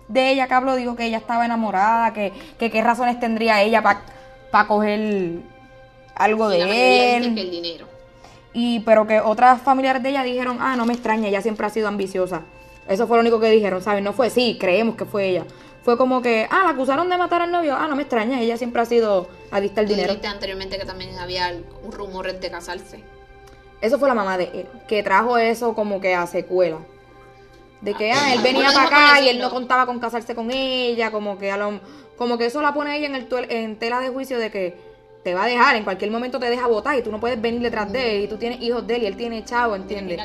de 0.08 0.32
ella 0.32 0.48
que 0.48 0.54
habló 0.54 0.76
dijo 0.76 0.96
que 0.96 1.06
ella 1.06 1.18
estaba 1.18 1.46
enamorada, 1.46 2.14
que, 2.14 2.32
que 2.60 2.70
qué 2.72 2.82
razones 2.84 3.20
tendría 3.20 3.62
ella 3.62 3.82
para 4.52 4.68
coger 4.68 5.40
algo 6.16 6.50
la 6.50 6.56
de 6.56 6.66
que 6.66 7.18
él. 7.18 7.38
el 7.38 7.52
dinero. 7.52 7.88
Y 8.54 8.80
pero 8.82 9.06
que 9.06 9.20
otras 9.20 9.62
familiares 9.62 10.02
de 10.02 10.10
ella 10.10 10.24
dijeron, 10.24 10.58
ah, 10.62 10.76
no 10.76 10.86
me 10.86 10.94
extraña, 10.94 11.28
ella 11.28 11.42
siempre 11.42 11.68
ha 11.68 11.70
sido 11.70 11.88
ambiciosa. 11.88 12.42
Eso 12.88 13.08
fue 13.08 13.18
lo 13.18 13.22
único 13.22 13.40
que 13.40 13.50
dijeron, 13.50 13.82
¿sabes? 13.82 14.04
No 14.04 14.14
fue, 14.14 14.30
sí, 14.30 14.58
creemos 14.60 14.96
que 14.96 15.06
fue 15.06 15.28
ella. 15.28 15.46
Fue 15.84 15.98
como 15.98 16.22
que, 16.22 16.48
ah, 16.50 16.62
la 16.64 16.70
acusaron 16.72 17.10
de 17.10 17.18
matar 17.18 17.42
al 17.42 17.52
novio, 17.52 17.76
ah, 17.78 17.88
no 17.88 17.96
me 17.96 18.04
extraña, 18.04 18.40
ella 18.40 18.58
siempre 18.58 18.82
ha 18.82 18.86
sido 18.86 19.28
adicta 19.52 19.82
al 19.82 19.88
Tú 19.88 19.94
dinero. 19.94 20.14
dijiste 20.14 20.28
anteriormente 20.28 20.78
que 20.80 20.86
también 20.86 21.18
había 21.20 21.52
un 21.84 21.92
rumor 21.92 22.32
de 22.32 22.50
casarse. 22.52 23.04
Eso 23.82 24.00
fue 24.00 24.08
la 24.08 24.16
mamá 24.16 24.38
de 24.38 24.46
él, 24.46 24.68
que 24.88 25.04
trajo 25.04 25.38
eso 25.38 25.74
como 25.76 26.00
que 26.02 26.16
a 26.16 26.26
secuela. 26.28 26.78
De 27.82 27.94
que 27.94 28.12
ah, 28.12 28.34
él 28.34 28.42
venía 28.42 28.66
Bueno, 28.72 28.74
para 28.74 28.88
acá 29.14 29.22
y 29.22 29.30
él 29.30 29.38
no 29.40 29.50
contaba 29.52 29.86
con 29.86 30.00
casarse 30.00 30.34
con 30.34 30.50
ella, 30.52 31.12
como 31.12 31.38
que 31.38 31.52
a 31.52 31.58
lo, 31.58 31.80
como 32.18 32.38
que 32.38 32.46
eso 32.48 32.62
la 32.62 32.74
pone 32.74 32.98
ella 32.98 33.06
en 33.08 33.16
el 33.16 33.30
tuel- 33.30 33.48
en 33.50 33.76
tela 33.78 34.00
de 34.00 34.10
juicio 34.10 34.40
de 34.40 34.50
que 34.50 34.76
te 35.24 35.34
va 35.34 35.44
a 35.44 35.48
dejar, 35.48 35.76
en 35.76 35.84
cualquier 35.84 36.10
momento 36.10 36.40
te 36.40 36.50
deja 36.50 36.68
votar 36.68 36.98
y 36.98 37.02
tú 37.04 37.12
no 37.12 37.20
puedes 37.20 37.40
venir 37.42 37.62
detrás 37.62 37.92
de 37.92 38.16
él 38.18 38.24
y 38.24 38.28
tú 38.28 38.38
tienes 38.38 38.62
hijos 38.62 38.86
de 38.88 38.96
él 38.96 39.04
y 39.04 39.06
él 39.08 39.18
tiene 39.18 39.44
chavo, 39.44 39.76
¿entiendes? 39.76 40.20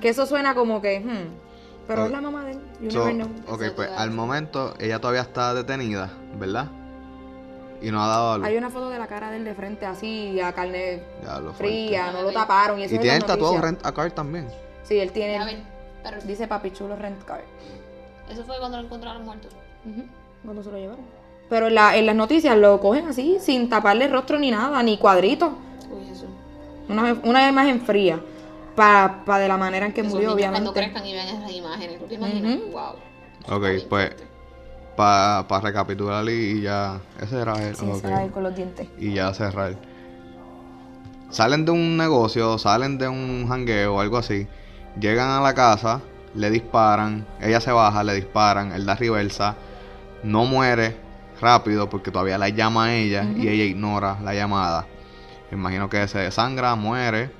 Que 0.00 0.08
eso 0.08 0.26
suena 0.26 0.54
como 0.54 0.80
que, 0.82 1.00
hmm, 1.00 1.86
pero 1.86 2.06
es 2.06 2.10
la 2.10 2.20
mamá 2.20 2.44
de 2.44 2.52
él, 2.52 2.58
you 2.80 2.90
So, 2.90 3.06
never 3.06 3.14
know. 3.14 3.54
ok, 3.54 3.62
pues 3.76 3.90
al 3.96 4.10
momento 4.10 4.74
ella 4.80 4.98
todavía 4.98 5.22
está 5.22 5.54
detenida, 5.54 6.10
¿verdad? 6.38 6.68
Y 7.86 7.90
no 7.90 8.02
ha 8.02 8.06
dado 8.08 8.32
a 8.32 8.38
luz. 8.38 8.46
Hay 8.46 8.56
una 8.56 8.70
foto 8.70 8.88
de 8.90 8.98
la 8.98 9.06
cara 9.06 9.30
de 9.30 9.36
él 9.38 9.44
de 9.44 9.54
frente 9.54 9.84
así, 9.86 10.40
a 10.40 10.52
carne 10.52 11.02
Ya 11.24 11.38
lo 11.40 11.52
fría, 11.52 12.12
no 12.12 12.22
lo 12.22 12.32
taparon 12.32 12.80
y 12.80 12.84
eso 12.84 12.94
Y 12.94 12.96
es 12.96 13.00
tiene 13.02 13.16
en 13.16 13.22
el 13.22 13.26
tatuado. 13.28 13.60
Rent 13.60 13.84
a 13.84 13.92
Car 13.92 14.10
también. 14.12 14.48
Sí, 14.84 14.98
él 14.98 15.12
tiene, 15.12 15.36
A 15.38 15.44
ver, 15.44 15.58
pero 16.02 16.16
dice 16.22 16.46
papi 16.48 16.70
chulo 16.72 16.96
rent 16.96 17.22
card. 17.24 17.42
eso 18.30 18.44
fue 18.44 18.58
cuando 18.58 18.78
lo 18.78 18.84
encontraron 18.84 19.24
muerto. 19.24 19.48
Cuando 20.44 20.62
se 20.62 20.70
lo 20.70 20.76
llevaron. 20.78 21.04
Pero 21.50 21.68
en, 21.68 21.74
la- 21.74 21.96
en 21.96 22.06
las 22.06 22.16
noticias 22.16 22.56
lo 22.56 22.80
cogen 22.80 23.06
así, 23.06 23.36
sin 23.40 23.68
taparle 23.68 24.06
el 24.06 24.12
rostro 24.12 24.38
ni 24.38 24.50
nada, 24.50 24.82
ni 24.82 24.96
cuadritos. 24.98 25.50
Uy, 25.90 26.08
eso. 26.10 26.26
Una, 26.88 27.12
una 27.24 27.48
imagen 27.48 27.80
fría. 27.82 28.20
Para 28.74 29.38
de 29.38 29.46
la 29.46 29.56
manera 29.56 29.86
en 29.86 29.92
que 29.92 30.00
Esos 30.00 30.14
murió, 30.14 30.34
niños 30.34 30.50
cuando 30.50 30.70
obviamente. 30.70 30.80
crezcan 30.80 31.06
y 31.06 31.12
vean 31.12 31.28
esas 31.28 31.52
imágenes, 31.52 31.98
¿tú 32.00 32.06
te 32.06 32.14
imaginas? 32.14 32.56
Ujú. 32.58 32.70
Wow. 32.72 33.56
Ok, 33.56 33.64
pues 33.88 34.10
para 34.96 35.60
recapitular 35.60 36.28
y, 36.28 36.58
y 36.58 36.60
ya. 36.62 37.00
Ese 37.20 37.40
era 37.40 37.54
él. 37.62 37.76
Sí, 37.76 37.86
con 38.32 38.42
los 38.42 38.54
dientes. 38.54 38.88
Y 38.98 39.14
ya 39.14 39.32
cerrar. 39.34 39.76
Salen 41.30 41.64
de 41.64 41.72
un 41.72 41.96
negocio, 41.96 42.58
salen 42.58 42.98
de 42.98 43.08
un 43.08 43.46
jangueo 43.48 43.96
o 43.96 44.00
algo 44.00 44.18
así. 44.18 44.46
Llegan 45.00 45.30
a 45.30 45.40
la 45.40 45.54
casa, 45.54 46.00
le 46.34 46.50
disparan. 46.50 47.26
Ella 47.40 47.60
se 47.60 47.72
baja, 47.72 48.04
le 48.04 48.14
disparan. 48.14 48.72
Él 48.72 48.86
da 48.86 48.94
reversa. 48.94 49.56
No 50.22 50.44
muere 50.44 50.96
rápido 51.40 51.90
porque 51.90 52.10
todavía 52.10 52.38
la 52.38 52.48
llama 52.48 52.84
a 52.84 52.94
ella 52.94 53.24
y 53.24 53.48
ella 53.48 53.64
ignora 53.64 54.18
la 54.22 54.34
llamada. 54.34 54.86
Me 55.50 55.58
imagino 55.58 55.88
que 55.88 56.06
se 56.08 56.18
desangra, 56.18 56.74
muere. 56.76 57.30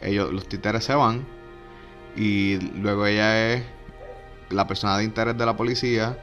Ellos, 0.00 0.32
los 0.32 0.48
títeres 0.48 0.84
se 0.84 0.94
van 0.94 1.26
y 2.16 2.58
luego 2.80 3.06
ella 3.06 3.52
es 3.52 3.62
la 4.50 4.66
persona 4.66 4.98
de 4.98 5.04
interés 5.04 5.36
de 5.36 5.46
la 5.46 5.56
policía, 5.56 6.18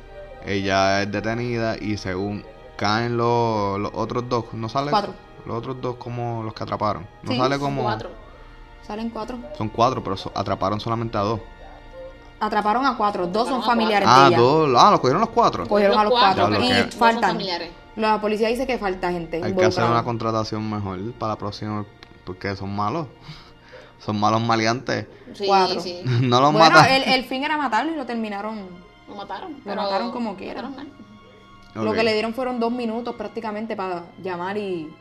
ella 0.45 1.01
es 1.03 1.11
detenida 1.11 1.75
y 1.79 1.97
según 1.97 2.45
caen 2.77 3.17
los, 3.17 3.79
los 3.79 3.91
otros 3.93 4.27
dos, 4.29 4.45
no 4.53 4.69
sale 4.69 4.89
Cuatro. 4.91 5.13
los 5.45 5.57
otros 5.57 5.81
dos 5.81 5.95
como 5.97 6.43
los 6.43 6.53
que 6.53 6.63
atraparon, 6.63 7.05
no 7.23 7.31
Sí, 7.31 7.37
sale 7.37 7.55
Son 7.55 7.63
como 7.65 7.83
Cuatro. 7.83 8.09
Salen 8.87 9.09
cuatro. 9.11 9.37
son 9.57 9.69
cuatro, 9.69 10.03
pero 10.03 10.17
so- 10.17 10.31
atraparon 10.33 10.79
solamente 10.79 11.15
a 11.17 11.21
dos. 11.21 11.39
Atraparon 12.39 12.85
a 12.85 12.97
cuatro. 12.97 13.27
Dos 13.27 13.47
son 13.47 13.57
Atraparon 13.59 13.63
familiares 13.79 14.09
Ah, 14.11 14.21
de 14.23 14.27
ella. 14.29 14.37
dos, 14.39 14.75
ah, 14.79 14.91
los 14.91 14.99
cogieron 14.99 15.19
los 15.21 15.29
cuatro. 15.29 15.67
Cogieron 15.67 15.99
a 15.99 16.03
los 16.05 16.11
cuatro. 16.13 16.63
Y 16.63 16.71
Dos 16.73 16.95
faltan. 16.95 17.31
familiares. 17.31 17.69
La 17.97 18.19
policía 18.21 18.47
dice 18.47 18.65
que 18.65 18.77
falta 18.79 19.11
gente. 19.11 19.43
Hay 19.43 19.53
que 19.53 19.65
hacer 19.65 19.83
una 19.83 20.03
contratación 20.03 20.67
mejor 20.69 20.99
para 21.13 21.33
la 21.33 21.37
próxima 21.37 21.85
porque 22.23 22.55
son 22.55 22.75
malos. 22.75 23.07
Son 23.99 24.17
malos 24.19 24.41
maleantes. 24.41 25.05
Sí, 25.33 25.43
Cuatro. 25.45 25.81
sí. 25.81 26.01
no 26.05 26.39
los 26.41 26.53
Bueno, 26.53 26.69
matan. 26.75 26.91
el, 26.91 27.03
el 27.03 27.25
fin 27.25 27.43
era 27.43 27.57
matarlo 27.57 27.91
y 27.91 27.95
lo 27.95 28.05
terminaron. 28.05 28.88
Lo 29.09 29.15
mataron. 29.15 29.51
Lo 29.53 29.59
pero 29.63 29.81
mataron 29.81 30.11
como 30.11 30.35
quiera. 30.35 30.61
mal. 30.61 30.87
Lo 31.75 31.93
que 31.93 32.03
le 32.03 32.13
dieron 32.13 32.33
fueron 32.33 32.59
dos 32.59 32.71
minutos 32.71 33.15
prácticamente 33.15 33.75
para 33.75 34.03
llamar 34.21 34.57
y 34.57 34.93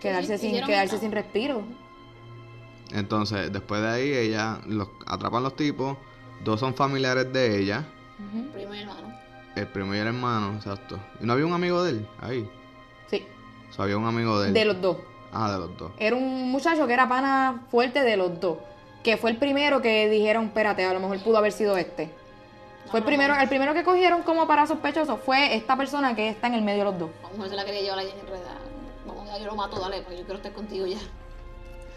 quedarse 0.00 0.38
sí, 0.38 0.50
sin 0.50 0.64
quedarse 0.64 0.98
sin 0.98 1.12
respiro. 1.12 1.62
Entonces, 2.92 3.52
después 3.52 3.80
de 3.82 3.88
ahí, 3.88 4.12
ella 4.12 4.58
los 4.66 4.88
atrapan 5.06 5.42
los 5.42 5.56
tipos. 5.56 5.96
Dos 6.44 6.60
son 6.60 6.74
familiares 6.74 7.32
de 7.32 7.58
ella. 7.58 7.84
Ujú. 8.18 8.50
Primo 8.52 8.74
y 8.74 8.78
hermano. 8.80 9.14
El 9.56 9.66
primo 9.68 9.94
y 9.94 9.98
el 9.98 10.06
hermano, 10.06 10.54
exacto. 10.54 10.98
¿Y 11.20 11.26
no 11.26 11.32
había 11.32 11.46
un 11.46 11.52
amigo 11.54 11.82
de 11.82 11.92
él? 11.92 12.08
Ahí. 12.20 12.48
Sí, 13.10 13.24
O 13.70 13.72
sea, 13.72 13.84
había 13.84 13.96
un 13.96 14.06
amigo 14.06 14.38
de 14.40 14.48
él. 14.48 14.54
de 14.54 14.64
los 14.66 14.80
dos. 14.80 14.98
Ah, 15.32 15.50
de 15.52 15.58
los 15.58 15.76
dos. 15.76 15.92
Era 15.98 16.14
un 16.16 16.50
muchacho 16.50 16.86
que 16.86 16.92
era 16.92 17.08
pana 17.08 17.62
fuerte 17.70 18.02
de 18.02 18.16
los 18.16 18.38
dos. 18.40 18.58
Que 19.02 19.16
fue 19.16 19.30
el 19.30 19.36
primero 19.38 19.80
que 19.82 20.08
dijeron, 20.08 20.46
espérate, 20.46 20.84
a 20.84 20.92
lo 20.92 21.00
mejor 21.00 21.18
pudo 21.20 21.38
haber 21.38 21.52
sido 21.52 21.76
este. 21.76 22.10
Fue 22.90 23.00
el 23.00 23.04
primero, 23.04 23.34
el 23.34 23.48
primero 23.48 23.74
que 23.74 23.82
cogieron 23.82 24.22
como 24.22 24.46
para 24.46 24.66
sospechoso 24.66 25.16
fue 25.16 25.54
esta 25.56 25.76
persona 25.76 26.14
que 26.14 26.28
está 26.28 26.46
en 26.46 26.54
el 26.54 26.62
medio 26.62 26.78
de 26.80 26.84
los 26.84 26.98
dos. 26.98 27.10
A 27.20 27.28
lo 27.28 27.32
mejor 27.32 27.48
se 27.48 27.56
la 27.56 27.64
quería 27.64 27.80
llevar 27.82 27.98
allí 27.98 28.10
enredada. 28.20 28.58
Vamos, 29.06 29.26
ya 29.26 29.38
yo 29.38 29.46
lo 29.46 29.56
mato, 29.56 29.78
dale, 29.80 30.02
porque 30.02 30.18
yo 30.18 30.24
quiero 30.24 30.36
estar 30.36 30.52
contigo 30.52 30.86
ya. 30.86 30.98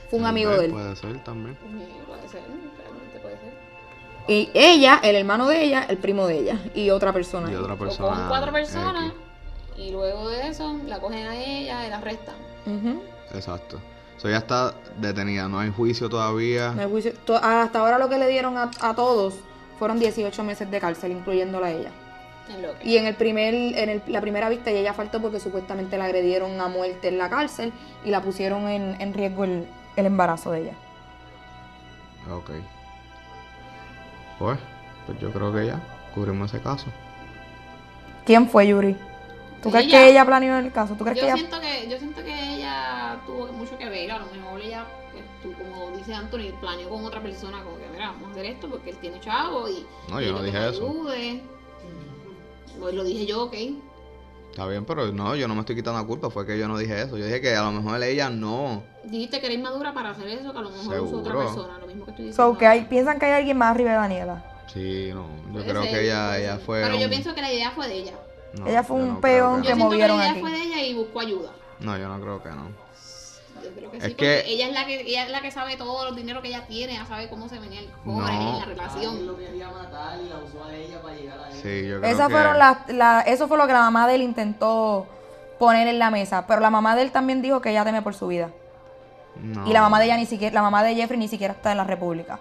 Fue 0.09 0.19
un 0.19 0.25
amigo 0.25 0.51
de 0.51 0.65
él. 0.65 0.71
Puede 0.71 0.95
ser 0.95 1.23
también. 1.23 1.57
Sí, 1.61 1.87
Puede 2.07 2.27
ser, 2.27 2.41
realmente 2.41 3.19
puede 3.21 3.37
ser. 3.37 3.53
Y 4.27 4.49
ella, 4.53 4.99
el 5.03 5.15
hermano 5.15 5.47
de 5.47 5.63
ella, 5.63 5.85
el 5.87 5.97
primo 5.97 6.25
de 6.27 6.39
ella. 6.39 6.59
Y 6.73 6.89
otra 6.89 7.13
persona. 7.13 7.51
Y 7.51 7.55
otra 7.55 7.75
persona. 7.75 8.09
cogen 8.09 8.27
cuatro 8.27 8.51
personas 8.51 9.11
X. 9.11 9.17
y 9.77 9.91
luego 9.91 10.29
de 10.29 10.47
eso 10.47 10.75
la 10.87 10.99
cogen 10.99 11.27
a 11.27 11.35
ella 11.35 11.85
y 11.85 11.89
la 11.89 11.97
arrestan. 11.97 12.35
Ujú. 12.65 13.03
Exacto. 13.33 13.79
O 14.17 14.19
sea, 14.19 14.31
ella 14.31 14.39
está 14.39 14.73
detenida. 14.97 15.47
No 15.47 15.59
hay 15.59 15.71
juicio 15.71 16.09
todavía. 16.09 16.71
No 16.71 16.81
hay 16.81 16.89
juicio. 16.89 17.13
Hasta 17.41 17.79
ahora 17.79 17.97
lo 17.97 18.09
que 18.09 18.17
le 18.17 18.27
dieron 18.27 18.57
a, 18.57 18.69
a 18.81 18.93
todos 18.95 19.35
fueron 19.79 19.97
18 19.99 20.43
meses 20.43 20.69
de 20.69 20.79
cárcel, 20.79 21.11
incluyéndola 21.13 21.67
a 21.67 21.71
ella. 21.71 21.89
Y 22.83 22.97
en 22.97 23.05
el 23.05 23.15
primer, 23.15 23.53
en 23.53 23.89
el- 23.89 24.01
la 24.07 24.21
primera 24.21 24.49
vista 24.49 24.71
ella 24.71 24.93
faltó 24.93 25.21
porque 25.21 25.39
supuestamente 25.39 25.97
la 25.97 26.05
agredieron 26.05 26.59
a 26.59 26.67
muerte 26.67 27.07
en 27.07 27.17
la 27.17 27.29
cárcel 27.29 27.71
y 28.03 28.09
la 28.09 28.21
pusieron 28.21 28.67
en, 28.67 28.99
en 28.99 29.13
riesgo 29.13 29.43
el, 29.45 29.67
el 29.95 30.05
embarazo 30.05 30.51
de 30.51 30.61
ella. 30.61 30.73
Ok. 32.31 32.49
Pues, 34.37 34.57
pues 35.05 35.19
yo 35.19 35.31
creo 35.31 35.53
que 35.53 35.67
ya 35.67 35.79
cubrimos 36.13 36.53
ese 36.53 36.61
caso. 36.63 36.87
¿Quién 38.25 38.49
fue 38.49 38.67
Yuri? 38.67 38.95
¿Tú 39.61 39.69
crees 39.71 39.85
Ella- 39.87 39.97
que 39.99 40.09
ella 40.09 40.25
planeó 40.25 40.57
el 40.57 40.71
caso? 40.71 40.95
¿Tú 40.95 41.03
crees 41.03 41.17
yo 41.19 41.23
que 41.25 41.27
ella 41.27 41.37
siento 41.37 41.59
que 41.59 41.89
yo 41.89 41.97
siento 41.97 42.23
que 42.23 42.55
ella 42.55 43.17
tuvo 43.25 43.47
mucho 43.51 43.77
que 43.77 43.89
ver 43.89 44.11
a 44.11 44.19
lo 44.19 44.25
mejor 44.27 44.61
ella 44.61 44.85
dice 45.99 46.13
Anthony 46.13 46.51
planeó 46.59 46.89
con 46.89 47.05
otra 47.05 47.21
persona 47.21 47.63
como 47.63 47.77
que 47.77 47.87
mira 47.91 48.07
vamos 48.11 48.27
a 48.29 48.31
hacer 48.31 48.45
esto 48.45 48.69
porque 48.69 48.89
él 48.91 48.97
tiene 48.97 49.19
chavo 49.19 49.69
y 49.69 49.85
No, 50.09 50.19
yo 50.21 50.31
no 50.33 50.41
dije 50.43 50.57
eso. 50.69 50.85
ayude. 50.89 51.41
pues 52.79 52.93
lo 52.95 53.03
dije 53.03 53.25
yo 53.25 53.43
ok 53.43 53.53
Está 54.51 54.65
bien, 54.65 54.83
pero 54.83 55.11
no, 55.11 55.35
yo 55.35 55.47
no 55.47 55.53
me 55.53 55.59
estoy 55.61 55.75
quitando 55.75 55.99
la 56.01 56.05
culpa, 56.07 56.29
fue 56.31 56.43
que 56.45 56.57
yo 56.57 56.67
no 56.67 56.75
dije 56.77 57.03
eso. 57.03 57.15
Yo 57.17 57.25
dije 57.25 57.39
que 57.39 57.55
a 57.55 57.61
lo 57.61 57.71
mejor 57.71 58.01
ella 58.03 58.29
no. 58.31 58.81
dijiste 59.05 59.39
que 59.39 59.45
eres 59.45 59.59
madura 59.61 59.93
para 59.93 60.09
hacer 60.09 60.27
eso 60.27 60.51
que 60.51 60.57
a 60.57 60.61
lo 60.61 60.71
mejor 60.71 60.99
usó 61.01 61.17
otra 61.19 61.37
persona 61.37 61.77
lo 61.77 61.85
mismo 61.85 62.03
que 62.05 62.11
estoy 62.11 62.25
diciendo 62.25 62.51
So, 62.53 62.57
que 62.57 62.65
hay, 62.65 62.85
piensan 62.85 63.19
que 63.19 63.27
hay 63.27 63.33
alguien 63.33 63.57
más 63.57 63.69
arriba 63.71 63.91
de 63.91 63.97
Daniela. 63.97 64.63
Sí, 64.73 65.11
no. 65.13 65.27
Yo 65.47 65.53
Puede 65.53 65.65
creo 65.69 65.83
ser, 65.83 65.91
que 65.91 66.03
ella, 66.03 66.37
ella 66.39 66.57
fue. 66.57 66.81
pero 66.81 66.95
yo 66.99 67.07
pienso 67.09 67.33
que 67.35 67.41
la 67.41 67.53
idea 67.53 67.71
fue 67.71 67.87
de 67.87 67.93
ella 67.99 68.13
no, 68.57 68.67
Ella 68.67 68.83
fue 68.83 68.97
yo 68.97 69.03
un 69.03 69.13
no 69.13 69.21
peón 69.21 69.61
que 69.61 69.67
yo 69.69 69.73
que 69.75 69.79
no. 69.79 69.89
siento 69.89 69.91
que 69.91 69.97
la 69.99 70.07
movieron 70.07 70.17
idea 70.17 70.31
aquí. 70.31 70.39
fue 70.41 70.51
de 70.51 70.61
ella 70.63 70.83
y 70.83 70.93
buscó 70.95 71.19
ayuda 71.19 71.51
No, 71.79 71.97
yo 71.97 72.07
no 72.09 72.19
creo 72.19 72.43
que 72.43 72.49
no. 72.49 72.71
Yo 73.63 73.69
creo 73.75 73.91
que 73.91 73.97
Es 73.97 74.03
sí, 74.03 74.09
que- 74.13 74.15
porque 74.43 74.53
ella 74.53 74.67
es 74.67 74.73
la 74.73 74.85
que 74.85 75.01
ella 75.01 75.23
es 75.25 75.29
la 75.31 75.41
que 75.41 75.51
sabe 75.51 75.75
todo 75.77 76.05
los 76.05 76.15
dinero 76.15 76.41
que 76.41 76.47
ella 76.49 76.65
tiene, 76.67 76.93
ella 76.93 77.05
sabe 77.05 77.29
cómo 77.29 77.47
se 77.49 77.59
venía 77.59 77.79
el 77.81 77.89
cobre 78.05 78.33
No. 78.33 78.53
en 78.53 78.59
la 78.59 78.65
relación. 78.65 79.25
Lo 79.27 79.37
quería 79.37 79.69
matar 79.69 80.19
y 80.19 80.29
la 80.29 80.37
usó 80.37 80.63
a 80.65 80.75
ella 80.75 81.01
para 81.01 81.15
llegar 81.15 81.39
a 81.39 81.47
él. 81.49 81.53
Sí, 81.55 81.87
yo 81.87 81.99
creo 81.99 82.11
Esas 82.11 82.27
que. 82.27 82.33
fueron 82.33 82.59
las, 82.59 82.77
la- 82.89 83.21
eso 83.21 83.47
fue 83.47 83.57
lo 83.57 83.67
que 83.67 83.73
la 83.73 83.81
mamá 83.81 84.07
de 84.07 84.15
él 84.15 84.21
intentó 84.21 85.07
poner 85.57 85.87
en 85.87 85.99
la 85.99 86.09
mesa. 86.11 86.45
Pero 86.47 86.61
la 86.61 86.69
mamá 86.69 86.95
de 86.95 87.01
él 87.03 87.11
también 87.11 87.41
dijo 87.41 87.61
que 87.61 87.69
ella 87.71 87.83
teme 87.83 88.01
por 88.01 88.13
su 88.13 88.27
vida. 88.27 88.49
No. 89.41 89.67
Y 89.67 89.73
la 89.73 89.81
mamá 89.81 89.99
de 89.99 90.05
ella 90.05 90.17
ni 90.17 90.25
siquiera, 90.25 90.53
la 90.53 90.61
mamá 90.61 90.83
de 90.83 90.95
Jeffrey 90.95 91.19
ni 91.19 91.27
siquiera 91.27 91.53
está 91.53 91.71
en 91.71 91.77
la 91.77 91.83
República. 91.83 92.39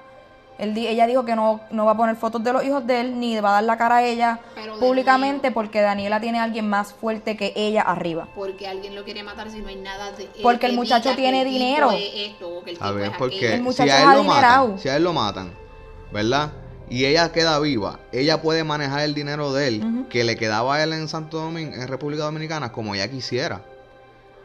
Él 0.58 0.76
ella 0.76 1.06
dijo 1.06 1.24
que 1.24 1.36
no, 1.36 1.60
no 1.70 1.84
va 1.86 1.92
a 1.92 1.96
poner 1.96 2.16
fotos 2.16 2.42
de 2.42 2.52
los 2.52 2.64
hijos 2.64 2.84
de 2.86 3.00
él, 3.00 3.20
ni 3.20 3.38
va 3.40 3.50
a 3.50 3.52
dar 3.52 3.64
la 3.64 3.78
cara 3.78 3.96
a 3.96 4.02
ella 4.04 4.40
Pero 4.54 4.78
públicamente 4.78 5.52
porque 5.52 5.80
Daniela 5.80 6.20
tiene 6.20 6.40
a 6.40 6.42
alguien 6.42 6.68
más 6.68 6.92
fuerte 6.92 7.36
que 7.36 7.52
ella 7.54 7.82
arriba. 7.82 8.28
Porque 8.34 8.66
alguien 8.66 8.94
lo 8.96 9.04
quiere 9.04 9.22
matar 9.22 9.50
si 9.50 9.60
no 9.60 9.68
hay 9.68 9.76
nada 9.76 10.10
de 10.12 10.24
él 10.24 10.30
Porque 10.42 10.66
el 10.66 10.74
muchacho 10.74 11.14
tiene 11.14 11.44
dinero. 11.44 11.90
esto, 11.92 12.62
que 12.64 12.72
el 12.72 12.78
A 12.80 12.90
ver, 12.90 13.12
porque. 13.16 13.54
El 13.54 13.58
si 13.58 13.62
muchacho 13.62 13.92
a 13.92 13.96
es 13.96 14.02
él 14.02 14.08
lo 14.08 14.18
adinerado. 14.18 14.64
matan, 14.66 14.78
si 14.80 14.88
a 14.88 14.96
él 14.96 15.04
lo 15.04 15.12
matan, 15.12 15.52
¿verdad? 16.12 16.50
Y 16.90 17.04
ella 17.04 17.30
queda 17.32 17.58
viva, 17.60 18.00
ella 18.12 18.40
puede 18.40 18.64
manejar 18.64 19.00
el 19.02 19.14
dinero 19.14 19.52
de 19.52 19.68
él, 19.68 20.06
que 20.08 20.24
le 20.24 20.36
quedaba 20.36 20.76
a 20.76 20.82
él 20.82 20.92
en 20.94 21.06
Santo 21.06 21.38
Domingo, 21.38 21.74
en 21.74 21.86
República 21.86 22.24
Dominicana, 22.24 22.72
como 22.72 22.94
ella 22.94 23.08
quisiera. 23.10 23.60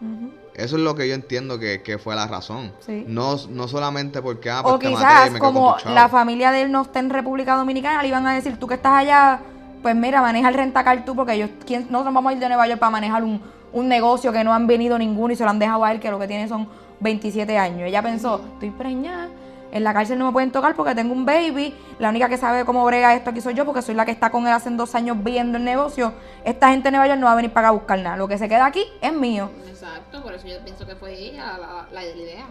Ujú. 0.02 0.43
Eso 0.56 0.76
es 0.76 0.84
lo 0.84 0.96
que 0.96 1.08
yo 1.08 1.16
entiendo 1.16 1.58
que, 1.58 1.82
que 1.82 1.98
fue 1.98 2.16
la 2.16 2.28
razón. 2.28 2.72
Sí. 2.86 3.04
No, 3.08 3.36
no 3.50 3.68
solamente 3.68 4.22
porque, 4.22 4.52
ah, 4.52 4.62
pues 4.62 4.76
o 4.76 4.80
te 4.80 4.90
maté 4.90 4.96
y 4.96 5.06
quizás 5.06 5.32
me 5.32 5.40
como 5.40 5.76
la 5.86 6.10
familia 6.10 6.52
de 6.52 6.64
él 6.64 6.72
no 6.72 6.84
está 6.84 7.00
en 7.00 7.10
República 7.10 7.56
Dominicana, 7.56 8.02
le 8.02 8.10
iban 8.10 8.26
a 8.28 8.34
decir, 8.34 8.58
tú 8.58 8.68
que 8.68 8.76
estás 8.76 8.94
allá, 8.94 9.40
pues 9.82 9.96
mira, 9.96 10.22
maneja 10.22 10.50
el 10.50 10.54
rentacar 10.54 11.04
tú, 11.06 11.16
porque 11.16 11.34
ellos, 11.34 11.50
¿quién, 11.66 11.88
nosotros 11.90 12.14
vamos 12.14 12.30
a 12.30 12.34
ir 12.34 12.40
de 12.40 12.48
Nueva 12.48 12.68
York 12.68 12.80
para 12.80 12.92
manejar 12.92 13.24
un, 13.24 13.42
un 13.74 13.88
negocio 13.88 14.32
que 14.32 14.44
no 14.44 14.54
han 14.54 14.68
venido 14.68 14.98
ninguno 15.00 15.34
y 15.34 15.36
se 15.36 15.44
lo 15.44 15.50
han 15.50 15.60
dejado 15.60 15.84
a 15.84 15.92
él, 15.92 16.00
que 16.00 16.12
lo 16.12 16.20
que 16.20 16.28
tiene 16.28 16.48
son 16.48 16.68
27 17.00 17.58
años. 17.58 17.88
Ella 17.88 18.02
pensó, 18.04 18.42
estoy 18.54 18.70
preñada, 18.70 19.30
en 19.74 19.84
la 19.84 19.92
cárcel 19.92 20.20
no 20.20 20.28
me 20.28 20.32
pueden 20.32 20.52
tocar 20.52 20.76
porque 20.76 20.94
tengo 20.94 21.14
un 21.14 21.26
baby, 21.26 21.76
la 21.98 22.10
única 22.10 22.30
que 22.30 22.38
sabe 22.38 22.64
cómo 22.64 22.86
brega 22.86 23.16
esto 23.16 23.32
aquí 23.32 23.42
soy 23.42 23.56
yo, 23.56 23.66
porque 23.66 23.82
soy 23.82 23.96
la 23.96 24.06
que 24.06 24.12
está 24.12 24.30
con 24.30 24.46
él 24.46 24.54
hace 24.54 24.70
dos 24.70 24.94
años 24.94 25.18
viendo 25.24 25.58
el 25.58 25.64
negocio. 25.64 26.14
Esta 26.46 26.70
gente 26.70 26.90
de 26.90 26.92
Nueva 26.92 27.08
York 27.08 27.20
no 27.20 27.26
va 27.26 27.32
a 27.32 27.36
venir 27.36 27.52
para 27.52 27.68
acá 27.68 27.76
a 27.76 27.80
buscar 27.80 28.00
nada, 28.00 28.16
lo 28.16 28.28
que 28.28 28.38
se 28.38 28.48
queda 28.48 28.68
aquí 28.68 28.86
es 29.02 29.12
mío. 29.12 29.50
Exacto, 29.68 30.22
por 30.22 30.32
eso 30.36 30.48
yo 30.48 30.64
pienso 30.64 30.86
que 30.86 30.96
fue 30.96 31.14
ella 31.14 31.58
la, 31.58 31.58
la, 31.58 31.88
la 31.92 32.06
idea. 32.06 32.46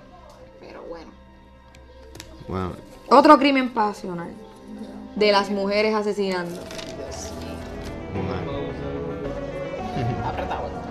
Pero 0.58 0.82
bueno. 0.82 1.12
Bueno, 2.48 2.72
Otro 3.08 3.38
crimen 3.38 3.72
pasional 3.72 4.32
de 5.14 5.30
las 5.30 5.48
mujeres 5.48 5.94
asesinando. 5.94 6.60
Apretado. 10.26 10.81